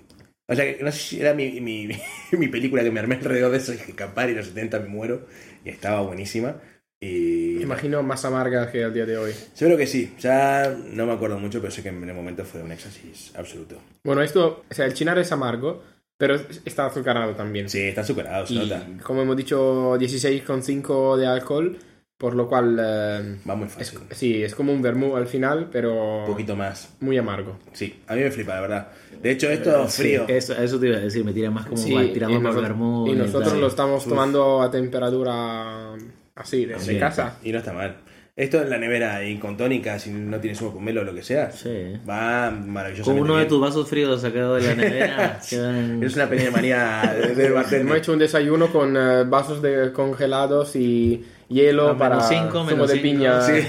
O 0.47 0.53
sea, 0.55 0.65
que 0.65 0.83
no 0.83 0.91
sé 0.91 0.99
si 0.99 1.21
era 1.21 1.33
mi, 1.33 1.61
mi, 1.61 1.89
mi 2.33 2.47
película 2.49 2.83
que 2.83 2.91
me 2.91 2.99
armé 2.99 3.15
alrededor 3.15 3.51
de 3.51 3.57
eso, 3.57 3.71
dije 3.71 3.93
Campari 3.93 4.31
en 4.31 4.37
los 4.39 4.47
70 4.47 4.79
me 4.81 4.87
muero 4.89 5.27
y 5.63 5.69
estaba 5.69 6.01
buenísima. 6.01 6.57
Y 7.01 7.55
me 7.57 7.63
imagino 7.63 8.01
más 8.03 8.25
amarga 8.25 8.71
que 8.71 8.83
al 8.83 8.93
día 8.93 9.05
de 9.05 9.17
hoy. 9.17 9.31
seguro 9.53 9.77
que 9.77 9.85
sí, 9.85 10.13
ya 10.19 10.75
no 10.91 11.05
me 11.05 11.13
acuerdo 11.13 11.37
mucho, 11.39 11.59
pero 11.61 11.71
sé 11.71 11.83
que 11.83 11.89
en 11.89 12.03
el 12.07 12.15
momento 12.15 12.43
fue 12.45 12.61
un 12.63 12.71
éxtasis 12.71 13.31
absoluto. 13.35 13.79
Bueno, 14.03 14.21
esto, 14.21 14.63
o 14.69 14.73
sea, 14.73 14.85
el 14.85 14.93
chinar 14.93 15.17
es 15.19 15.31
amargo, 15.31 15.83
pero 16.17 16.35
está 16.65 16.85
azucarado 16.85 17.33
también. 17.33 17.69
Sí, 17.69 17.81
está 17.81 18.03
superado, 18.03 18.45
se 18.47 18.53
Y 18.53 18.57
nota. 18.59 18.85
como 19.03 19.21
hemos 19.21 19.35
dicho, 19.37 19.97
16,5 19.97 21.17
de 21.17 21.27
alcohol, 21.27 21.77
por 22.17 22.33
lo 22.35 22.47
cual 22.47 22.77
eh, 22.81 23.39
Va 23.47 23.55
muy 23.55 23.67
es, 23.67 23.73
fácil. 23.73 23.99
sí, 24.11 24.41
es 24.43 24.55
como 24.55 24.71
un 24.71 24.81
vermú 24.81 25.15
al 25.17 25.27
final, 25.27 25.69
pero 25.71 26.19
Un 26.21 26.25
poquito 26.27 26.55
más. 26.55 26.93
muy 27.01 27.17
amargo. 27.17 27.59
Sí, 27.73 27.99
a 28.07 28.15
mí 28.15 28.21
me 28.21 28.31
flipa, 28.31 28.55
la 28.55 28.61
verdad. 28.61 28.87
De 29.21 29.31
hecho, 29.31 29.49
esto 29.49 29.87
Sí, 29.89 30.01
frío. 30.03 30.25
eso, 30.27 30.53
eso 30.55 30.79
te 30.79 30.87
iba 30.87 30.97
a 30.97 31.01
decir, 31.01 31.25
me 31.25 31.33
tira 31.33 31.51
más 31.51 31.65
como 31.65 31.77
Sí, 31.77 31.93
y, 31.93 32.13
tirando 32.13 32.35
por 32.37 32.43
nosotros, 32.43 32.69
vermouth 32.69 33.07
y 33.09 33.11
y 33.11 33.15
nosotros 33.15 33.49
tal. 33.49 33.61
lo 33.61 33.67
estamos 33.67 34.03
Uf. 34.03 34.09
tomando 34.09 34.61
a 34.61 34.71
temperatura 34.71 35.93
así, 36.35 36.65
de, 36.65 36.75
de 36.75 36.79
Sí. 36.79 36.97
casa. 36.99 37.37
Y 37.43 37.51
no 37.51 37.57
está 37.59 37.73
mal. 37.73 37.97
Esto 38.37 38.61
en 38.61 38.69
la 38.69 38.77
nevera 38.77 39.23
y 39.23 39.37
con 39.37 39.55
tónica, 39.55 39.97
si 39.97 40.09
no 40.09 40.41
tienes 40.41 40.59
un 40.61 40.73
pomelo 40.73 41.01
o 41.01 41.03
lo 41.05 41.15
que 41.15 41.23
sea, 41.23 41.51
Sí. 41.51 41.93
va 42.07 42.49
Con 42.49 42.69
maravillosamente 42.69 43.21
uno 43.21 43.37
de 43.37 43.45
tus 43.45 43.61
vasos 43.61 43.87
fríos 43.87 44.19
sacados 44.21 44.61
de 44.61 44.67
la 44.67 44.75
nevera, 44.75 45.39
quedan... 45.49 46.03
Es 46.03 46.15
una 46.17 46.27
pequeña 46.29 46.51
manía 46.51 47.15
de, 47.17 47.33
de 47.33 47.45
Hemos 47.45 47.55
bartender. 47.63 47.95
hecho 47.95 48.11
un 48.11 48.19
desayuno 48.19 48.67
con 48.73 48.97
eh, 48.97 49.23
vasos 49.25 49.61
de 49.61 49.93
congelados 49.93 50.75
y 50.75 51.25
hielo 51.47 51.91
A 51.91 51.97
para 51.97 52.19
cinco, 52.19 52.67
zumo 52.67 52.85
de 52.85 52.95
cinco. 52.95 53.03
piña. 53.03 53.41
Sí. 53.41 53.65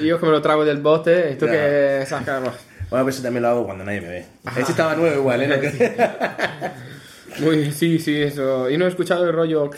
Y 0.00 0.06
yo 0.06 0.20
que 0.20 0.26
me 0.26 0.32
lo 0.32 0.40
trago 0.40 0.64
del 0.64 0.78
bote, 0.78 1.34
tú 1.34 1.46
Ya. 1.46 1.50
que 1.52 2.04
sacas... 2.06 2.42
Bueno, 2.88 3.04
pero 3.04 3.08
eso 3.08 3.22
también 3.22 3.42
lo 3.42 3.48
hago 3.48 3.64
cuando 3.66 3.84
nadie 3.84 4.00
me 4.00 4.08
ve. 4.10 4.24
Ese 4.58 4.70
estaba 4.70 4.94
nuevo 4.94 5.16
igual, 5.16 5.42
¿eh? 5.42 5.98
No 7.40 7.46
Muy, 7.46 7.72
sí, 7.72 7.98
sí, 7.98 8.20
eso. 8.22 8.70
Y 8.70 8.76
no 8.78 8.84
he 8.84 8.88
escuchado 8.88 9.26
el 9.26 9.32
rollo... 9.32 9.70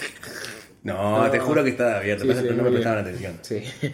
No, 0.83 1.31
te 1.31 1.39
juro 1.39 1.63
que 1.63 1.71
estaba 1.71 1.99
abierto, 1.99 2.25
Sí, 2.25 2.29
pasa 2.29 2.43
sí, 2.43 2.49
que 2.49 2.55
no 2.55 2.63
me 2.65 2.71
prestaban 2.71 2.99
atención. 3.01 3.39
Sí. 3.43 3.63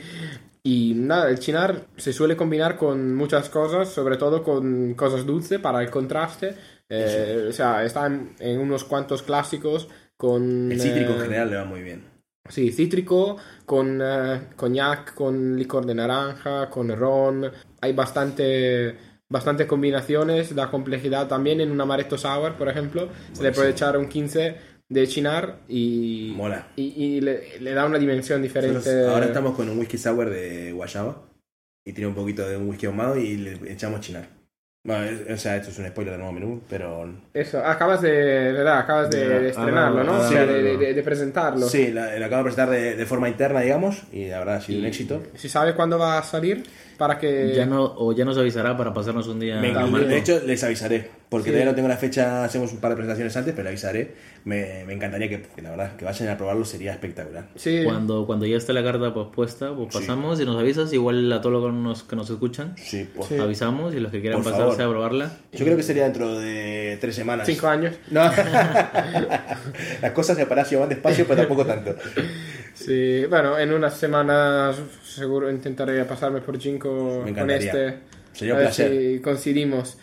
Y 0.61 0.93
nada, 0.95 1.31
el 1.31 1.39
chinar 1.39 1.87
se 1.97 2.13
suele 2.13 2.37
combinar 2.37 2.77
con 2.77 3.15
muchas 3.15 3.49
cosas, 3.49 3.89
sobre 3.89 4.19
todo 4.19 4.43
con 4.43 4.93
cosas 4.95 5.25
dulces 5.25 5.59
para 5.61 5.81
el 5.81 5.89
contraste. 5.89 6.55
Eh, 6.91 7.47
o 7.49 7.53
sea, 7.53 7.85
está 7.85 8.07
en, 8.07 8.35
en 8.39 8.59
unos 8.59 8.85
cuantos 8.85 9.23
clásicos 9.23 9.89
con... 10.15 10.71
El 10.71 10.79
cítrico 10.79 11.13
en 11.13 11.19
eh, 11.21 11.23
general 11.23 11.51
le 11.51 11.57
va 11.57 11.65
muy 11.65 11.83
bien. 11.83 12.05
Sí, 12.49 12.73
cítrico, 12.73 13.37
con 13.65 14.01
eh, 14.03 14.49
coñac, 14.57 15.15
con 15.15 15.57
licor 15.57 15.87
de 15.87 15.95
naranja, 15.95 16.69
con 16.69 16.95
ron. 16.95 17.51
Hay 17.81 17.93
bastante, 17.93 18.95
bastante 19.29 19.67
combinaciones, 19.67 20.55
da 20.55 20.71
complejidad 20.71 21.29
también 21.29 21.61
en 21.61 21.71
un 21.71 21.81
amaretto 21.81 22.19
sour, 22.19 22.55
por 22.57 22.69
ejemplo. 22.69 23.09
Se 23.33 23.43
le 23.43 23.53
puede 23.53 23.71
echar 23.71 23.97
un 23.97 24.09
15 24.09 24.68
de 24.89 25.07
chinar 25.07 25.61
y, 25.69 26.33
Mola. 26.37 26.69
y, 26.77 26.83
y 26.97 27.21
le, 27.21 27.61
le 27.61 27.73
da 27.75 27.85
una 27.87 27.99
dimensión 27.99 28.41
diferente. 28.43 28.77
Nosotros 28.79 29.09
ahora 29.15 29.27
estamos 29.27 29.55
con 29.55 29.69
un 29.69 29.79
whisky 29.79 29.99
sour 29.99 30.31
de 30.31 30.73
guayaba 30.73 31.23
y 31.85 31.93
tiene 31.93 32.09
un 32.09 32.15
poquito 32.15 32.49
de 32.49 32.57
un 32.57 32.69
whisky 32.69 32.87
ahumado 32.87 33.17
y 33.17 33.37
le 33.37 33.73
echamos 33.73 34.01
chinar. 34.01 34.27
Bueno, 34.87 35.05
es- 35.05 35.29
o 35.31 35.37
sea, 35.37 35.57
esto 35.57 35.71
es 35.71 35.79
un 35.79 35.87
spoiler 35.89 36.13
del 36.13 36.21
nuevo 36.21 36.33
menú, 36.33 36.63
pero 36.71 37.13
Eso, 37.35 37.59
acabas 37.59 38.01
de, 38.01 38.11
¿verdad? 38.53 38.79
Acabas 38.79 39.11
de, 39.11 39.29
de 39.41 39.49
estrenarlo, 39.51 40.03
¿no? 40.05 40.15
ah, 40.15 40.27
O 40.27 40.29
sea, 40.31 40.47
sí. 40.47 40.53
de, 40.53 40.77
de- 40.79 40.95
de 40.95 41.03
presentarlo. 41.03 41.69
sí, 41.69 41.89
lo 41.91 42.01
acabo 42.03 42.37
de 42.39 42.43
presentar 42.45 42.71
de, 42.71 42.97
de 42.97 43.07
forma 43.07 43.29
interna, 43.29 43.61
digamos, 43.61 44.05
y 44.13 44.29
la 44.29 44.39
verdad 44.39 44.55
ha 44.57 44.61
sido 44.63 44.79
un 44.79 44.87
éxito. 44.87 45.23
Si 45.35 45.49
sabes 45.51 45.75
cuándo 45.75 45.99
va 45.99 46.17
a 46.19 46.23
salir, 46.23 46.63
para 46.97 47.19
que... 47.19 47.53
Ya 47.55 47.67
no, 47.67 47.83
o 47.99 48.13
ya 48.15 48.25
nos 48.25 48.39
avisará 48.39 48.77
para 48.77 48.95
pasarnos 48.95 49.27
un 49.27 49.41
día 49.41 49.61
Me- 49.61 49.75
de 49.75 50.17
hecho, 50.17 50.41
les 50.47 50.63
avisaré, 50.65 51.11
porque 51.31 51.45
Sí. 51.45 51.51
todavía 51.51 51.71
no 51.71 51.75
tengo 51.77 51.89
la 51.89 51.97
fecha, 51.97 52.45
hacemos 52.45 52.73
un 52.73 52.79
par 52.79 52.91
de 52.91 52.97
presentaciones 52.97 53.37
antes, 53.37 53.53
pero 53.55 53.69
avisaré. 53.69 54.15
Me, 54.45 54.85
me 54.87 54.95
encantaría 54.95 55.29
que, 55.29 55.43
que 55.43 55.61
la 55.61 55.71
verdad, 55.71 55.97
que 55.97 56.05
vayan 56.07 56.29
a 56.31 56.39
probarlo, 56.39 56.65
sería 56.65 56.93
espectacular. 56.93 57.49
Sí, 57.57 57.83
Cuando, 57.85 58.25
cuando 58.27 58.47
ya 58.47 58.57
esté 58.57 58.73
la 58.73 58.83
carta 58.83 59.13
pues, 59.13 59.27
puesta, 59.35 59.75
pues 59.75 59.89
Sí. 59.93 59.99
pasamos 60.01 60.41
y 60.41 60.47
nos 60.47 60.57
avisas. 60.59 60.91
Igual 60.93 61.31
a 61.33 61.41
todos 61.43 61.53
los 61.61 61.67
que 61.67 61.73
nos, 61.79 62.03
que 62.05 62.17
nos 62.17 62.31
escuchan, 62.31 62.75
Sí, 62.79 63.07
Sí. 63.29 63.37
avisamos 63.37 63.95
y 63.95 64.01
los 64.01 64.11
que 64.11 64.21
quieran 64.23 64.43
Por 64.43 64.53
pasarse 64.53 64.77
favor. 64.79 64.85
a 64.87 64.91
probarla. 64.91 65.33
Yo 65.53 65.65
creo 65.67 65.77
que 65.77 65.83
sería 65.83 66.05
dentro 66.05 66.39
de 66.39 66.97
tres 67.01 67.15
semanas. 67.15 67.47
cinco 67.47 67.67
años. 67.69 67.95
No. 68.11 68.23
Las 70.03 70.13
cosas 70.13 70.37
de 70.37 70.47
Palacio 70.47 70.81
van 70.81 70.89
despacio, 70.89 71.25
pero 71.27 71.41
tampoco 71.41 71.67
tanto. 71.67 71.95
Sí, 72.75 73.27
bueno, 73.27 73.59
en 73.59 73.73
unas 73.73 73.95
semanas 73.97 74.77
seguro 75.05 75.51
intentaré 75.51 76.05
pasarme 76.05 76.41
por 76.41 76.59
Jinko 76.59 77.25
con 77.37 77.51
este. 77.51 77.95
Sería 78.33 78.55
un 78.55 78.61
a 78.61 78.63
ver 78.63 78.69
placer. 78.69 78.91
si 79.17 79.21
coincidimos. 79.21 79.99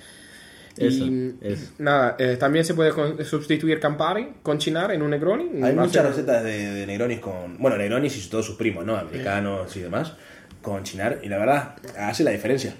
Eso, 0.77 1.05
y 1.05 1.35
eso. 1.41 1.71
nada, 1.77 2.15
eh, 2.19 2.35
también 2.37 2.65
se 2.65 2.73
puede 2.73 2.91
con- 2.91 3.23
sustituir 3.23 3.79
Campari 3.79 4.27
con 4.43 4.57
Chinar 4.57 4.91
en 4.91 5.01
un 5.01 5.11
Negroni. 5.11 5.63
Hay 5.63 5.73
muchas 5.73 5.91
ser- 5.93 6.05
recetas 6.07 6.43
de, 6.43 6.71
de 6.71 6.85
Negronis 6.87 7.19
con. 7.19 7.57
Bueno, 7.57 7.77
Negronis 7.77 8.17
y 8.25 8.29
todos 8.29 8.45
sus 8.45 8.55
primos, 8.55 8.85
¿no? 8.85 8.95
Americanos 8.97 9.75
y 9.77 9.79
demás. 9.81 10.13
Con 10.61 10.83
chinar. 10.83 11.19
Y 11.23 11.29
la 11.29 11.37
verdad, 11.37 11.75
hace 11.97 12.23
la 12.23 12.31
diferencia. 12.31 12.75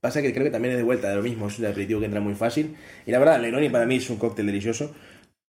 Pasa 0.00 0.22
que 0.22 0.32
creo 0.32 0.44
que 0.44 0.50
también 0.50 0.72
es 0.72 0.78
de 0.78 0.84
vuelta 0.84 1.08
de 1.10 1.16
lo 1.16 1.22
mismo. 1.22 1.48
Es 1.48 1.58
un 1.58 1.66
aperitivo 1.66 1.98
que 1.98 2.06
entra 2.06 2.20
muy 2.20 2.34
fácil. 2.34 2.76
Y 3.04 3.10
la 3.10 3.18
verdad, 3.18 3.36
el 3.36 3.42
Negroni 3.42 3.68
para 3.68 3.86
mí 3.86 3.96
es 3.96 4.08
un 4.08 4.16
cóctel 4.18 4.46
delicioso. 4.46 4.94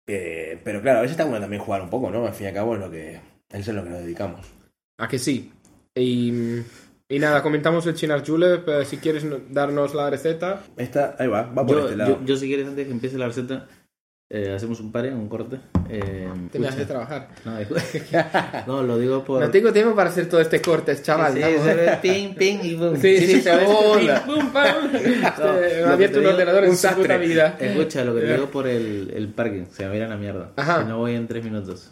Eh, 0.06 0.58
pero 0.64 0.80
claro, 0.82 0.98
a 0.98 1.02
veces 1.02 1.12
está 1.12 1.24
bueno 1.24 1.40
también 1.42 1.62
jugar 1.62 1.82
un 1.82 1.90
poco, 1.90 2.10
¿no? 2.10 2.26
Al 2.26 2.32
fin 2.32 2.46
y 2.46 2.48
al 2.48 2.54
cabo 2.54 2.74
es 2.74 2.80
lo 2.80 2.90
que. 2.90 3.20
Eso 3.50 3.70
es 3.70 3.76
lo 3.76 3.84
que 3.84 3.90
nos 3.90 4.00
dedicamos. 4.00 4.46
A 4.98 5.06
que 5.08 5.18
sí. 5.18 5.52
Y, 5.94 6.32
y 7.10 7.18
nada, 7.18 7.42
comentamos 7.42 7.86
el 7.86 7.94
Chinar 7.94 8.26
Julep. 8.26 8.66
eh, 8.68 8.84
si 8.86 8.96
quieres 8.96 9.24
no- 9.24 9.40
darnos 9.50 9.94
la 9.94 10.08
receta. 10.08 10.62
Esta, 10.76 11.16
ahí 11.18 11.26
va, 11.28 11.42
va 11.42 11.66
por 11.66 11.76
Yo, 11.76 11.84
este 11.84 11.96
lado. 11.96 12.18
yo, 12.20 12.24
yo, 12.24 12.36
si 12.36 12.46
quieres, 12.46 12.66
antes 12.66 12.86
que 12.86 12.92
empiece 12.92 13.18
la 13.18 13.26
receta, 13.26 13.66
eh, 14.32 14.52
hacemos 14.54 14.78
un 14.78 14.92
pare, 14.92 15.12
un 15.12 15.28
corte. 15.28 15.58
Eh, 15.88 16.28
Tenías 16.52 16.76
que 16.76 16.84
trabajar. 16.86 17.28
no, 17.44 17.52
no, 18.68 18.82
lo 18.84 18.96
digo 18.96 19.24
por... 19.24 19.40
No 19.42 19.50
tengo 19.50 19.72
tiempo 19.72 19.92
para 19.96 20.08
hacer 20.10 20.28
todo 20.28 20.40
este 20.40 20.62
corte, 20.62 20.96
chaval. 21.02 21.32
Sí, 21.34 21.40
ve 21.40 21.98
ping, 22.00 22.34
ping 22.34 22.58
y 22.62 22.74
boom. 22.76 22.96
Sí, 23.00 23.18
sí, 23.18 23.26
sí, 23.26 23.40
¿sabes? 23.42 23.68
hola. 23.68 24.24
Pim, 24.24 24.34
pum, 24.36 24.52
pam. 24.52 24.74
Este, 24.94 25.84
ha 25.84 25.92
abierto 25.92 26.18
un 26.18 26.22
digo, 26.24 26.32
ordenador 26.34 26.64
en 26.64 26.76
su 26.76 26.88
puta 26.90 27.16
vida. 27.16 27.56
Escucha, 27.58 28.04
lo 28.04 28.14
que 28.14 28.20
te 28.20 28.32
digo 28.34 28.46
por 28.46 28.68
el, 28.68 29.12
el 29.16 29.28
parking. 29.28 29.64
Se 29.72 29.82
me 29.82 29.88
va 29.88 29.94
a 29.94 29.96
ir 29.96 30.02
a 30.04 30.08
la 30.08 30.16
mierda. 30.16 30.52
Ajá. 30.56 30.82
Si 30.82 30.88
no 30.88 30.98
voy 30.98 31.14
en 31.16 31.26
tres 31.26 31.42
minutos. 31.44 31.90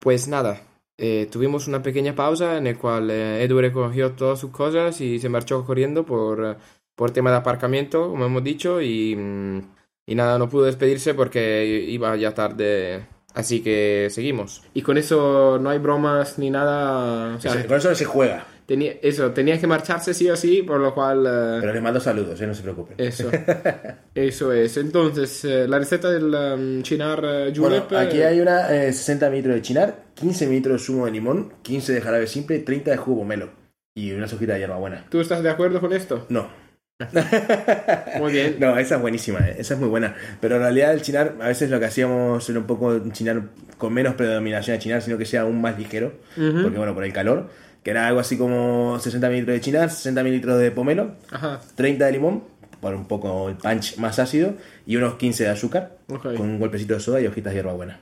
Pues 0.00 0.26
nada, 0.26 0.60
eh, 0.98 1.28
tuvimos 1.30 1.68
una 1.68 1.80
pequeña 1.80 2.14
pausa 2.16 2.58
en 2.58 2.64
la 2.64 2.74
cual 2.74 3.10
eh, 3.10 3.44
Edu 3.44 3.60
recogió 3.60 4.12
todas 4.12 4.40
sus 4.40 4.50
cosas 4.50 5.00
y 5.00 5.20
se 5.20 5.28
marchó 5.28 5.64
corriendo 5.64 6.04
por, 6.04 6.56
por 6.96 7.12
tema 7.12 7.30
de 7.30 7.36
aparcamiento, 7.36 8.08
como 8.10 8.26
hemos 8.26 8.42
dicho, 8.42 8.82
y, 8.82 9.14
mm, 9.14 9.60
y 10.06 10.14
nada, 10.16 10.38
no 10.38 10.48
pudo 10.48 10.64
despedirse 10.64 11.14
porque 11.14 11.64
iba 11.88 12.16
ya 12.16 12.34
tarde. 12.34 13.06
Así 13.32 13.60
que 13.60 14.08
seguimos. 14.10 14.64
Y 14.74 14.82
con 14.82 14.98
eso 14.98 15.60
no 15.60 15.70
hay 15.70 15.78
bromas 15.78 16.38
ni 16.40 16.50
nada. 16.50 17.36
O 17.36 17.40
sea, 17.40 17.64
Con 17.66 17.76
eso 17.76 17.94
se 17.94 18.04
juega. 18.04 18.44
Tenía, 18.68 18.92
eso, 19.02 19.30
tenía 19.32 19.58
que 19.58 19.66
marcharse 19.66 20.12
sí 20.12 20.28
o 20.28 20.36
sí, 20.36 20.62
por 20.62 20.78
lo 20.78 20.92
cual... 20.94 21.24
eh, 21.26 21.58
Pero 21.60 21.72
les 21.72 21.82
mando 21.82 21.98
saludos, 22.00 22.38
eh, 22.40 22.46
no 22.46 22.54
se 22.54 22.62
preocupen. 22.62 22.94
eso, 22.98 23.30
eso 24.14 24.52
es. 24.52 24.76
Entonces, 24.76 25.42
eh, 25.46 25.66
la 25.66 25.78
receta 25.78 26.10
del 26.10 26.34
um, 26.34 26.82
chinar 26.82 27.18
eh, 27.24 27.52
Bueno, 27.58 27.80
julep... 27.86 27.92
aquí 27.94 28.18
eh, 28.18 28.26
hay 28.26 28.40
una 28.40 28.70
eh, 28.76 28.92
60 28.92 29.30
mililitros 29.30 29.54
de 29.56 29.62
chinar, 29.62 30.04
15 30.14 30.46
mililitros 30.46 30.82
de 30.82 30.86
zumo 30.86 31.06
de 31.06 31.12
limón, 31.12 31.54
15 31.62 31.94
de 31.94 32.00
jarabe 32.02 32.26
simple, 32.26 32.58
30 32.58 32.90
de 32.90 32.96
jugo 32.98 33.20
pomelo 33.20 33.48
y 33.94 34.12
una 34.12 34.26
hojita 34.26 34.52
de 34.52 34.58
hierbabuena. 34.60 35.06
¿Tú 35.08 35.20
estás 35.20 35.42
de 35.42 35.50
acuerdo 35.50 35.80
con 35.80 35.92
esto? 35.94 36.26
No. 36.28 36.67
Muy 38.18 38.32
bien. 38.32 38.56
No, 38.58 38.76
esa 38.76 38.96
es 38.96 39.00
buenísima, 39.00 39.38
eh, 39.40 39.56
esa 39.58 39.74
es 39.74 39.80
muy 39.80 39.88
buena. 39.88 40.14
Pero 40.40 40.56
en 40.56 40.62
realidad 40.62 40.92
el 40.92 41.02
chinar, 41.02 41.36
a 41.40 41.48
veces 41.48 41.70
lo 41.70 41.78
que 41.78 41.86
hacíamos 41.86 42.48
era 42.48 42.58
un 42.58 42.66
poco 42.66 42.86
un 42.88 43.12
chinar 43.12 43.42
con 43.76 43.92
menos 43.94 44.14
predominación 44.14 44.76
de 44.76 44.82
chinar, 44.82 45.02
sino 45.02 45.16
que 45.16 45.24
sea 45.24 45.42
aún 45.42 45.60
más 45.60 45.78
ligero, 45.78 46.14
Ujú. 46.36 46.62
porque 46.62 46.78
bueno, 46.78 46.94
por 46.94 47.04
el 47.04 47.12
calor, 47.12 47.48
que 47.84 47.90
era 47.92 48.08
algo 48.08 48.18
así 48.20 48.36
como 48.36 48.98
60 48.98 49.28
mililitros 49.28 49.54
de 49.54 49.60
chinar, 49.60 49.90
60 49.90 50.22
mililitros 50.24 50.58
de 50.58 50.70
pomelo, 50.72 51.12
Ajá. 51.30 51.60
30 51.76 52.06
de 52.06 52.12
limón, 52.12 52.42
por 52.80 52.94
un 52.94 53.06
poco 53.06 53.48
el 53.48 53.56
punch 53.56 53.96
más 53.98 54.18
ácido, 54.18 54.54
y 54.86 54.96
unos 54.96 55.14
15 55.14 55.44
de 55.44 55.50
azúcar, 55.50 55.98
Ok. 56.08 56.34
con 56.36 56.40
un 56.42 56.58
golpecito 56.58 56.94
de 56.94 57.00
soda 57.00 57.20
y 57.20 57.26
hojitas 57.26 57.52
de 57.52 57.58
hierbabuena. 57.58 58.00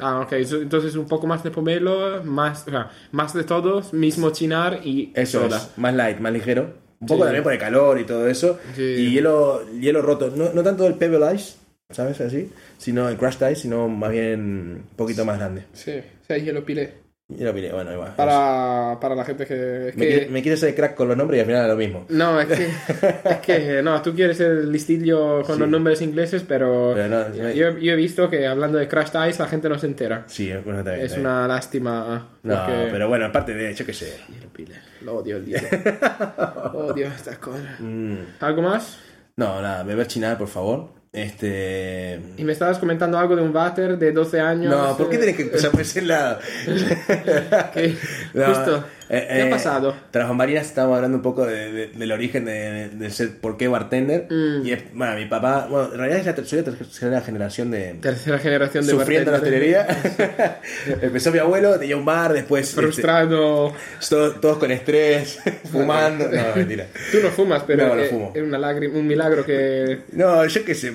Ah, 0.00 0.20
ok. 0.20 0.32
Entonces 0.34 0.94
un 0.94 1.08
poco 1.08 1.26
más 1.26 1.42
de 1.42 1.50
pomelo, 1.50 2.22
más, 2.22 2.68
o 2.68 2.70
sea, 2.70 2.90
más 3.10 3.34
de 3.34 3.42
todos, 3.42 3.92
mismo 3.92 4.30
chinar 4.30 4.80
y 4.84 5.10
Eso 5.16 5.42
soda. 5.42 5.56
es, 5.56 5.76
más 5.76 5.92
light, 5.92 6.20
más 6.20 6.32
ligero. 6.32 6.86
Un 7.00 7.06
poco 7.06 7.20
Sí. 7.20 7.26
también 7.26 7.42
por 7.44 7.52
el 7.52 7.58
calor 7.58 7.98
y 8.00 8.04
todo 8.04 8.26
eso. 8.28 8.58
Sí. 8.74 8.82
Y 8.82 9.10
hielo, 9.12 9.64
hielo 9.78 10.02
roto. 10.02 10.30
No, 10.34 10.52
no 10.52 10.62
tanto 10.62 10.86
el 10.86 10.94
Pebble 10.94 11.34
Ice, 11.34 11.54
¿sabes? 11.90 12.20
Así. 12.20 12.50
Sino 12.76 13.08
el 13.08 13.16
Crushed 13.16 13.48
Ice, 13.50 13.62
sino 13.62 13.88
más 13.88 14.10
bien 14.10 14.40
un 14.90 14.96
poquito 14.96 15.24
más 15.24 15.38
grande. 15.38 15.64
Sí, 15.72 16.00
sí, 16.28 16.44
yo 16.44 16.52
lo 16.52 16.64
pilé. 16.64 16.94
Hielo 17.30 17.52
pile, 17.52 17.70
bueno, 17.72 17.92
igual. 17.92 18.14
Para, 18.16 18.98
para 18.98 19.14
la 19.14 19.22
gente 19.22 19.44
que... 19.44 19.92
Me, 19.94 20.06
que- 20.06 20.08
quiere- 20.08 20.28
me 20.30 20.40
quieres 20.40 20.62
hacer 20.62 20.74
crack 20.74 20.94
con 20.94 21.08
los 21.08 21.16
nombres 21.16 21.36
y 21.36 21.40
al 21.40 21.46
final 21.46 21.62
es 21.64 21.68
lo 21.68 21.76
mismo. 21.76 22.06
No, 22.08 22.40
es 22.40 22.46
que, 22.48 22.64
es 23.30 23.36
que 23.42 23.82
no, 23.82 24.00
tú 24.00 24.14
quieres 24.14 24.40
el 24.40 24.72
listillo 24.72 25.42
con 25.42 25.56
Sí. 25.56 25.60
los 25.60 25.68
nombres 25.68 26.00
ingleses, 26.00 26.42
pero, 26.48 26.92
Pero 26.94 27.08
no, 27.08 27.28
no- 27.28 27.50
yo, 27.52 27.76
yo 27.76 27.92
he 27.92 27.96
visto 27.96 28.30
que 28.30 28.46
hablando 28.46 28.78
de 28.78 28.88
Crash 28.88 29.10
Ice 29.28 29.42
la 29.42 29.46
gente 29.48 29.68
no 29.68 29.78
se 29.78 29.86
entera. 29.86 30.24
Sí, 30.26 30.50
bueno. 30.64 30.90
Es 30.90 31.18
una 31.18 31.46
lástima. 31.46 32.28
No, 32.42 32.54
porque- 32.64 32.88
pero 32.92 33.08
bueno, 33.08 33.26
aparte 33.26 33.52
de, 33.52 33.74
yo 33.74 33.84
qué 33.84 33.92
sé. 33.92 34.16
Lo 35.02 35.16
odio 35.16 35.36
el 35.36 35.44
hielo. 35.44 35.68
odio 36.72 37.08
estas 37.08 37.36
cosas. 37.36 37.78
Mm, 37.78 38.16
¿Algo 38.40 38.62
más? 38.62 39.00
no, 39.36 39.60
nada, 39.60 39.82
beber 39.84 40.06
chinar, 40.06 40.38
por 40.38 40.48
favor. 40.48 40.88
Este. 41.12 42.20
Y 42.36 42.44
me 42.44 42.52
estabas 42.52 42.78
comentando 42.78 43.18
algo 43.18 43.34
de 43.34 43.42
un 43.42 43.52
váter 43.52 43.98
de 43.98 44.12
12 44.12 44.40
años. 44.40 44.70
No, 44.70 44.96
¿por 44.96 45.08
qué 45.08 45.16
eh, 45.16 45.18
tenés 45.18 45.36
que 45.36 45.42
empezar 45.48 45.70
por 45.70 45.80
ese 45.80 46.02
lado? 46.02 46.38
No, 48.34 48.44
Justo. 48.46 48.84
Eh, 49.10 49.26
¿Qué 49.28 49.42
ha 49.42 49.46
eh, 49.46 49.50
pasado? 49.50 49.94
Tras 50.10 50.28
bambalinas 50.28 50.66
estábamos 50.66 50.96
hablando 50.96 51.16
un 51.18 51.22
poco 51.22 51.46
de- 51.46 51.72
de- 51.72 51.86
del 51.88 52.12
origen 52.12 52.44
de, 52.44 52.88
de- 52.90 53.10
ser 53.10 53.38
por 53.40 53.56
qué 53.56 53.68
bartender. 53.68 54.26
Mm. 54.30 54.66
Y 54.66 54.72
es, 54.72 54.82
bueno, 54.94 55.14
mi 55.16 55.24
papá, 55.26 55.66
bueno, 55.70 55.90
en 55.92 55.98
realidad 55.98 56.20
es 56.20 56.26
la 56.26 56.34
ter- 56.34 56.46
soy 56.46 56.58
la 56.58 56.64
tercera 56.64 57.20
generación 57.20 57.70
de. 57.70 57.94
Tercera 58.00 58.38
generación 58.38 58.84
de 58.86 58.92
Sufriendo 58.92 59.30
la 59.30 59.38
hostelería. 59.38 59.86
Empezó 61.02 61.32
mi 61.32 61.38
abuelo, 61.38 61.78
tenía 61.78 61.96
un 61.96 62.04
bar, 62.04 62.32
después. 62.32 62.68
este, 62.68 62.80
Frustrado. 62.80 63.72
todos, 64.08 64.40
todos 64.40 64.58
con 64.58 64.70
estrés, 64.70 65.38
fumando. 65.72 66.28
No, 66.28 66.42
mentira. 66.56 66.86
Tú 67.12 67.18
no 67.22 67.28
fumas, 67.30 67.62
pero 67.66 67.88
No, 67.88 67.94
no 67.96 68.02
eh, 68.02 68.06
fumo. 68.08 68.32
es 68.34 68.42
una 68.42 68.58
lágrima, 68.58 68.98
un 68.98 69.06
milagro 69.06 69.44
que... 69.44 70.00
No, 70.12 70.44
yo 70.46 70.64
qué 70.64 70.74
sé, 70.74 70.92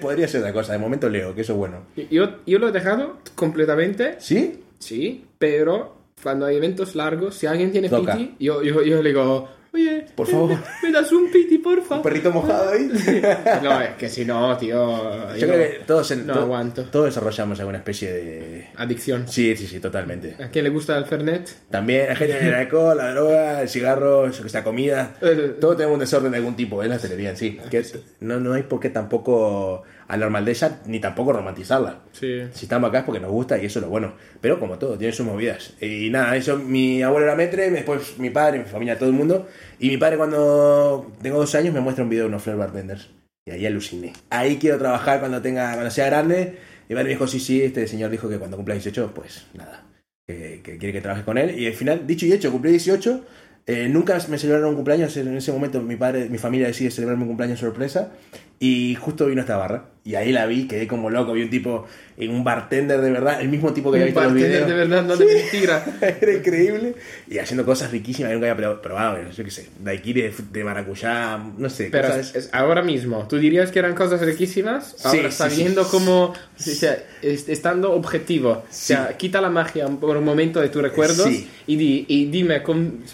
podría 0.00 0.28
ser 0.28 0.40
otra 0.40 0.52
cosa. 0.52 0.72
De 0.72 0.78
momento 0.78 1.08
leo, 1.08 1.34
que 1.34 1.40
eso 1.42 1.52
es 1.52 1.58
bueno. 1.58 1.86
Yo, 2.10 2.38
yo 2.46 2.58
lo 2.58 2.68
he 2.68 2.72
dejado 2.72 3.18
completamente, 3.34 4.16
¿Sí? 4.18 4.62
sí, 4.78 5.24
pero 5.38 5.97
cuando 6.22 6.46
hay 6.46 6.56
eventos 6.56 6.94
largos, 6.94 7.34
si 7.34 7.46
alguien 7.46 7.70
tiene 7.72 7.88
Toca. 7.88 8.16
piti, 8.16 8.36
yo, 8.44 8.62
yo, 8.62 8.82
yo 8.82 9.02
le 9.02 9.08
digo, 9.10 9.48
oye, 9.72 10.06
Por 10.14 10.26
me- 10.26 10.32
favor. 10.32 10.50
Me, 10.50 10.56
me 10.88 10.92
das 10.92 11.12
un 11.12 11.30
piti, 11.30 11.58
porfa. 11.58 11.96
Un 11.96 12.02
perrito 12.02 12.30
mojado 12.30 12.70
ahí. 12.70 12.90
No, 13.62 13.80
es 13.80 13.90
que 13.96 14.08
si 14.08 14.24
no, 14.24 14.56
tío... 14.56 15.34
Yo 15.36 15.46
creo 15.46 15.58
que 15.58 15.80
todos, 15.86 16.10
en- 16.10 16.26
no 16.26 16.34
to- 16.34 16.40
aguanto. 16.40 16.84
todos 16.84 17.06
desarrollamos 17.06 17.58
alguna 17.60 17.78
especie 17.78 18.12
de. 18.12 18.68
Adicción. 18.76 19.26
Sí, 19.28 19.56
sí, 19.56 19.66
sí, 19.66 19.80
totalmente. 19.80 20.36
¿A 20.42 20.48
quién 20.48 20.64
le 20.64 20.70
gusta 20.70 20.96
el 20.96 21.04
Fernet? 21.06 21.48
También 21.70 22.08
la 22.08 22.16
gente 22.16 22.38
el 22.46 22.54
alcohol, 22.54 22.96
la 22.96 23.10
droga, 23.12 23.62
el 23.62 23.68
cigarro, 23.68 24.26
eso 24.26 24.40
que 24.42 24.46
está 24.48 24.62
comida. 24.64 25.14
Todos 25.60 25.76
tenemos 25.76 25.94
un 25.94 26.00
desorden 26.00 26.30
de 26.32 26.38
algún 26.38 26.56
tipo, 26.56 26.82
es 26.82 26.88
la 26.88 26.96
hostelería 26.96 27.30
en 27.30 27.36
sí. 27.36 27.58
Que 27.70 27.84
no, 28.20 28.38
no 28.40 28.52
hay 28.54 28.62
por 28.62 28.80
qué 28.80 28.90
tampoco 28.90 29.82
hablar 30.08 30.44
de 30.44 30.50
ella, 30.50 30.80
ni 30.86 31.00
tampoco 31.00 31.32
romantizarla. 31.32 32.00
Sí. 32.12 32.42
Si 32.52 32.64
estamos 32.64 32.88
acá 32.88 33.00
es 33.00 33.04
porque 33.04 33.20
nos 33.20 33.30
gusta 33.30 33.58
y 33.58 33.66
eso 33.66 33.78
es 33.78 33.84
lo 33.84 33.90
bueno. 33.90 34.14
Pero 34.40 34.58
como 34.58 34.78
todo, 34.78 34.96
tiene 34.96 35.12
sus 35.12 35.26
movidas. 35.26 35.74
Y 35.80 36.08
nada, 36.10 36.34
eso, 36.34 36.56
mi 36.56 37.02
abuelo 37.02 37.26
era 37.26 37.36
metre, 37.36 37.70
después 37.70 38.18
mi 38.18 38.30
padre, 38.30 38.58
mi 38.58 38.64
familia, 38.64 38.98
todo 38.98 39.08
el 39.08 39.14
mundo. 39.14 39.46
Y 39.78 39.88
mi 39.88 39.98
padre 39.98 40.16
cuando 40.16 41.12
tengo 41.22 41.38
dos 41.38 41.54
años 41.54 41.74
me 41.74 41.80
muestra 41.80 42.04
un 42.04 42.10
video 42.10 42.24
de 42.24 42.28
unos 42.30 42.42
Flair 42.42 42.58
Bartenders. 42.58 43.10
Y 43.46 43.50
ahí 43.50 43.66
aluciné. 43.66 44.12
Ahí 44.30 44.58
quiero 44.58 44.78
trabajar 44.78 45.20
cuando 45.20 45.42
tenga, 45.42 45.72
cuando 45.72 45.90
sea 45.90 46.06
grande. 46.06 46.58
Mi 46.88 46.94
padre 46.94 47.04
me 47.04 47.10
dijo, 47.10 47.26
sí, 47.26 47.38
sí, 47.38 47.62
este 47.62 47.86
señor 47.86 48.10
dijo 48.10 48.28
que 48.28 48.38
cuando 48.38 48.56
cumpla 48.56 48.74
18, 48.74 49.12
pues 49.14 49.46
nada. 49.54 49.84
Que, 50.26 50.60
que 50.62 50.78
quiere 50.78 50.92
que 50.92 51.00
trabaje 51.00 51.24
con 51.24 51.38
él. 51.38 51.58
Y 51.58 51.66
al 51.66 51.74
final, 51.74 52.06
dicho 52.06 52.26
y 52.26 52.32
hecho, 52.32 52.50
cumplí 52.50 52.70
18. 52.70 53.24
Eh, 53.68 53.86
nunca 53.86 54.18
me 54.30 54.38
celebraron 54.38 54.70
un 54.70 54.76
cumpleaños. 54.76 55.14
En 55.18 55.36
ese 55.36 55.52
momento 55.52 55.82
mi 55.82 55.96
padre, 55.96 56.30
mi 56.30 56.38
familia 56.38 56.68
decide 56.68 56.90
celebrarme 56.90 57.24
un 57.24 57.28
cumpleaños 57.28 57.60
sorpresa. 57.60 58.12
Y 58.60 58.96
justo 58.96 59.26
vino 59.26 59.40
esta 59.40 59.56
barra. 59.56 59.84
Y 60.04 60.14
ahí 60.14 60.32
la 60.32 60.46
vi, 60.46 60.66
quedé 60.66 60.88
como 60.88 61.10
loco. 61.10 61.34
Vi 61.34 61.42
un 61.42 61.50
tipo, 61.50 61.86
eh, 62.16 62.28
un 62.30 62.42
bartender 62.42 62.98
de 63.02 63.10
verdad, 63.10 63.42
el 63.42 63.50
mismo 63.50 63.74
tipo 63.74 63.90
que 63.92 63.98
había 63.98 64.06
visto 64.06 64.20
en 64.22 64.24
los 64.24 64.32
bartender 64.34 64.64
videos. 64.64 64.68
de 64.70 64.74
verdad, 64.88 65.02
no 65.04 65.16
de 65.16 65.26
mentira. 65.42 65.84
Era 66.00 66.32
increíble. 66.32 66.94
Y 67.28 67.36
haciendo 67.38 67.66
cosas 67.66 67.90
riquísimas 67.90 68.30
que 68.30 68.34
nunca 68.36 68.50
había 68.50 68.56
pro- 68.70 68.80
probado. 68.80 69.18
Yo 69.30 69.44
qué 69.44 69.50
sé, 69.50 69.68
daiquiri 69.80 70.22
de, 70.22 70.32
de 70.50 70.64
maracuyá, 70.64 71.38
no 71.58 71.68
sé. 71.68 71.90
Pero 71.92 72.08
cosas- 72.08 72.34
es- 72.34 72.48
ahora 72.54 72.80
mismo, 72.82 73.28
¿tú 73.28 73.36
dirías 73.38 73.70
que 73.70 73.80
eran 73.80 73.94
cosas 73.94 74.22
riquísimas? 74.22 74.94
Sí, 74.96 75.18
Ahora, 75.18 75.30
sí, 75.30 75.36
sabiendo 75.36 75.84
sí. 75.84 75.90
cómo, 75.90 76.24
o 76.28 76.34
sea, 76.56 76.96
es- 77.20 77.48
estando 77.50 77.92
objetivo, 77.92 78.50
o 78.50 78.64
sea, 78.70 79.14
quita 79.18 79.42
la 79.42 79.50
magia 79.50 79.86
por 79.88 80.16
un 80.16 80.24
momento 80.24 80.60
de 80.62 80.70
tus 80.70 80.80
recuerdos 80.80 81.26
Sí. 81.28 81.46
y, 81.66 81.76
di- 81.76 82.06
y 82.08 82.24
dime, 82.30 82.62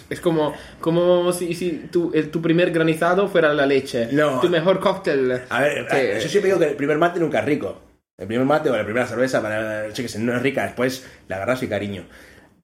es 0.09 0.21
como, 0.21 0.53
como 0.79 1.33
si, 1.33 1.53
si 1.55 1.71
tu, 1.91 2.11
tu 2.31 2.41
primer 2.41 2.71
granizado 2.71 3.27
fuera 3.27 3.53
la 3.53 3.65
leche, 3.65 4.07
No. 4.13 4.39
tu 4.39 4.47
mejor 4.49 4.79
cóctel. 4.79 5.34
A 5.49 5.61
ver, 5.61 5.85
que- 5.87 6.19
yo 6.21 6.29
siempre 6.29 6.49
digo 6.49 6.59
que 6.59 6.69
el 6.69 6.75
primer 6.75 6.97
mate 6.97 7.19
nunca 7.19 7.39
es 7.39 7.45
rico. 7.45 7.81
El 8.17 8.27
primer 8.27 8.45
mate 8.45 8.69
o 8.69 8.75
la 8.77 8.83
primera 8.85 9.05
cerveza, 9.07 9.41
para, 9.41 9.89
yo 9.89 10.03
qué 10.03 10.07
sé, 10.07 10.19
no 10.19 10.35
es 10.35 10.41
rica, 10.41 10.63
después 10.63 11.05
la 11.27 11.35
agarras 11.37 11.61
y 11.63 11.67
cariño. 11.67 12.07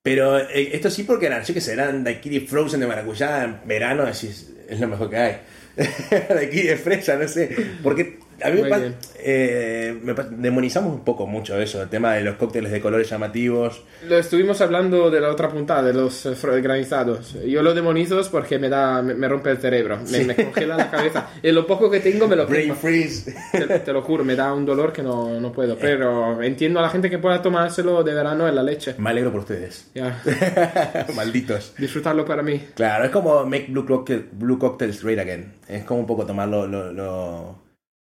Pero 0.01 0.39
eh, 0.39 0.69
esto 0.73 0.89
sí 0.89 1.03
porque 1.03 1.25
eran, 1.27 1.43
yo 1.43 1.53
qué 1.53 1.61
sé, 1.61 1.73
eran 1.73 2.03
daiquiri 2.03 2.39
frozen 2.41 2.79
de 2.79 2.87
maracuyá 2.87 3.43
en 3.43 3.59
verano, 3.67 4.05
decís, 4.05 4.51
es 4.67 4.79
lo 4.79 4.87
mejor 4.87 5.09
que 5.09 5.17
hay. 5.17 5.37
daiquiri 6.29 6.67
de 6.69 6.77
fresa, 6.77 7.15
no 7.17 7.27
sé. 7.27 7.55
Porque 7.83 8.17
a 8.43 8.49
mí 8.49 8.61
me, 8.61 8.93
eh, 9.19 9.99
me 10.01 10.13
demonizamos 10.13 10.93
un 10.93 11.03
poco 11.03 11.27
mucho 11.27 11.59
eso, 11.59 11.81
el 11.81 11.89
tema 11.89 12.13
de 12.13 12.23
los 12.23 12.35
cócteles 12.35 12.71
de 12.71 12.81
colores 12.81 13.09
llamativos. 13.09 13.83
Lo 14.07 14.17
estuvimos 14.17 14.61
hablando 14.61 15.09
de 15.09 15.19
la 15.21 15.29
otra 15.29 15.49
punta, 15.49 15.81
de 15.83 15.93
los 15.93 16.25
eh, 16.25 16.61
granizados. 16.61 17.33
Yo 17.45 17.61
lo 17.61 17.73
demonizo 17.73 18.21
porque 18.29 18.59
me 18.59 18.69
da, 18.69 19.01
me, 19.01 19.13
me 19.13 19.27
rompe 19.27 19.51
el 19.51 19.57
cerebro, 19.57 19.99
me, 20.11 20.25
me 20.25 20.35
congela 20.35 20.77
la 20.77 20.91
cabeza. 20.91 21.29
Y 21.41 21.51
lo 21.51 21.65
poco 21.65 21.89
que 21.89 21.99
tengo 21.99 22.27
me 22.27 22.35
lo 22.35 22.45
Brain 22.51 22.75
freeze. 22.75 23.33
Te, 23.51 23.79
te 23.79 23.93
lo 23.93 24.01
juro, 24.01 24.23
me 24.23 24.35
da 24.35 24.53
un 24.53 24.65
dolor 24.65 24.91
que 24.91 25.01
no, 25.01 25.39
no 25.39 25.51
puedo. 25.51 25.77
Pero 25.77 26.41
entiendo 26.41 26.79
a 26.79 26.83
la 26.83 26.89
gente 26.89 27.09
que 27.09 27.17
pueda 27.17 27.41
tomárselo 27.41 28.03
de 28.03 28.13
verano 28.13 28.47
en 28.47 28.55
la 28.55 28.63
leche. 28.63 28.95
Me 28.97 29.09
alegro 29.09 29.31
por 29.31 29.41
ustedes. 29.41 29.89
Ya, 29.95 30.21
Malditos. 31.15 31.73
disfrutarlo 31.77 32.25
para 32.25 32.43
mí. 32.43 32.61
Claro, 32.75 33.05
es 33.05 33.11
como 33.11 33.45
make 33.45 33.67
blue, 33.69 33.85
cocktail, 33.85 34.27
blue 34.31 34.59
cocktails 34.59 35.03
great 35.03 35.19
again. 35.19 35.53
Es 35.67 35.83
como 35.83 36.01
un 36.01 36.07
poco 36.07 36.25
tomar 36.25 36.47
lo, 36.47 36.67
lo, 36.67 36.91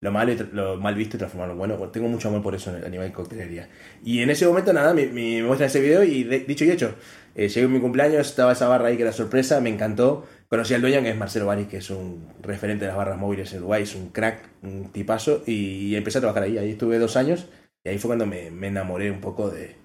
lo, 0.05 0.11
lo 0.11 0.11
malo 0.11 0.31
y 0.31 0.37
lo 0.53 0.77
mal 0.77 0.95
visto 0.95 1.17
y 1.17 1.19
transformarlo 1.19 1.53
en 1.53 1.57
bueno. 1.59 1.89
Tengo 1.89 2.07
mucho 2.07 2.27
amor 2.29 2.41
por 2.41 2.55
eso 2.55 2.71
a 2.71 2.89
nivel 2.89 3.11
coctelería. 3.11 3.67
Y 4.03 4.21
en 4.21 4.29
ese 4.29 4.45
momento, 4.47 4.71
nada, 4.73 4.93
me, 4.93 5.07
me 5.07 5.43
muestran 5.43 5.67
ese 5.67 5.81
video 5.81 6.03
y 6.03 6.23
de- 6.23 6.39
dicho 6.39 6.65
y 6.65 6.71
hecho, 6.71 6.95
eh, 7.35 7.49
llegué 7.49 7.65
a 7.65 7.69
mi 7.69 7.79
cumpleaños, 7.79 8.27
estaba 8.27 8.53
esa 8.53 8.67
barra 8.67 8.87
ahí 8.87 8.97
que 8.97 9.03
era 9.03 9.11
sorpresa, 9.11 9.59
me 9.61 9.69
encantó. 9.69 10.25
Conocí 10.47 10.73
al 10.73 10.81
dueño 10.81 11.01
que 11.01 11.09
es 11.09 11.17
Marcelo 11.17 11.47
Baris, 11.47 11.67
que 11.67 11.77
es 11.77 11.89
un 11.89 12.27
referente 12.41 12.85
de 12.85 12.89
las 12.89 12.97
barras 12.97 13.17
móviles 13.17 13.51
en 13.51 13.59
Uruguay, 13.59 13.83
es 13.83 13.95
un 13.95 14.09
crack, 14.09 14.37
un 14.63 14.91
tipazo, 14.91 15.41
y 15.45 15.95
empecé 15.95 16.19
a 16.19 16.21
trabajar 16.21 16.43
ahí. 16.43 16.57
Ahí 16.57 16.71
estuve 16.71 16.99
dos 16.99 17.17
años 17.17 17.47
y 17.83 17.89
ahí 17.89 17.97
fue 17.97 18.09
cuando 18.09 18.25
me, 18.25 18.51
me 18.51 18.67
enamoré 18.67 19.11
un 19.11 19.21
poco 19.21 19.49
de... 19.49 19.75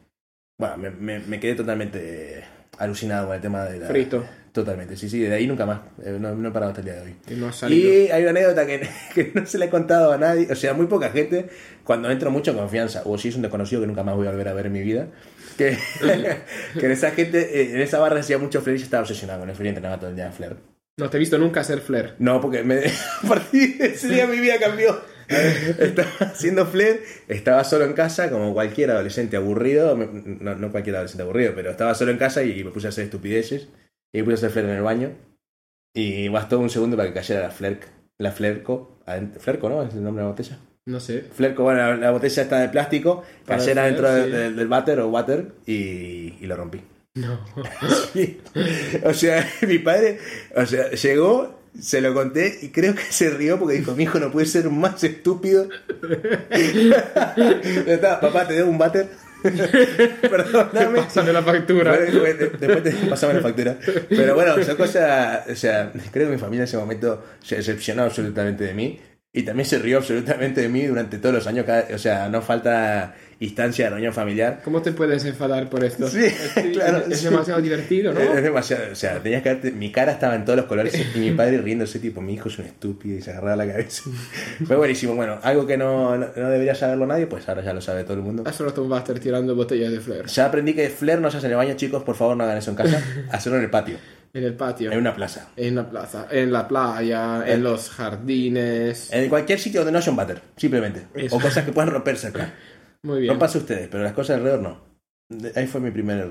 Bueno, 0.59 0.77
me, 0.77 0.91
me, 0.91 1.19
me 1.21 1.41
quedé 1.41 1.55
totalmente 1.55 2.45
alucinado 2.79 3.27
con 3.29 3.37
el 3.37 3.41
tema 3.43 3.65
de 3.65 3.79
la... 3.81 3.87
Frito. 3.89 4.25
Totalmente, 4.53 4.97
sí, 4.97 5.09
sí, 5.09 5.21
de 5.21 5.33
ahí 5.35 5.47
nunca 5.47 5.65
más. 5.65 5.81
Eh, 6.05 6.17
No, 6.21 6.35
no 6.35 6.49
he 6.49 6.53
parado 6.53 6.71
hasta 6.71 6.81
el 6.81 6.87
día 6.87 6.95
de 6.97 7.03
hoy. 7.03 7.15
Y. 7.69 7.75
Y 7.77 8.11
hay 8.11 8.23
una 8.23 8.31
anécdota 8.31 8.67
que, 8.67 8.89
que 9.15 9.31
no 9.35 9.47
se 9.47 9.59
le 9.59 9.67
he 9.67 9.71
contado 9.71 10.13
a 10.13 10.19
nadie, 10.19 10.49
o 10.51 10.57
sea, 10.57 10.75
muy 10.75 10.87
poca 10.87 11.11
gente, 11.11 11.49
cuando 11.85 12.11
entro 12.11 12.31
mucho 12.31 12.51
en 12.51 12.57
confianza, 12.57 13.03
o 13.05 13.17
si 13.17 13.29
es 13.29 13.37
un 13.37 13.43
desconocido 13.43 13.81
que 13.81 13.87
nunca 13.87 14.03
más 14.03 14.17
voy 14.17 14.27
a 14.27 14.31
volver 14.31 14.49
a 14.49 14.53
ver 14.55 14.67
en 14.67 14.73
mi 14.73 14.83
vida, 14.83 15.09
que, 15.57 15.79
que 16.79 16.87
en 16.87 16.91
esa 16.93 17.13
gente, 17.13 17.61
eh, 17.61 17.75
en 17.75 17.81
esa 17.81 18.01
barra 18.01 18.19
hacía 18.21 18.39
mucho 18.39 18.61
flair 18.61 18.77
y 18.77 18.81
yo 18.81 18.85
estaba 18.87 19.03
obsesionado 19.03 19.41
con 19.41 19.51
el 19.51 19.55
flair 19.55 19.67
y 19.67 19.69
entrenaba 19.69 20.01
todo 20.01 20.11
el 20.11 20.17
día 20.17 20.27
en 20.27 20.33
flair. 20.33 20.57
No 20.97 21.09
te 21.09 21.17
he 21.17 21.21
visto 21.21 21.39
nunca 21.39 21.61
hacer 21.61 21.81
flair. 21.81 22.15
No, 22.19 22.41
porque 22.41 22.65
me, 22.65 22.79
a 23.23 23.29
partir 23.29 23.79
de 23.79 23.87
ese 23.87 24.09
día 24.09 24.27
mi 24.27 24.41
vida 24.41 24.59
cambió. 24.59 25.01
Estaba 25.29 26.11
haciendo 26.33 26.67
flair, 26.67 27.05
estaba 27.29 27.63
solo 27.63 27.85
en 27.85 27.93
casa, 27.93 28.31
como 28.31 28.53
cualquier 28.53 28.91
adolescente 28.91 29.37
aburrido, 29.37 29.97
no, 29.97 30.57
no 30.57 30.71
cualquier 30.73 30.97
adolescente 30.97 31.23
aburrido, 31.23 31.53
pero 31.55 31.71
estaba 31.71 31.95
solo 31.95 32.11
en 32.11 32.19
casa 32.19 32.43
y 32.43 32.65
me 32.65 32.71
puse 32.73 32.89
a 32.89 32.91
hacer 32.91 33.05
estupideces. 33.05 33.69
Y 34.13 34.23
puse 34.23 34.35
hacer 34.37 34.51
flair 34.51 34.67
en 34.69 34.77
el 34.77 34.83
baño. 34.83 35.13
Y 35.95 36.29
bastó 36.29 36.59
un 36.61 36.71
segundo 36.71 36.97
para 36.97 37.09
que 37.09 37.15
cayera 37.15 37.43
la 37.43 37.51
flerc, 37.51 37.87
la 38.19 38.31
flerco, 38.33 38.99
flerco, 39.39 39.69
¿no? 39.69 39.83
Es 39.83 39.95
el 39.95 40.05
nombre 40.05 40.23
de 40.23 40.27
la 40.27 40.31
botella. 40.33 40.59
No 40.87 41.01
sé. 41.01 41.23
Flerco, 41.23 41.63
bueno, 41.65 41.79
la, 41.81 41.97
la 41.97 42.11
botella 42.11 42.43
está 42.43 42.61
de 42.61 42.69
plástico, 42.69 43.23
Para 43.47 43.59
cayera 43.59 43.87
el 43.89 43.95
dentro 43.95 44.13
de- 44.15 44.31
de- 44.31 44.53
del 44.53 44.69
váter 44.69 45.01
o 45.01 45.09
water 45.09 45.53
y, 45.67 46.35
y 46.41 46.47
lo 46.47 46.57
rompí. 46.57 46.81
No. 47.17 47.41
Sí. 48.13 48.41
O 49.05 49.13
sea, 49.15 49.49
mi 49.67 49.79
padre, 49.79 50.19
o 50.55 50.65
sea, 50.65 50.91
llegó, 50.91 51.61
se 51.79 52.01
lo 52.01 52.15
conté 52.15 52.59
y 52.63 52.69
creo 52.69 52.95
que 52.95 53.03
se 53.03 53.31
rió 53.31 53.59
porque 53.59 53.77
dijo, 53.79 53.95
mi 53.95 54.05
hijo 54.05 54.19
no 54.21 54.31
puede 54.31 54.47
ser 54.47 54.71
más 54.71 55.03
estúpido. 55.05 55.69
Papá, 58.21 58.47
te 58.47 58.55
debo 58.55 58.71
un 58.71 58.79
váter. 58.79 59.09
Perdóname. 60.21 60.99
Pásame 61.03 61.33
la 61.33 61.43
factura. 61.43 61.97
Después 61.99 62.83
te 62.83 62.93
pasame 63.09 63.35
la 63.35 63.41
factura. 63.41 63.79
Pero 64.09 64.35
bueno, 64.35 64.63
son 64.63 64.77
cosas. 64.77 65.49
O 65.49 65.55
sea, 65.55 65.93
creo 66.13 66.27
que 66.27 66.35
mi 66.35 66.39
familia 66.39 66.63
en 66.63 66.65
ese 66.65 66.77
momento 66.77 67.25
se 67.43 67.57
decepcionó 67.57 68.03
absolutamente 68.03 68.65
de 68.65 68.75
mí. 68.75 69.01
Y 69.33 69.45
también 69.45 69.65
se 69.65 69.79
rió 69.79 69.99
absolutamente 69.99 70.61
de 70.61 70.69
mí 70.69 70.85
durante 70.87 71.19
todos 71.19 71.33
los 71.37 71.47
años. 71.47 71.65
cada- 71.65 71.87
o 71.95 71.99
sea, 71.99 72.29
no 72.29 72.43
falta 72.43 73.15
instancia 73.39 73.85
de 73.85 73.91
reunión 73.91 74.13
familiar. 74.13 74.61
¿Cómo 74.65 74.83
te 74.83 74.91
puedes 74.91 75.25
enfadar 75.25 75.71
por 75.71 75.85
esto? 75.85 76.09
Sí, 76.09 76.27
claro, 76.73 77.05
Es 77.09 77.21
sí. 77.21 77.27
demasiado 77.27 77.63
divertido, 77.63 78.13
¿no? 78.13 78.19
Es 78.21 78.43
demasiado. 78.43 78.91
O 78.91 78.95
sea, 78.97 79.21
tenías 79.23 79.43
que 79.45 79.51
verte- 79.51 79.71
Mi 79.73 79.93
cara 79.93 80.11
estaba 80.11 80.35
en 80.35 80.45
todos 80.45 80.57
los 80.57 80.67
colores 80.67 81.01
y 81.15 81.19
mi 81.21 81.31
padre 81.31 81.59
riéndose, 81.59 82.01
tipo, 82.01 82.21
mi 82.21 82.35
hijo 82.35 82.49
es 82.49 82.59
un 82.59 82.65
estúpido 82.65 83.19
y 83.19 83.23
se 83.23 83.31
agarraba 83.31 83.55
la 83.65 83.69
cabeza. 83.73 84.03
Fue 84.67 84.75
buenísimo. 84.75 85.15
Bueno, 85.15 85.39
algo 85.45 85.65
que 85.65 85.77
no, 85.77 86.17
no, 86.17 86.27
no 86.35 86.51
debería 86.51 86.75
saberlo 86.75 87.07
nadie, 87.07 87.29
pues 87.29 87.49
ahora 87.49 87.63
ya 87.63 87.73
lo 87.73 87.81
sabe 87.81 88.03
todo 88.03 88.15
el 88.15 88.23
mundo. 88.23 88.43
Roto 88.59 88.83
un 88.83 88.89
váter 88.91 89.21
tirando 89.21 89.55
botellas 89.55 89.93
de 89.93 90.01
flair. 90.01 90.27
Ya 90.27 90.47
aprendí 90.47 90.75
que 90.75 90.89
flair 90.91 91.21
no 91.21 91.31
se 91.31 91.37
hace 91.37 91.47
en 91.47 91.53
el 91.53 91.57
baño, 91.57 91.75
chicos. 91.77 92.03
Por 92.03 92.17
favor, 92.17 92.37
no 92.37 92.43
hagan 92.43 92.59
eso 92.59 92.71
en 92.73 92.77
casa. 92.77 93.01
Hacerlo 93.31 93.59
en 93.59 93.65
el 93.65 93.71
patio, 93.71 93.97
En 94.33 94.45
el 94.45 94.55
patio. 94.55 94.93
en 94.93 94.99
una 94.99 95.15
plaza. 95.15 95.49
En 95.57 95.75
la 95.75 95.91
plaza, 95.91 96.29
en 96.31 96.53
la 96.53 96.69
playa, 96.69 97.45
en 97.47 97.63
los 97.63 97.91
jardines. 97.91 99.13
En 99.13 99.29
cualquier 99.29 99.59
sitio 99.59 99.81
donde 99.81 99.93
no 99.93 99.99
haya 99.99 100.11
un 100.11 100.17
váter, 100.17 100.41
simplemente. 100.57 101.09
Eso. 101.15 101.37
O 101.37 101.41
cosas 101.41 101.65
que 101.65 101.73
puedan 101.73 101.91
romperse 101.91 102.29
acá. 102.29 102.55
Muy 103.03 103.23
bien. 103.23 103.33
No 103.33 103.39
pasa 103.39 103.59
ustedes, 103.59 103.89
pero 103.89 104.05
las 104.05 104.13
cosas 104.13 104.37
alrededor 104.37 104.61
no. 104.61 104.91
Ahí 105.55 105.67
fue 105.67 105.81
mi 105.81 105.91
primer, 105.91 106.29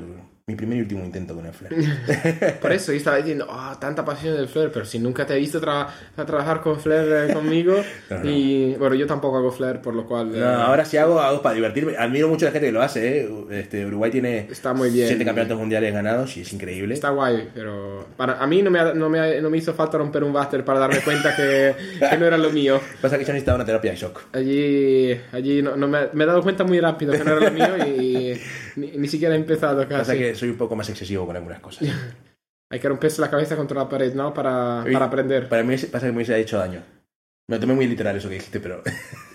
mi 0.49 0.55
primer 0.55 0.77
y 0.79 0.81
último 0.81 1.05
intento 1.05 1.35
con 1.35 1.45
el 1.45 1.53
flair. 1.53 2.57
Por 2.61 2.71
eso 2.71 2.91
yo 2.91 2.97
estaba 2.97 3.17
diciendo, 3.17 3.47
ah, 3.49 3.77
tanta 3.79 4.03
pasión 4.03 4.35
del 4.35 4.47
flair, 4.47 4.71
pero 4.73 4.83
si 4.83 4.97
nunca 4.99 5.25
te 5.25 5.35
he 5.35 5.37
visto 5.37 5.61
tra- 5.61 5.87
a 6.17 6.25
trabajar 6.25 6.61
con 6.61 6.79
flair 6.79 7.29
eh, 7.29 7.33
conmigo. 7.33 7.75
No, 8.09 8.17
no. 8.23 8.29
Y 8.29 8.73
bueno, 8.79 8.95
yo 8.95 9.05
tampoco 9.05 9.37
hago 9.37 9.51
flair, 9.51 9.81
por 9.81 9.93
lo 9.93 10.05
cual. 10.07 10.33
eh, 10.33 10.39
No, 10.39 10.47
ahora 10.49 10.83
sí 10.83 10.97
hago, 10.97 11.19
hago 11.19 11.41
para 11.43 11.53
divertirme. 11.53 11.95
Admiro 11.95 12.27
mucho 12.27 12.45
a 12.45 12.49
la 12.49 12.53
gente 12.53 12.67
que 12.67 12.71
lo 12.71 12.81
hace, 12.81 13.21
¿eh? 13.21 13.29
Este, 13.51 13.85
Uruguay 13.85 14.09
tiene 14.09 14.47
Está 14.49 14.73
muy 14.73 14.89
bien. 14.89 15.07
siete 15.07 15.23
campeonatos 15.23 15.57
mundiales 15.59 15.93
ganados 15.93 16.35
y 16.37 16.41
es 16.41 16.51
increíble. 16.51 16.95
Está 16.95 17.09
guay, 17.11 17.49
pero 17.53 18.07
para, 18.17 18.39
a 18.41 18.47
mí 18.47 18.63
no 18.63 18.71
me, 18.71 18.95
no, 18.95 19.09
me, 19.09 19.39
no 19.41 19.49
me 19.51 19.57
hizo 19.59 19.73
falta 19.75 19.99
romper 19.99 20.23
un 20.23 20.33
váter 20.33 20.65
para 20.65 20.79
darme 20.79 21.01
cuenta 21.01 21.35
que, 21.35 21.75
que 22.09 22.17
no 22.17 22.25
era 22.25 22.37
lo 22.39 22.49
mío. 22.49 22.79
Pasa 23.01 23.17
que 23.19 23.25
yo 23.25 23.33
necesitaba 23.33 23.57
una 23.57 23.65
terapia 23.65 23.91
de 23.91 23.97
shock. 23.97 24.21
Allí, 24.33 25.19
allí 25.31 25.61
no, 25.61 25.75
no 25.75 25.87
me, 25.87 25.99
me 26.13 26.23
he 26.23 26.27
dado 26.27 26.41
cuenta 26.41 26.63
muy 26.63 26.79
rápido 26.79 27.11
que 27.11 27.23
no 27.23 27.31
era 27.37 27.39
lo 27.41 27.51
mío 27.51 27.85
y 27.85 28.39
ni, 28.75 28.87
ni 28.97 29.07
siquiera 29.07 29.35
he 29.35 29.37
empezado 29.37 29.87
Pasa 29.87 30.13
casi. 30.13 30.17
que 30.17 30.35
soy 30.39 30.49
un 30.49 30.57
poco 30.57 30.75
más 30.75 30.89
excesivo 30.89 31.25
con 31.25 31.35
algunas 31.35 31.59
cosas. 31.59 31.87
Hay 32.71 32.79
que 32.79 32.87
romperse 32.87 33.19
la 33.19 33.29
cabeza 33.31 33.55
contra 33.55 33.77
la 33.77 33.89
pared, 33.89 34.13
¿no? 34.13 34.33
Para, 34.33 34.83
para 34.91 35.05
aprender. 35.05 35.49
Para 35.49 35.63
mí 35.63 35.75
pasa 35.75 36.05
que 36.05 36.11
me 36.11 36.17
hubiese 36.17 36.39
hecho 36.39 36.57
daño. 36.57 36.83
Me 37.47 37.55
lo 37.55 37.59
tomé 37.61 37.73
muy 37.73 37.87
literal 37.87 38.15
eso 38.15 38.29
que 38.29 38.35
dijiste, 38.35 38.59
pero 38.59 38.83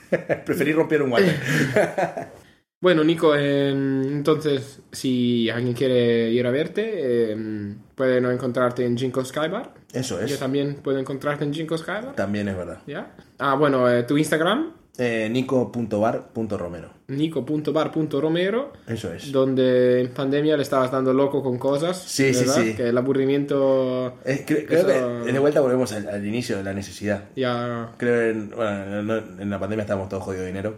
preferí 0.46 0.72
romper 0.72 1.02
un 1.02 1.12
water. 1.12 1.36
Bueno, 2.84 3.02
Nico, 3.02 3.34
eh, 3.34 3.70
entonces, 3.70 4.82
si 4.92 5.48
alguien 5.48 5.72
quiere 5.72 6.28
ir 6.30 6.46
a 6.46 6.50
verte, 6.50 7.32
eh, 7.32 7.74
pueden 7.94 8.26
encontrarte 8.26 8.84
en 8.84 8.94
Jinko 8.94 9.24
Skybar. 9.24 9.72
Eso 9.90 10.18
Yo 10.18 10.34
es. 10.34 10.38
también 10.38 10.74
puedo 10.82 10.98
encontrarte 10.98 11.44
en 11.44 11.54
Jinko 11.54 11.78
Skybar. 11.78 12.14
También 12.14 12.46
es 12.48 12.54
verdad. 12.58 12.82
¿Ya? 12.86 13.16
Ah, 13.38 13.54
bueno, 13.54 13.90
eh, 13.90 14.02
tu 14.02 14.18
Instagram, 14.18 14.74
Eh, 14.96 15.28
Nico.bar.romero. 15.30 16.90
nico.bar.romero, 17.08 18.72
Eso 18.86 19.12
es. 19.12 19.32
donde 19.32 20.00
en 20.02 20.08
pandemia 20.14 20.56
le 20.56 20.62
estabas 20.62 20.90
dando 20.92 21.12
loco 21.12 21.42
con 21.42 21.58
cosas. 21.58 21.98
Sí, 22.00 22.32
sí, 22.32 22.40
¿verdad? 22.44 22.62
sí. 22.62 22.74
Que 22.74 22.88
el 22.90 22.96
aburrimiento 22.98 24.18
cre- 24.24 24.66
creo 24.66 24.80
Eso- 24.88 25.24
que 25.24 25.32
de 25.32 25.38
vuelta 25.38 25.60
volvemos 25.60 25.92
al, 25.92 26.08
al 26.08 26.24
inicio 26.26 26.56
de 26.56 26.62
la 26.62 26.72
necesidad. 26.72 27.24
ya... 27.34 27.90
Creo 27.98 28.20
que 28.20 28.30
en, 28.30 28.50
bueno, 28.50 29.02
no- 29.02 29.40
en 29.42 29.50
la 29.50 29.58
pandemia 29.58 29.82
estábamos 29.82 30.08
todos 30.08 30.22
jodidos 30.22 30.44
de 30.46 30.52
dinero 30.52 30.76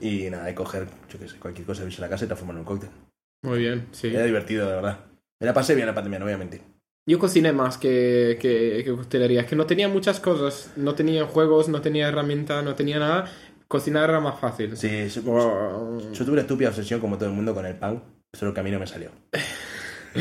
y 0.00 0.28
nada, 0.30 0.44
hay 0.44 0.52
que 0.52 0.56
coger, 0.56 0.86
yo 1.10 1.18
qué 1.18 1.26
sé, 1.28 1.36
cualquier 1.38 1.66
cosa, 1.66 1.84
irse 1.84 1.98
a 2.02 2.06
la 2.06 2.08
casa 2.10 2.24
y 2.26 2.28
transformarlo 2.28 2.60
en 2.62 2.68
un 2.68 2.74
cóctel. 2.74 2.90
Muy 3.42 3.58
bien, 3.60 3.86
sí. 3.92 4.08
Era 4.08 4.24
divertido, 4.24 4.68
de 4.68 4.74
verdad. 4.74 4.98
Me 5.40 5.46
la 5.46 5.54
pasé 5.54 5.74
bien 5.74 5.86
la 5.86 5.94
pandemia, 5.94 6.18
no 6.18 6.24
voy 6.26 6.34
a 6.34 6.38
mentir. 6.38 6.60
Yo 7.08 7.18
cociné 7.18 7.52
más 7.52 7.78
que, 7.78 8.36
que, 8.40 8.82
que 8.84 8.90
coctelería. 8.92 9.40
Es 9.40 9.46
que 9.46 9.56
no 9.56 9.64
tenía 9.66 9.88
muchas 9.88 10.20
cosas. 10.20 10.70
No 10.76 10.94
tenía 10.94 11.24
juegos, 11.24 11.68
no 11.68 11.80
tenía 11.80 12.08
herramienta, 12.08 12.60
no 12.62 12.74
tenía 12.74 12.98
nada. 12.98 13.24
Cocinar 13.66 14.10
era 14.10 14.20
más 14.20 14.38
fácil. 14.38 14.76
Sí, 14.76 15.08
yo, 15.08 15.22
Oh, 15.26 15.98
yo 16.12 16.24
tuve 16.24 16.32
una 16.32 16.42
estúpida 16.42 16.68
obsesión 16.68 17.00
como 17.00 17.16
todo 17.16 17.28
el 17.30 17.34
mundo 17.34 17.54
con 17.54 17.64
el 17.66 17.74
pan, 17.76 18.02
solo 18.32 18.52
que 18.54 18.60
a 18.60 18.62
mí 18.62 18.70
no 18.70 18.78
me 18.78 18.86
salió. 18.86 19.10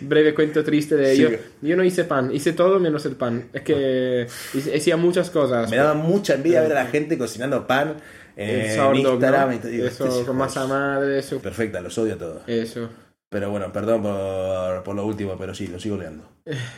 breve 0.00 0.34
cuento 0.34 0.62
triste 0.64 0.96
de 0.96 1.14
Sí. 1.16 1.22
yo. 1.22 1.28
Yo 1.62 1.76
no 1.76 1.84
hice 1.84 2.04
pan, 2.04 2.34
hice 2.34 2.52
todo 2.52 2.78
menos 2.78 3.04
el 3.06 3.16
pan. 3.16 3.48
Es 3.52 3.62
que 3.62 4.26
hice- 4.54 4.76
hacía 4.76 4.96
muchas 4.96 5.30
cosas. 5.30 5.70
Me 5.70 5.76
daba 5.76 5.94
mucha 5.94 6.34
envidia 6.34 6.62
ver 6.62 6.72
a 6.72 6.82
la 6.84 6.86
gente 6.86 7.18
cocinando 7.18 7.66
pan 7.66 7.96
eh, 8.36 8.74
el 8.78 8.80
en 8.80 8.96
Instagram 8.96 9.48
¿no? 9.50 9.54
y. 9.54 9.58
Digo, 9.72 9.86
Eso, 9.86 10.04
estos 10.06 10.24
con 10.26 10.36
masa 10.36 10.66
madre, 10.66 11.18
eso. 11.18 11.38
Perfecta, 11.40 11.80
los 11.80 11.96
odio 11.98 12.14
a 12.14 12.18
todos. 12.18 12.42
Eso. 12.48 12.88
Pero 13.28 13.50
bueno, 13.50 13.72
perdón 13.72 14.02
por, 14.02 14.82
por 14.84 14.94
lo 14.94 15.04
último, 15.04 15.34
pero 15.36 15.52
sí, 15.54 15.66
lo 15.66 15.80
sigo 15.80 15.96
odiando. 15.96 16.28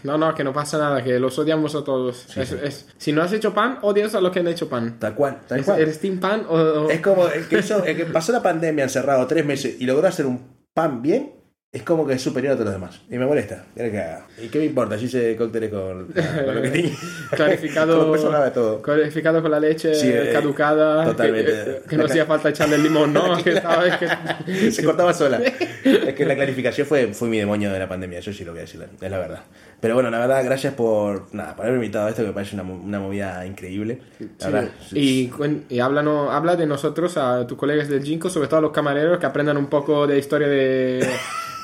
No, 0.02 0.16
no, 0.16 0.34
que 0.34 0.42
no 0.42 0.52
pasa 0.54 0.78
nada, 0.78 1.04
que 1.04 1.18
los 1.20 1.38
odiamos 1.38 1.74
a 1.74 1.84
todos. 1.84 2.24
Sí, 2.28 2.40
Es- 2.40 2.48
sí. 2.48 2.56
es- 2.62 2.88
si 2.96 3.12
no 3.12 3.22
has 3.22 3.32
hecho 3.34 3.52
pan, 3.52 3.78
odias 3.82 4.14
a 4.14 4.20
los 4.22 4.32
que 4.32 4.40
han 4.40 4.48
hecho 4.48 4.66
pan. 4.68 4.98
Tal 4.98 5.14
cual, 5.14 5.40
tal 5.46 5.62
cual. 5.62 5.80
¿Eres 5.80 5.98
team 6.00 6.18
pan 6.18 6.46
o...? 6.48 6.54
o- 6.54 6.90
Es 6.90 7.00
como 7.02 7.28
el 7.28 7.46
que, 7.48 7.58
hizo- 7.60 7.84
el 7.84 7.96
que 7.96 8.06
pasó 8.06 8.32
la 8.32 8.42
pandemia 8.42 8.84
encerrado 8.84 9.26
tres 9.26 9.44
meses 9.44 9.76
y 9.78 9.84
logró 9.84 10.08
hacer 10.08 10.24
un 10.24 10.56
pan 10.72 11.02
bien, 11.02 11.34
es 11.78 11.82
como 11.82 12.06
que 12.06 12.14
es 12.14 12.22
superior 12.22 12.52
a 12.52 12.56
todos 12.56 12.66
los 12.66 12.74
demás. 12.74 13.00
Y 13.10 13.16
me 13.18 13.26
molesta. 13.26 13.64
¿Y 13.76 14.48
qué 14.48 14.58
me 14.58 14.64
importa? 14.66 14.98
Si 14.98 15.06
hice 15.06 15.34
cócteles 15.36 15.70
con, 15.70 16.06
con 16.08 16.54
lo 16.54 16.62
que 16.62 16.70
tenía. 16.72 16.92
Clarificado, 17.30 18.12
todo. 18.52 18.82
clarificado 18.82 19.42
con 19.42 19.50
la 19.50 19.60
leche 19.60 19.94
Sí, 19.94 20.08
eh, 20.12 20.30
caducada. 20.32 21.04
totalmente. 21.04 21.52
Que, 21.52 21.70
eh, 21.70 21.82
que 21.88 21.96
no 21.96 22.04
hacía 22.04 22.26
falta 22.26 22.48
echarle 22.50 22.76
el 22.76 22.82
limón, 22.82 23.12
¿no? 23.12 23.36
que 23.42 23.54
estaba, 23.54 23.86
es 23.86 23.96
que- 23.96 24.70
Se 24.72 24.84
cortaba 24.84 25.12
sola. 25.14 25.40
Es 25.84 26.14
que 26.14 26.24
la 26.26 26.34
clarificación 26.34 26.86
fue, 26.86 27.08
fue 27.14 27.28
mi 27.28 27.38
demonio 27.38 27.72
de 27.72 27.78
la 27.78 27.88
pandemia, 27.88 28.18
eso 28.18 28.32
sí 28.32 28.44
lo 28.44 28.52
voy 28.52 28.58
a 28.60 28.62
decir, 28.62 28.80
es 29.00 29.10
la 29.10 29.18
verdad. 29.18 29.40
Pero 29.80 29.94
bueno, 29.94 30.10
la 30.10 30.18
verdad, 30.18 30.44
gracias 30.44 30.74
por, 30.74 31.32
nada, 31.32 31.54
por 31.54 31.64
haberme 31.66 31.84
invitado 31.84 32.06
a 32.06 32.10
esto, 32.10 32.22
que 32.22 32.28
me 32.28 32.34
parece 32.34 32.56
una, 32.56 32.64
una 32.64 32.98
movida 32.98 33.46
increíble. 33.46 34.00
La 34.40 34.68
Sí. 34.88 35.30
Y, 35.68 35.74
y 35.74 35.78
háblanos- 35.78 36.30
habla 36.32 36.56
de 36.56 36.66
nosotros 36.66 37.16
a 37.16 37.46
tus 37.46 37.56
colegas 37.56 37.88
del 37.88 38.02
Ginkgo, 38.02 38.28
sobre 38.28 38.48
todo 38.48 38.58
a 38.58 38.62
los 38.62 38.72
camareros, 38.72 39.18
que 39.18 39.26
aprendan 39.26 39.56
un 39.56 39.66
poco 39.68 40.06
de 40.08 40.18
historia 40.18 40.48
de, 40.48 41.06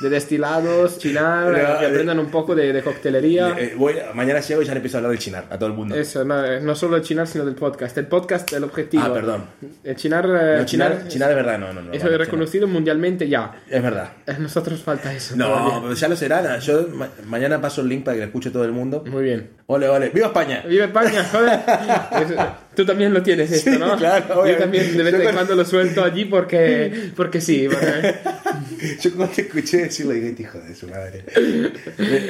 de 0.00 0.08
destilados, 0.10 0.98
chinar, 1.00 1.48
No, 1.48 1.54
que 1.54 1.84
eh, 1.86 1.88
aprendan 1.88 2.18
un 2.20 2.30
poco 2.30 2.54
de, 2.54 2.72
de 2.72 2.82
coctelería. 2.82 3.54
Eh, 3.58 3.74
voy, 3.76 3.94
mañana 4.14 4.38
llego 4.40 4.62
y 4.62 4.64
ya 4.64 4.72
le 4.72 4.78
empiezo 4.78 4.96
a 4.96 4.98
hablar 4.98 5.10
del 5.10 5.18
chinar 5.18 5.46
a 5.50 5.58
todo 5.58 5.68
el 5.68 5.74
mundo. 5.74 5.94
Eso, 5.96 6.24
no, 6.24 6.44
eh, 6.44 6.60
no 6.60 6.74
solo 6.76 6.96
el 6.96 7.02
chinar, 7.02 7.26
sino 7.26 7.44
del 7.44 7.54
podcast. 7.56 7.98
El 7.98 8.06
podcast, 8.06 8.52
el 8.52 8.62
objetivo. 8.64 9.02
Ah, 9.04 9.12
perdón. 9.12 9.44
El 9.82 9.96
chinar, 9.96 10.26
No, 10.28 10.64
chinar, 10.64 10.92
chinar- 10.98 11.08
chinar 11.08 11.30
es 11.30 11.36
verdad, 11.36 11.58
no, 11.58 11.72
no, 11.72 11.82
no. 11.82 11.92
eso 11.92 12.04
vale, 12.04 12.14
es 12.14 12.20
reconocido 12.20 12.68
mundialmente 12.68 13.28
ya. 13.28 13.50
chinar. 13.64 13.76
Es 13.76 13.82
verdad. 13.82 14.12
A 14.28 14.32
nosotros 14.38 14.80
falta 14.82 15.12
eso. 15.12 15.34
No, 15.36 15.46
todavía. 15.48 15.80
pero 15.82 15.94
ya 15.94 16.08
lo 16.08 16.16
será. 16.16 16.58
Yo 16.60 16.86
ma- 16.94 17.08
mañana 17.26 17.60
paso 17.60 17.80
el 17.80 17.88
link 17.88 18.03
para 18.04 18.14
que 18.14 18.20
lo 18.20 18.26
escuche 18.26 18.50
todo 18.50 18.64
el 18.64 18.72
mundo. 18.72 19.02
Muy 19.06 19.22
bien. 19.24 19.50
Ole, 19.66 19.88
ole. 19.88 20.10
¡Viva 20.10 20.26
España! 20.28 20.62
Viva 20.68 20.84
España, 20.84 21.24
joder. 21.24 21.60
Tú 22.76 22.84
también 22.84 23.14
lo 23.14 23.22
tienes 23.22 23.50
esto, 23.50 23.70
Sí, 23.72 23.78
¿no? 23.78 23.96
claro, 23.96 24.26
Yo 24.28 24.34
obviamente. 24.40 24.62
también 24.62 24.96
de 24.96 25.02
vez 25.04 25.12
Yo 25.14 25.22
en 25.22 25.34
cuando 25.34 25.54
lo 25.54 25.64
suelto 25.64 26.04
allí 26.04 26.24
porque, 26.26 27.10
porque 27.16 27.40
sí. 27.40 27.68
porque- 27.68 28.14
Yo 29.00 29.14
cuando 29.14 29.34
te 29.34 29.42
escuché 29.42 29.76
decirlo 29.78 30.12
dije, 30.12 30.28
"Este 30.30 30.42
hijo 30.42 30.58
de 30.58 30.74
su 30.74 30.88
madre. 30.88 31.24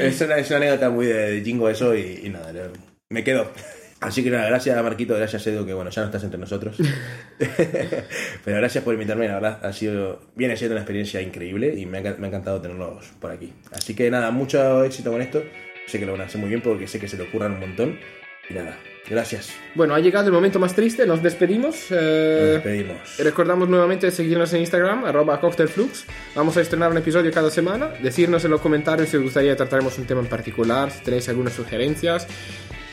es, 0.06 0.20
una, 0.20 0.36
es 0.36 0.48
una 0.48 0.56
anécdota 0.58 0.90
muy 0.90 1.06
de, 1.06 1.42
jingo 1.44 1.68
eso 1.68 1.94
y, 1.94 2.20
y 2.24 2.28
nada, 2.28 2.52
me 3.10 3.24
quedo. 3.24 3.50
Así 4.00 4.22
que 4.22 4.30
nada, 4.30 4.44
gracias 4.46 4.82
Marquito, 4.82 5.14
gracias 5.16 5.46
Edu, 5.46 5.64
que 5.64 5.72
bueno, 5.72 5.90
ya 5.90 6.02
no 6.02 6.06
estás 6.08 6.22
entre 6.24 6.38
nosotros. 6.38 6.76
Pero 8.44 8.56
gracias 8.58 8.84
por 8.84 8.92
invitarme, 8.92 9.26
la 9.28 9.34
verdad, 9.34 9.64
ha 9.64 9.72
sido, 9.72 10.20
viene 10.36 10.56
siendo 10.58 10.74
una 10.74 10.82
experiencia 10.82 11.22
increíble 11.22 11.74
y 11.74 11.86
me 11.86 11.98
ha, 11.98 12.02
me 12.18 12.26
ha 12.26 12.28
encantado 12.28 12.60
tenerlos 12.60 13.06
por 13.18 13.30
aquí. 13.30 13.52
Así 13.72 13.94
que 13.94 14.10
nada, 14.10 14.30
mucho 14.30 14.84
éxito 14.84 15.10
con 15.10 15.22
esto. 15.22 15.42
Sé 15.86 15.98
que 15.98 16.06
lo 16.06 16.12
van 16.12 16.22
a 16.22 16.24
hacer 16.24 16.40
muy 16.40 16.48
bien 16.48 16.60
porque 16.60 16.86
sé 16.86 16.98
que 16.98 17.08
se 17.08 17.16
le 17.16 17.24
ocurran 17.24 17.52
un 17.52 17.60
montón. 17.60 17.98
Y 18.48 18.54
nada, 18.54 18.78
gracias. 19.08 19.54
Bueno, 19.74 19.94
ha 19.94 20.00
llegado 20.00 20.26
el 20.26 20.32
momento 20.32 20.58
más 20.58 20.74
triste, 20.74 21.06
nos 21.06 21.22
despedimos. 21.22 21.90
Nos 21.90 21.92
eh, 21.92 22.52
despedimos. 22.54 23.16
Recordamos 23.18 23.68
nuevamente 23.68 24.10
seguirnos 24.10 24.52
en 24.52 24.60
Instagram, 24.60 25.04
arroba 25.04 25.40
cocktailflux. 25.40 26.04
Vamos 26.34 26.56
a 26.56 26.60
estrenar 26.60 26.90
un 26.90 26.98
episodio 26.98 27.30
cada 27.32 27.50
semana. 27.50 27.88
Decirnos 28.02 28.44
en 28.44 28.50
los 28.50 28.60
comentarios 28.60 29.08
si 29.08 29.16
os 29.16 29.22
gustaría 29.22 29.52
que 29.52 29.56
tratáramos 29.56 29.96
un 29.98 30.04
tema 30.04 30.20
en 30.20 30.26
particular, 30.26 30.90
si 30.90 31.02
tenéis 31.02 31.28
algunas 31.28 31.54
sugerencias. 31.54 32.26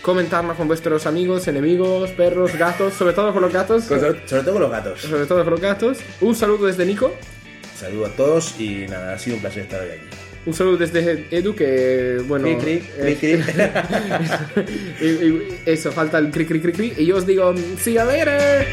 Comentarnos 0.02 0.58
con 0.58 0.68
vuestros 0.68 1.06
amigos, 1.06 1.48
enemigos, 1.48 2.10
perros, 2.12 2.56
gatos, 2.56 2.94
sobre 2.94 3.14
todo 3.14 3.34
con 3.34 3.42
los 3.42 3.54
gatos. 3.54 3.84
Sobre, 3.84 4.28
sobre 4.28 4.44
todo 4.44 4.54
con 4.54 4.62
los 4.62 4.72
gatos. 4.72 5.02
Sobre 5.02 5.26
todo 5.26 5.44
con 5.44 5.52
los 5.52 5.62
gatos. 5.62 6.00
Un 6.22 6.36
saludo 6.36 6.66
desde 6.66 6.86
Nico. 6.86 7.14
Saludo 7.76 8.06
a 8.08 8.10
todos 8.10 8.60
y 8.60 8.86
nada, 8.88 9.14
ha 9.14 9.20
sido 9.20 9.36
un 9.36 9.42
placer 9.42 9.64
estar 9.64 9.82
hoy 9.82 9.90
aquí. 9.90 10.31
Un 10.46 10.54
saludo 10.54 10.78
desde 10.78 11.26
Edu 11.32 11.56
que, 11.56 12.22
bueno... 12.28 12.46
Cri, 12.60 12.80
cri, 12.80 13.40
eh, 15.00 15.62
eso, 15.66 15.92
falta 15.92 16.18
el 16.18 16.32
cri 16.32 16.46
cri 16.46 16.60
cri 16.60 16.72
cri. 16.72 16.94
Y 16.98 17.06
yo 17.06 17.18
os 17.18 17.26
digo, 17.26 17.54
see 17.78 17.94
you 17.94 18.06
later. 18.06 18.66